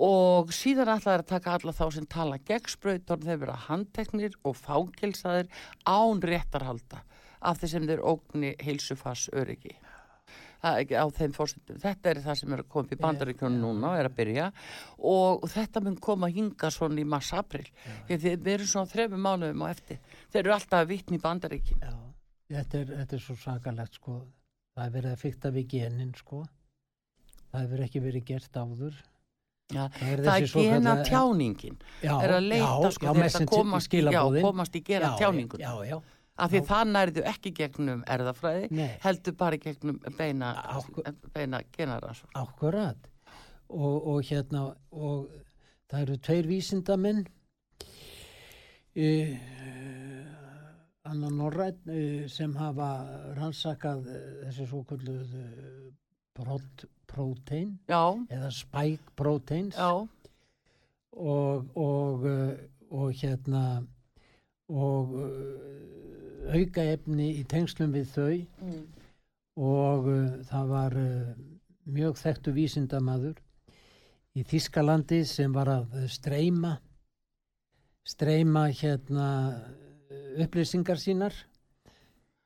og 0.00 0.52
síðan 0.56 0.94
ætlaði 0.94 1.20
að 1.20 1.28
taka 1.28 1.56
alla 1.58 1.76
þá 1.76 1.84
sem 1.92 2.08
tala 2.08 2.38
gegn 2.48 2.72
sprautunum 2.72 3.26
þeir 3.26 3.42
vera 3.42 3.58
handteknir 3.66 4.36
og 4.48 4.56
fángilsaðir 4.56 5.50
án 5.84 6.22
réttarhalda 6.24 7.02
af 7.40 7.60
því 7.60 7.72
sem 7.72 7.88
þeir 7.88 8.04
ógni 8.04 8.54
heilsufars 8.64 9.28
öryggi 9.36 9.76
er 9.76 9.89
á 10.62 11.06
þeim 11.16 11.32
fórsendum. 11.36 11.78
Þetta 11.80 12.10
er 12.12 12.20
það 12.24 12.38
sem 12.40 12.54
er 12.54 12.62
að 12.62 12.68
koma 12.72 12.86
upp 12.86 12.94
í 12.94 13.00
bandaríkjónu 13.00 13.60
núna 13.62 13.92
og 13.92 14.00
er 14.00 14.08
að 14.10 14.16
byrja 14.18 14.48
og 15.12 15.46
þetta 15.50 15.82
mun 15.84 15.96
koma 15.96 16.28
að 16.28 16.36
hinga 16.40 16.70
svona 16.74 17.00
í 17.00 17.06
mars-april. 17.08 17.66
Við 18.08 18.50
erum 18.54 18.70
svona 18.70 18.90
þrefum 18.92 19.24
mánuðum 19.26 19.64
á 19.64 19.68
eftir. 19.70 20.00
Þeir 20.30 20.42
eru 20.44 20.56
alltaf 20.56 20.82
að 20.82 20.90
vitni 20.92 21.20
í 21.20 21.24
bandaríkinu. 21.24 21.80
Já, 21.80 22.58
þetta 22.58 22.82
er, 22.82 22.92
þetta 23.00 23.16
er 23.18 23.24
svo 23.26 23.38
sakalegt 23.40 24.00
sko. 24.00 24.18
Það 24.76 24.84
er 24.86 24.96
verið 24.98 25.14
að 25.16 25.22
fykta 25.24 25.54
við 25.54 25.70
genin 25.74 26.12
sko. 26.18 26.44
Það 27.50 27.64
hefur 27.64 27.86
ekki 27.86 28.04
verið 28.04 28.28
gert 28.28 28.60
áður. 28.60 29.00
Já, 29.70 29.84
Það 29.94 30.08
er 30.10 30.20
þessi 30.26 30.62
gena 30.66 30.94
tjáningin. 31.06 31.76
Já, 32.02 32.14
er 32.24 32.32
að 32.34 32.46
leita 32.50 32.70
já, 32.82 32.90
sko 32.96 33.06
já, 33.06 33.12
þetta 33.20 33.42
komast, 33.50 33.92
já, 33.94 34.22
komast 34.42 34.74
í 34.74 34.80
gera 34.86 35.12
Já, 35.12 35.18
tjáningun. 35.20 35.62
Já, 35.62 35.74
já, 35.86 35.98
af 36.40 36.52
því 36.52 36.60
það 36.68 36.92
nærðu 36.94 37.24
ekki 37.30 37.52
gegnum 37.56 38.02
erðafræði 38.10 38.68
Nei. 38.74 38.90
heldur 39.04 39.36
bara 39.38 39.58
gegnum 39.60 40.00
beina, 40.18 40.52
beina 41.34 41.62
genaransók 41.76 42.30
Akkurat. 42.38 43.08
Og, 43.70 44.06
og 44.14 44.24
hérna 44.26 44.64
og 44.90 45.28
það 45.90 46.02
eru 46.04 46.16
tveir 46.26 46.48
vísindamenn 46.50 47.20
uh, 48.96 49.34
annan 51.10 51.36
Norræn 51.38 51.78
uh, 51.86 52.24
sem 52.30 52.54
hafa 52.58 52.90
rannsakað 53.38 54.08
uh, 54.08 54.16
þessi 54.46 54.66
svo 54.70 54.82
kvölduð 54.88 55.36
prot, 56.38 56.86
prótein 57.10 57.76
já, 57.90 58.02
eða 58.30 58.50
spike 58.54 59.14
proteins. 59.18 59.78
Já, 59.78 60.06
og, 61.20 61.70
og, 61.76 62.26
og 62.90 63.10
hérna 63.18 63.82
og 64.70 65.14
uh, 65.18 66.54
aukaefni 66.54 67.28
í 67.40 67.44
tengslum 67.50 67.92
við 67.94 68.08
þau 68.14 68.34
mm. 68.38 68.82
og 69.66 70.10
uh, 70.10 70.40
það 70.50 70.72
var 70.74 70.98
uh, 70.98 71.32
mjög 71.90 72.18
þekktu 72.22 72.54
vísindamaður 72.54 73.38
í 74.38 74.44
Þískalandi 74.46 75.24
sem 75.26 75.52
var 75.52 75.72
að 75.72 75.98
streyma 76.10 76.76
streyma 78.06 78.68
hérna 78.70 79.28
upplýsingar 80.40 81.00
sínar 81.02 81.34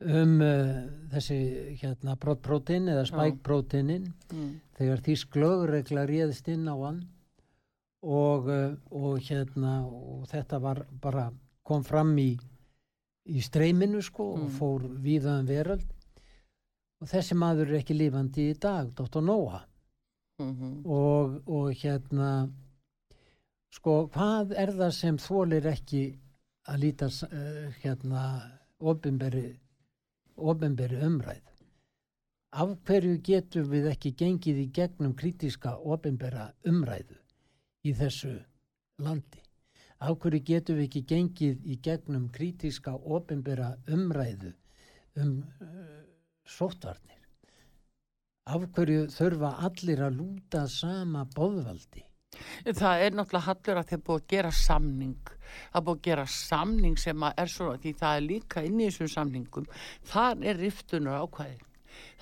um 0.04 0.40
uh, 0.42 0.84
þessi 1.12 1.38
hérna 1.80 2.16
prótein 2.20 2.88
eða 2.92 3.06
spike 3.08 3.42
próteinin 3.44 4.12
Mm. 4.34 4.60
þegar 4.74 5.00
þýsk 5.06 5.36
lögregla 5.38 6.02
réðist 6.08 6.48
inn 6.50 6.64
á 6.66 6.74
hann 6.74 7.04
og, 8.02 8.48
uh, 8.48 8.72
og 8.90 9.20
hérna 9.22 9.84
og 9.86 10.24
þetta 10.26 10.58
var 10.58 10.80
bara 11.00 11.28
kom 11.64 11.84
fram 11.84 12.12
í 12.20 12.30
í 13.24 13.40
streyminu 13.40 14.02
sko 14.04 14.32
og 14.34 14.42
Mm. 14.44 14.50
fór 14.58 14.82
víðaðan 15.04 15.46
veröld 15.48 15.86
og 17.00 17.08
þessi 17.08 17.34
maður 17.40 17.70
er 17.72 17.78
ekki 17.80 17.94
lifandi 17.96 18.50
í 18.50 18.58
dag, 18.60 18.90
Dr. 18.94 19.20
Noah 19.22 19.62
Mm 20.42 20.82
og, 20.90 21.36
og 21.46 21.68
hérna 21.78 22.50
sko 23.70 24.08
hvað 24.10 24.52
er 24.58 24.72
það 24.74 24.90
sem 24.96 25.16
þólir 25.22 25.66
ekki 25.70 26.00
að 26.68 26.80
líta 26.82 27.06
uh, 27.06 27.68
hérna 27.84 28.22
ofinberi 30.36 30.98
umræð 31.06 31.52
af 32.54 32.74
hverju 32.86 33.20
getum 33.22 33.70
við 33.70 33.86
ekki 33.92 34.12
gengið 34.18 34.58
í 34.64 34.66
gegnum 34.74 35.14
krítiska 35.14 35.76
ofinbera 35.78 36.48
umræðu 36.66 37.16
í 37.86 37.94
þessu 37.94 38.34
landi 38.98 39.43
af 40.04 40.16
hverju 40.22 40.42
getum 40.50 40.78
við 40.80 40.88
ekki 40.88 41.04
gengið 41.12 41.66
í 41.72 41.78
gegnum 41.88 42.28
krítiska 42.34 42.94
ofinbera 43.18 43.74
umræðu 43.96 44.54
um 45.22 45.36
uh, 45.42 46.00
sóttvarnir 46.56 47.20
af 48.54 48.66
hverju 48.76 49.06
þurfa 49.14 49.54
allir 49.68 50.02
að 50.08 50.18
lúta 50.20 50.66
sama 50.68 51.24
bóðvaldi 51.36 52.04
Það 52.64 53.02
er 53.04 53.14
náttúrulega 53.14 53.46
hallur 53.46 53.80
að 53.80 53.90
þeir 53.90 54.00
búið 54.06 54.22
að 54.22 54.30
gera 54.32 54.50
samning. 54.58 55.32
Er 55.74 55.84
búið 55.86 55.98
að 55.98 56.06
gera 56.08 56.24
samning 56.34 56.96
sem 57.00 57.26
að 57.26 57.42
er 57.42 57.52
svona, 57.52 57.80
því 57.82 57.92
það 58.00 58.16
er 58.16 58.24
líka 58.26 58.64
inn 58.66 58.80
í 58.80 58.88
þessum 58.88 59.12
samningum. 59.12 59.68
Það 60.10 60.44
er 60.50 60.60
riftunar 60.62 61.24
ákvæði. 61.24 61.60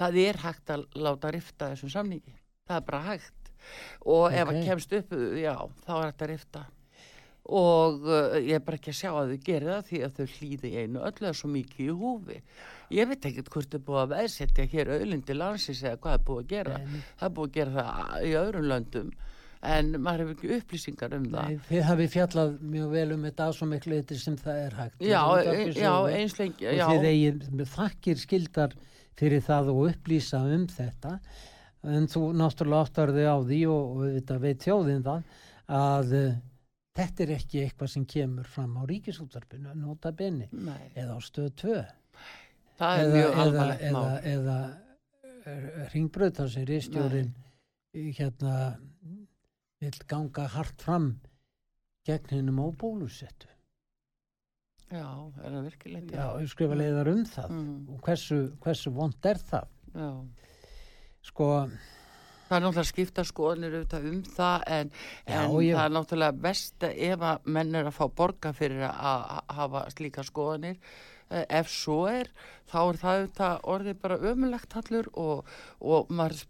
Það 0.00 0.18
er 0.26 0.40
hægt 0.42 0.74
að 0.74 0.84
láta 1.06 1.32
rifta 1.32 1.70
þessum 1.72 1.94
samningi. 1.96 2.36
Það 2.68 2.76
er 2.76 2.86
bara 2.90 3.02
hægt. 3.08 3.52
Og 4.04 4.32
ef 4.32 4.48
Ok. 4.48 4.54
að 4.54 4.64
kemst 4.66 4.92
upp, 4.98 5.12
já, 5.38 5.54
þá 5.86 5.92
er 5.96 6.12
að 6.12 6.26
rifta. 6.32 6.66
Og 7.42 8.04
uh, 8.06 8.36
ég 8.38 8.54
er 8.60 8.62
bara 8.62 8.78
ekki 8.78 8.92
að 8.92 8.98
sjá 9.00 9.10
að 9.10 9.32
þau 9.32 9.46
gerir 9.48 9.72
það 9.72 9.88
því 9.88 10.02
að 10.06 10.18
þau 10.18 10.26
hlýði 10.36 10.72
einu 10.78 11.02
öllu 11.08 11.26
er 11.26 11.38
svo 11.40 11.50
mikið 11.50 11.82
í 11.88 11.96
húfi. 11.98 12.38
Ég 12.92 13.08
veit 13.10 13.26
ekkert 13.26 13.50
hvort 13.50 13.72
þau 13.74 13.82
búið 13.88 14.02
að 14.04 14.12
veðsetja 14.12 14.66
hér 14.70 14.92
auðlindi 14.94 15.36
landsins 15.36 15.82
eða 15.82 15.98
hvað 16.04 16.18
er 16.18 16.24
búið 16.28 16.42
að 16.42 16.50
gera. 16.52 16.78
Nei. 16.78 17.00
Það 17.18 17.36
búið 17.38 17.50
að 17.50 17.56
gera 17.58 17.74
það 17.78 18.26
í 18.28 18.34
öðrum 18.42 18.68
löndum 18.70 19.12
en 19.62 19.92
maður 20.02 20.24
hefur 20.24 20.34
ekki 20.36 20.56
upplýsingar 20.58 21.12
um 21.14 21.26
það. 21.30 21.50
Nei, 21.50 21.58
þið 21.68 21.84
hafið 21.86 22.08
fjallað 22.16 22.54
mjög 22.72 22.94
vel 22.96 23.04
um 23.14 23.26
þetta 23.28 23.48
svo 23.54 23.68
miklu 23.70 23.98
eitthvað 23.98 24.22
sem 24.22 24.38
það 24.40 24.62
er 24.62 24.78
hægt 24.78 25.04
Já, 25.06 25.20
e- 25.38 25.66
já, 25.76 25.92
eins 26.16 26.34
lengi, 26.40 26.66
og 26.66 26.78
já, 26.78 26.84
þið 26.90 27.06
eigið 27.12 27.44
með 27.60 27.70
þakkir 27.76 28.22
skildar 28.22 28.74
fyrir 29.20 29.44
það 29.46 29.70
og 29.70 29.82
upplýsa 29.92 30.40
um 30.56 30.64
þetta 30.70 31.12
en 31.92 32.08
þú 32.10 32.24
náttúrulega 32.38 32.88
áttar 32.88 33.14
þig 33.14 33.28
á 33.30 33.36
því 33.42 33.60
og, 33.70 33.94
og 33.94 34.10
þetta 34.16 34.40
veit 34.42 34.66
að 36.92 37.00
þetta 37.00 37.24
er 37.24 37.34
ekki 37.38 37.62
eitthvað 37.62 37.92
sem 37.94 38.06
kemur 38.06 38.48
fram 38.48 38.76
á 38.76 38.82
ríkisútvarpinu 38.88 39.74
nota 39.80 40.12
beni 40.12 40.48
nei, 40.52 40.90
eða 40.94 41.16
á 41.16 41.20
stöð 41.24 41.50
2 41.62 41.76
það 42.78 42.98
er 42.98 43.04
eða, 43.04 43.14
mjög 43.14 43.30
eða, 43.30 43.42
alvarlegt 43.44 43.82
eða, 43.82 43.92
mál. 43.96 44.18
eða 44.32 45.88
ringbröð 45.94 46.34
þar 46.38 46.52
sem 46.52 46.66
ristjórin 46.68 47.32
hérna 47.92 48.56
vil 49.82 49.96
ganga 50.08 50.46
hart 50.52 50.84
fram 50.84 51.08
gegn 52.06 52.36
hennum 52.36 52.60
á 52.60 52.66
bólusettu 52.76 53.48
Já, 54.92 55.08
er 55.40 55.54
það 55.54 55.62
virkilegt? 55.70 56.10
já, 56.12 56.24
ég 56.36 56.50
skrifa 56.52 56.76
leiðar 56.76 57.08
um 57.08 57.22
það. 57.24 57.52
Mm, 57.56 57.76
og 57.94 58.00
hversu, 58.04 58.38
hversu 58.60 58.90
vond 58.92 59.28
er 59.30 59.38
það? 59.40 59.70
Já. 59.96 60.08
sko, 61.24 61.46
Það 62.52 62.58
er 62.58 62.64
náttúrulega 62.66 62.88
skipta 62.92 63.22
skoðanir 63.24 63.76
auðvitað 63.78 64.08
um 64.10 64.18
það 64.28 64.64
en, 64.76 64.90
Já, 65.24 65.38
en 65.38 65.54
ég- 65.56 65.78
það 65.78 65.86
er 65.86 65.94
náttúrulega 65.96 66.40
best 66.44 66.84
ef 66.92 67.22
að 67.30 67.46
menn 67.56 67.74
er 67.80 67.88
að 67.88 67.96
fá 67.96 68.04
borga 68.20 68.52
fyrir 68.52 68.84
að 68.90 69.40
hafa 69.56 69.86
slíka 69.94 70.24
skoðanir. 70.28 70.76
Eh, 71.32 71.46
Ef 71.48 71.70
svo 71.72 72.02
er, 72.10 72.28
þá 72.68 72.76
er 72.82 72.98
það 73.00 73.14
auðvitað 73.22 73.62
orðið 73.72 73.96
bara 74.02 74.18
ömulegt 74.18 74.74
allur 74.76 75.08
og, 75.16 75.46
og 75.80 76.10
maður 76.12 76.42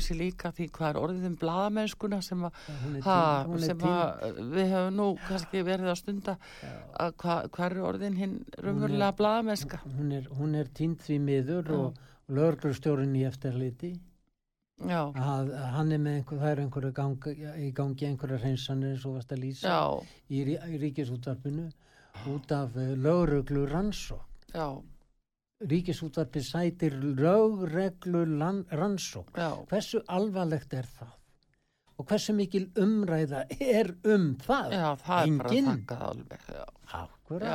sér 0.00 0.16
líka 0.16 0.48
því 0.56 0.70
hvað 0.78 0.88
er 0.94 1.00
orðið 1.02 1.26
um 1.28 1.36
bladamennskuna 1.42 2.22
sem, 2.24 2.46
hún 2.86 2.96
er, 2.96 3.02
ha, 3.04 3.18
sem 3.60 3.84
að 3.84 4.40
við 4.54 4.72
hefum 4.72 4.96
nú 4.96 5.08
kannski 5.28 5.60
verið 5.68 5.92
að 5.92 6.00
stunda 6.00 6.38
já, 6.62 6.72
að 7.04 7.16
hvað 7.20 7.50
hva 7.58 7.66
er 7.68 7.80
orðin 7.90 8.16
hinn 8.16 8.38
raunverulega 8.56 9.12
bladamennska. 9.20 9.82
hún 9.98 10.14
er, 10.16 10.30
er 10.64 10.72
tínt 10.72 11.04
því 11.04 11.20
miður 11.20 11.68
Já. 11.68 11.76
og, 11.82 12.06
lögreglustjórinn 12.30 13.16
í 13.18 13.26
eftirliti 13.26 13.92
Já, 14.88 15.00
að, 15.12 15.50
hann 15.74 15.92
er 15.92 15.98
með 16.00 16.14
einhver, 16.20 16.38
það 16.40 16.50
er 16.54 16.60
einhverju 16.64 16.92
gang, 16.96 17.26
í 17.60 17.70
gangi 17.76 18.06
einhverja 18.08 18.38
hreinsanir 18.40 18.94
eins 18.94 19.04
og 19.04 19.18
varst 19.18 19.32
að 19.34 19.42
lýsa 19.44 19.68
í, 20.30 20.44
rí- 20.48 20.60
í 20.72 20.78
ríkisútvarpinu 20.80 21.66
út 22.32 22.52
af 22.56 22.76
uh, 22.80 22.94
lögreglu 22.96 23.66
rannsók 23.68 24.24
ríkisútvarpi 25.68 26.40
sætir 26.42 26.96
lögreglu 26.96 28.24
rannsók 28.72 29.28
hversu 29.68 30.00
alvarlegt 30.08 30.72
er 30.74 30.88
það? 30.96 31.12
Og 32.00 32.06
hversu 32.08 32.32
mikil 32.32 32.70
umræða 32.80 33.42
er 33.60 33.90
um 34.08 34.30
það? 34.40 34.72
Já, 34.72 34.86
það 35.04 35.20
er 35.26 35.34
bara 35.42 35.50
Engin. 35.50 35.66
þakkað 35.68 36.04
alveg, 36.08 36.46
já. 36.56 36.64
Akkurat. 37.02 37.50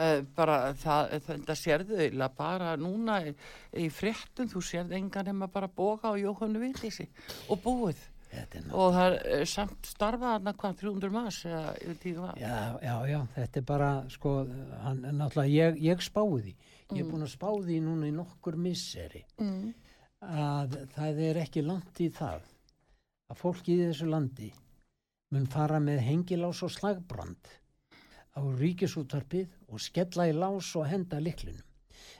Uh, 0.00 0.22
bara 0.36 0.54
það, 0.80 1.10
þetta 1.26 1.54
sérðu 1.58 2.06
bara 2.38 2.70
núna 2.80 3.18
í, 3.28 3.34
fréttum, 3.92 4.48
þú 4.48 4.62
sérð 4.64 4.94
engan 4.96 5.26
nema 5.28 5.48
bara 5.52 5.68
boga 5.68 6.08
á 6.08 6.16
Jóhannu 6.16 6.62
Vindísi 6.62 7.04
og 7.50 7.60
búið. 7.64 8.00
Og 8.70 8.92
það 8.94 9.16
er 9.18 9.42
uh, 9.42 9.44
samt 9.50 9.88
starfað 9.90 10.36
hann 10.38 10.54
hvað, 10.54 10.76
300 10.84 11.12
maður 11.12 11.38
eða 11.50 11.72
yfir 11.82 11.98
tíu 12.04 12.20
var. 12.22 12.38
Já, 12.40 12.54
já, 12.86 12.94
já, 13.10 13.18
þetta 13.34 13.60
er 13.60 13.66
bara, 13.72 13.90
sko, 14.14 14.34
hann, 14.86 15.02
náttúrulega, 15.18 15.50
ég, 15.50 15.80
ég 15.90 16.04
spáði. 16.06 16.54
Ég 16.90 17.02
er 17.04 17.10
búin 17.10 17.26
að 17.26 17.34
spáði 17.34 17.80
núna 17.84 18.08
í 18.08 18.14
nokkur 18.14 18.56
misseri 18.58 19.24
Mm. 19.40 19.74
að 20.20 20.74
það 20.94 21.20
er 21.28 21.38
ekki 21.44 21.62
langt 21.64 22.00
í 22.02 22.08
það 22.12 22.42
að 23.30 23.38
fólki 23.40 23.76
í 23.76 23.84
þessu 23.88 24.08
landi 24.10 24.48
mun 25.32 25.46
fara 25.46 25.78
með 25.80 26.00
hengilás 26.08 26.62
og 26.66 26.72
slagbrand 26.74 27.50
á 28.36 28.40
ríkisútvarpið 28.60 29.48
og 29.68 29.82
skella 29.82 30.28
í 30.30 30.36
lás 30.36 30.70
og 30.78 30.88
henda 30.90 31.20
liklunum. 31.22 31.66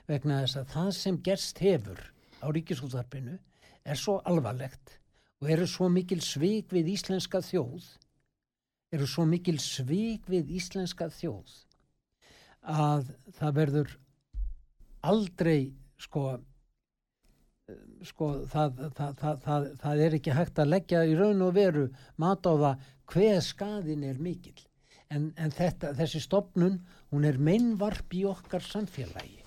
Vegna 0.07 0.41
þess 0.43 0.59
að 0.61 0.73
það 0.75 0.91
sem 0.97 1.21
gerst 1.25 1.61
hefur 1.63 2.01
á 2.41 2.47
ríkisútvarpinu 2.51 3.37
er 3.83 3.97
svo 3.97 4.19
alvarlegt 4.27 4.97
og 5.41 5.49
eru 5.49 5.67
svo 5.67 5.89
mikil 5.89 6.21
svik 6.21 6.73
við 6.73 6.93
íslenska 6.95 7.41
þjóð 7.45 7.87
eru 8.91 9.07
svo 9.07 9.25
mikil 9.25 9.57
svik 9.63 10.27
við 10.29 10.51
íslenska 10.59 11.09
þjóð 11.15 11.51
að 12.61 13.11
það 13.39 13.57
verður 13.57 13.93
aldrei 15.01 15.71
sko 16.01 16.25
sko 18.05 18.27
það, 18.51 18.81
það, 18.97 19.13
það, 19.21 19.67
það, 19.79 20.01
er 20.05 20.17
ekki 20.17 20.35
hægt 20.35 20.59
að 20.59 20.73
leggja 20.73 21.05
í 21.07 21.15
raun 21.17 21.45
og 21.45 21.55
veru 21.55 21.85
mat 22.21 22.45
á 22.45 22.53
það 22.53 22.89
hver 23.13 23.41
skaðin 23.45 24.03
er 24.09 24.19
mikill 24.21 24.59
en, 25.11 25.29
en 25.37 25.53
þetta, 25.55 25.93
þessi 25.97 26.23
stopnun 26.23 26.79
hún 27.11 27.27
er 27.27 27.39
meinvarp 27.41 28.15
í 28.17 28.23
okkar 28.29 28.63
samfélagi. 28.65 29.39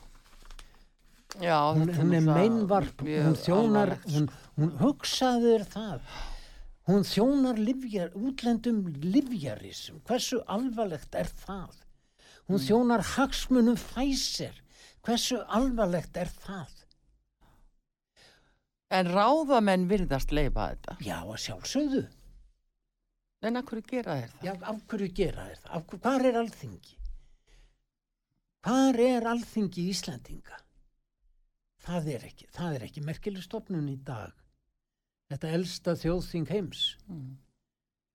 Já, 1.42 1.58
hún, 1.74 1.90
hún 1.96 2.12
er 2.14 2.26
meinvarp, 2.28 3.00
hún 3.02 3.38
þjónar 3.40 3.96
hún, 4.06 4.28
hún 4.58 4.74
hugsaður 4.78 5.64
það. 5.72 6.04
Hún 6.84 7.06
þjónar 7.08 7.58
livjar, 7.58 8.12
útlendum 8.14 8.84
livjarism, 9.00 10.02
hversu 10.04 10.42
alvarlegt 10.52 11.16
er 11.16 11.30
það? 11.46 11.80
Hún 12.44 12.60
þjónar 12.60 13.02
hagsmunum 13.14 13.78
fæsir 13.80 14.60
hversu 15.04 15.40
alvarlegt 15.52 16.16
er 16.16 16.30
það? 16.44 16.72
En 18.94 19.08
ráðamenn 19.10 19.88
virðast 19.90 20.32
leifa 20.34 20.70
þetta. 20.72 20.96
já 21.02 21.18
að 21.18 21.40
sjálfsögðu 21.46 22.04
En 23.44 23.56
af 23.60 23.64
hverju 23.68 23.86
gera 23.90 24.18
þeir 24.20 24.30
það? 24.34 24.44
já, 24.48 24.52
af 24.72 24.82
hverju 24.90 25.08
gera 25.20 25.46
þér 25.48 25.62
það? 25.62 25.86
Hverju- 25.88 26.02
hvar 26.06 26.28
er 26.30 26.38
alþingi? 26.40 26.98
Hvar 28.64 29.00
er 29.04 29.26
alþingi 29.34 29.88
Íslandinga 29.92 30.60
það 31.84 32.10
er 32.14 32.26
ekki 32.30 32.48
það 32.54 32.76
er 32.78 32.86
ekki 32.88 33.04
merkileg 33.04 33.44
stofnun 33.44 33.88
í 33.92 33.98
dag. 34.06 34.32
Þetta 35.32 35.50
elsta 35.56 35.94
þjóðþing 35.98 36.50
heims. 36.52 36.84
Mm. 37.08 37.32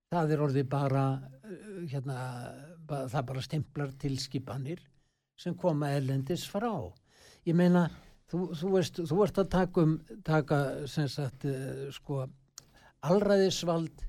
það 0.10 0.32
er 0.34 0.42
orðið 0.42 0.68
bara 0.70 1.02
uh, 1.22 1.82
hérna, 1.86 2.16
ba 2.90 3.04
það 3.12 3.26
bara 3.30 3.42
stemplar 3.46 3.92
tilskipanir 4.02 4.80
sem 5.38 5.54
koma 5.54 5.92
erlendis 5.94 6.48
frá. 6.50 6.72
Ég 7.46 7.54
meina 7.54 7.84
þú, 8.32 8.48
þú, 8.58 8.72
veist, 8.74 8.98
þú 9.06 9.20
ert 9.26 9.38
að 9.38 9.52
taka 9.54 9.84
um 9.86 9.94
taka 10.26 10.60
sem 10.90 11.06
sagt 11.08 11.46
uh, 11.46 11.86
sko 11.94 12.24
alræðisvald 13.06 14.02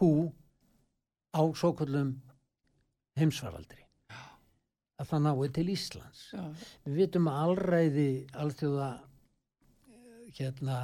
hú 0.00 0.10
á 1.34 1.42
svokullum 1.58 2.14
heimsvaraldri 3.18 3.82
að 5.02 5.08
það 5.10 5.24
nái 5.26 5.48
til 5.56 5.66
Íslands 5.74 6.20
Já. 6.32 6.42
við 6.86 6.98
vitum 7.00 7.26
að 7.30 7.40
alræði 7.48 8.08
alþjóða 8.44 8.88
eh, 9.90 10.20
hérna 10.38 10.76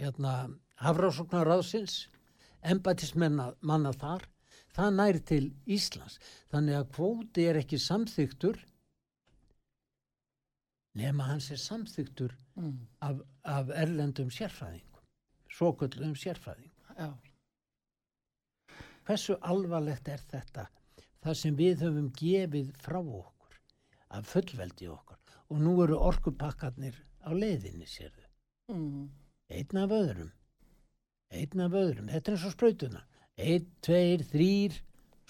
hérna 0.00 0.32
hafrásoknaráðsins 0.80 1.98
embætismanna 2.72 3.50
manna 3.60 3.92
þar 3.96 4.24
það 4.76 4.90
nær 4.96 5.18
til 5.28 5.44
Íslands 5.76 6.18
þannig 6.52 6.78
að 6.80 6.90
kvóti 6.96 7.46
er 7.50 7.60
ekki 7.62 7.78
samþyktur 7.80 8.60
nema 11.00 11.28
hans 11.32 11.50
er 11.54 11.60
samþyktur 11.62 12.36
Mm. 12.60 12.80
af, 13.00 13.20
af 13.46 13.68
erlendum 13.72 14.28
sérfræðingum 14.28 15.04
svokullum 15.54 16.16
sérfræðingum 16.18 16.96
Já. 16.98 17.06
Hversu 19.10 19.36
alvarlegt 19.42 20.08
er 20.08 20.22
þetta? 20.30 20.68
Það 21.20 21.38
sem 21.42 21.56
við 21.58 21.84
höfum 21.84 22.10
gefið 22.16 22.72
frá 22.80 23.00
okkur 23.02 23.56
af 24.16 24.28
fullveldi 24.30 24.88
okkar. 24.88 25.18
Og 25.50 25.58
nú 25.60 25.74
eru 25.84 25.98
orkupakkarnir 25.98 26.96
á 27.26 27.30
leiðinni 27.34 27.88
sérðu. 27.90 28.26
Mm. 28.70 29.08
einn 29.50 29.78
af 29.82 29.90
öðrum. 29.90 30.28
Einn 31.34 31.62
af 31.64 31.72
öðrum, 31.74 32.06
þetta 32.10 32.30
er 32.30 32.36
eins 32.36 32.44
og 32.46 32.52
sprautuna 32.54 33.00
einn, 33.40 33.66
tveir, 33.82 34.22
þrýr 34.30 34.76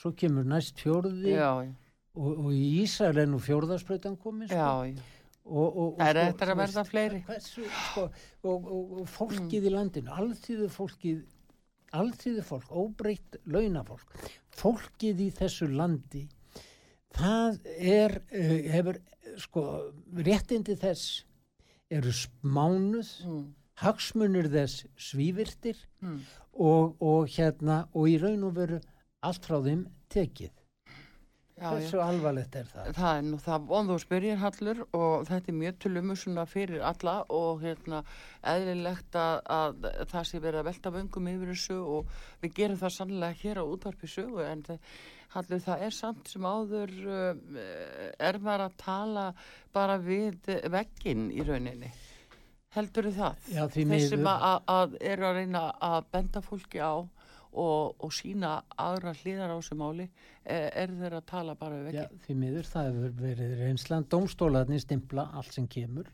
svo 0.00 0.12
kemur 0.16 0.44
næst 0.48 0.80
fjórði. 0.80 1.32
Já, 1.32 1.48
og, 2.16 2.28
og 2.30 2.52
í 2.52 2.82
Ísrael 2.82 3.22
er 3.22 3.30
nú 3.30 3.40
fjórðasprautan 3.42 4.18
komin 4.20 4.50
sko. 4.50 4.60
já, 4.60 4.92
já. 4.92 5.26
og, 5.44 5.66
og, 5.66 5.80
og, 5.86 5.98
Það 6.00 6.10
er 6.10 6.20
sko, 6.20 6.34
eftir 6.34 6.52
að 6.52 6.60
verða 6.62 6.84
fleiri. 6.88 7.20
hversu, 7.28 7.66
sko, 7.86 8.06
og, 8.44 8.70
og, 8.76 8.94
og 9.00 9.10
fólkið 9.14 9.68
í 9.70 9.74
landinu 9.74 10.16
alþýðu 10.16 10.70
fólkið 10.74 11.22
alþýðu 11.96 12.42
fólk, 12.46 12.68
óbreytt 12.70 13.38
launafólk 13.46 14.12
fólkið 14.60 15.20
í 15.26 15.30
þessu 15.38 15.68
landi 15.72 16.26
það 17.16 17.58
er 17.78 18.18
uh, 18.20 18.58
hefur 18.74 19.00
sko 19.40 19.64
réttindi 20.26 20.76
þess 20.78 21.24
eru 21.90 22.12
smánuð 22.14 23.10
Mm. 23.26 23.46
hagsmunir 23.82 24.46
þess 24.52 24.84
svívirtir 25.00 25.76
Mm. 26.02 26.20
og, 26.54 26.96
og 27.00 27.26
hérna 27.32 27.88
og 27.94 28.08
í 28.08 28.18
raun 28.20 28.44
og 28.44 28.54
veru 28.54 28.80
allt 29.22 29.44
frá 29.46 29.58
þeim 29.64 29.86
tekið. 30.12 30.50
Hversu 31.60 32.00
alvarlegt 32.02 32.56
er 32.56 32.66
það 32.70 32.90
Það 32.96 33.16
er 33.18 33.22
nú 33.28 33.38
það 33.44 33.66
vonðu 33.70 33.94
og 33.96 34.02
spyrjir 34.04 34.40
Hallur 34.40 34.82
og 34.96 35.26
þetta 35.28 35.52
er 35.52 35.58
mjög 35.60 35.78
til 35.84 35.92
umhersluna 36.00 36.44
fyrir 36.48 36.84
alla 36.90 37.14
og 37.36 37.62
hérna 37.64 38.02
eðlilegt 38.54 39.18
að, 39.20 39.40
að 39.46 39.88
það 40.14 40.28
sé 40.30 40.40
verið 40.44 40.60
að 40.62 40.68
velta 40.70 40.92
vöngum 40.96 41.30
yfir 41.34 41.52
þessu 41.54 41.78
og 41.98 42.12
við 42.42 42.54
gerum 42.60 42.80
það 42.80 42.94
sannlega 42.96 43.40
hér 43.44 43.60
á 43.60 43.64
útvarpi 43.74 44.10
sögu 44.10 44.44
en 44.48 44.62
það, 44.68 44.78
Hallur 45.30 45.60
það 45.62 45.82
er 45.86 45.94
samt 45.94 46.26
sem 46.32 46.42
áður 46.50 46.94
uh, 47.06 47.34
er 48.18 48.38
maður 48.42 48.64
að 48.66 48.78
tala 48.82 49.26
bara 49.76 49.98
við 50.02 50.48
vegginn 50.74 51.28
í 51.30 51.44
rauninni. 51.46 51.92
Heldur 52.74 53.06
það? 53.14 53.38
Já, 53.50 53.62
því 53.70 53.84
Þeir 53.92 54.02
sem 54.08 54.20
miður. 54.24 54.42
að- 54.48 54.66
að 54.74 54.92
eru 55.12 55.24
að 55.28 55.38
reyna 55.38 55.62
að 55.82 56.04
benda 56.14 56.42
fólki 56.42 56.78
á 56.82 56.94
og, 57.52 57.96
og 57.98 58.14
sína 58.14 58.60
aðra 58.78 59.14
hliðar 59.18 59.54
á 59.54 59.56
þessu 59.58 59.76
máli 59.80 60.06
er, 60.44 60.70
er 60.84 60.94
þeir 61.00 61.18
að 61.18 61.26
tala 61.32 61.56
bara 61.58 61.82
við 61.86 61.98
Já, 61.98 62.06
því 62.26 62.38
miður, 62.44 62.70
það 62.70 62.88
hefur 62.90 63.18
verið 63.24 63.54
reynslan. 63.64 64.08
Dómstólarnir 64.12 64.82
stimpla 64.84 65.26
allt 65.34 65.56
sem 65.56 65.68
kemur. 65.70 66.08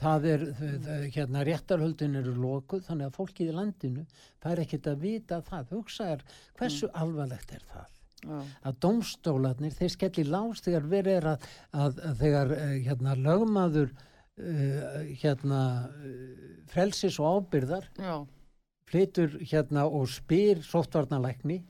Það 0.00 0.26
er, 0.30 0.44
þau, 0.56 0.98
hérna 1.12 1.44
réttarhöldin 1.44 2.20
eru 2.22 2.32
lokuð 2.40 2.86
þannig 2.86 3.10
að 3.10 3.16
fólkið 3.18 3.50
í 3.52 3.56
landinu 3.56 4.04
fær 4.40 4.62
ekkert 4.62 4.88
að 4.88 5.02
vita 5.04 5.40
það. 5.44 5.74
Hugsa 5.76 6.12
er, 6.14 6.28
hversu 6.56 6.88
alvarlegt 6.96 7.52
er 7.56 7.66
það? 7.68 7.96
Já. 8.20 8.36
að 8.68 8.74
dómstólarnir, 8.84 9.72
þeir 9.72 9.92
skelli 9.94 10.26
lás 10.28 10.60
þegar 10.60 10.88
verið 10.90 11.14
er 11.22 11.26
að, 11.30 11.44
að, 11.72 12.00
að 12.04 12.18
þegar 12.20 12.50
uh, 12.52 12.74
hérna 12.84 13.14
lögmaður 13.16 13.94
uh, 13.94 14.98
hérna 15.22 15.60
frelsis 16.68 17.16
og 17.16 17.38
ábyrðar 17.40 17.88
Já, 17.96 18.18
flytur 18.90 19.38
hérna 19.40 19.86
og 19.86 20.08
spyr 20.10 20.62
sóttvarnalækni 20.66 21.60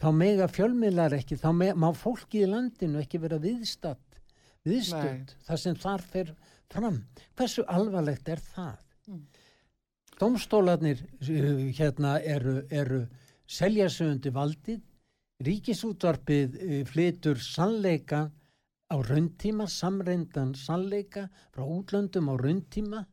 þá 0.00 0.08
mega 0.12 0.48
fjölmiðlar 0.52 1.16
ekki 1.16 1.38
þá 1.40 1.50
me, 1.56 1.70
má 1.72 1.88
fólki 1.96 2.44
í 2.44 2.50
landinu 2.50 3.00
ekki 3.00 3.22
vera 3.22 3.40
viðstatt 3.40 4.20
viðstödd 4.68 5.34
þar 5.46 5.60
sem 5.60 5.76
þar 5.80 6.04
fer 6.12 6.34
fram. 6.72 7.02
Hversu 7.36 7.64
alvarlegt 7.70 8.28
er 8.32 8.40
það? 8.42 8.78
Mm. 9.08 9.22
Dómstólarnir 10.20 11.02
uh, 11.04 11.64
hérna 11.76 12.16
eru, 12.20 12.60
eru 12.70 13.04
selja 13.46 13.90
sig 13.90 14.08
undir 14.08 14.34
valdið 14.34 14.80
ríkisútvarpið 15.44 16.56
uh, 16.56 16.78
flytur 16.88 17.40
sannleika 17.42 18.28
á 18.88 18.96
rauntíma, 19.00 19.66
samreindan 19.68 20.54
sannleika 20.56 21.26
frá 21.52 21.64
útlöndum 21.64 22.30
á 22.30 22.34
rauntíma 22.38 23.04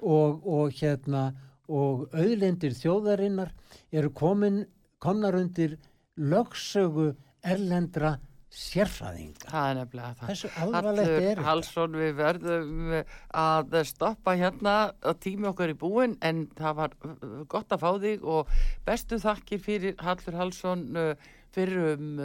og, 0.00 0.46
og 0.46 0.74
hérna 0.78 1.28
og 1.68 2.08
auðlendir 2.16 2.74
þjóðarinnar 2.76 3.52
eru 3.92 4.10
komin, 4.16 4.64
komnar 4.98 5.36
undir 5.38 5.76
lögsögu 6.18 7.12
erlendra 7.44 8.16
sérfræðinga. 8.48 9.50
það 9.50 9.66
er 9.70 9.76
nefnilega 9.76 10.14
það. 10.18 10.28
Hversu 10.30 10.50
alvarlegt 10.62 11.10
er 11.10 11.24
þetta? 11.26 11.44
Hallsson, 11.46 11.96
við 12.00 12.14
verðum 12.16 12.94
að 13.42 13.76
stoppa 13.90 14.34
hérna 14.40 14.76
að 15.04 15.18
tími 15.26 15.50
okkar 15.50 15.72
í 15.74 15.76
búin 15.78 16.16
en 16.24 16.46
það 16.56 16.78
var 16.80 16.96
uh, 17.04 17.42
gott 17.52 17.76
að 17.76 17.84
fá 17.84 17.90
þig 18.06 18.24
og 18.24 18.54
bestu 18.88 19.20
þakkir 19.20 19.62
fyrir 19.66 20.00
Hallur 20.00 20.40
Hallsson 20.40 20.88
uh, 20.96 21.12
fyrir 21.52 21.94
um 21.94 22.18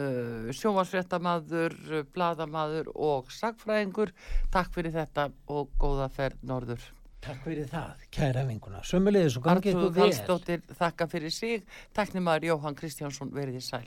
sjónvarsréttamaður, 0.56 1.78
uh, 1.92 2.04
bladamaður 2.16 2.90
og 2.94 3.32
sagfræðingur. 3.34 4.16
Takk 4.54 4.72
fyrir 4.72 4.96
þetta 4.96 5.28
og 5.52 5.72
góða 5.80 6.08
ferð 6.12 6.40
norður. 6.48 6.92
Takk 7.24 7.44
fyrir 7.46 7.68
það, 7.70 8.02
kæra 8.12 8.42
vinguna. 8.44 8.82
Sömulegis 8.84 9.38
og 9.38 9.46
gangi 9.46 9.70
Artrúð 9.70 9.86
ykkur 9.86 9.94
vel. 9.96 10.02
Hallsdóttir 10.04 10.64
þakka 10.76 11.06
fyrir 11.08 11.32
sig. 11.32 11.62
Nefnir 11.96 12.50
Jóhann 12.50 12.76
Kristjánsson 12.76 13.32
verið 13.32 13.62
í 13.62 13.64
sæl. 13.64 13.86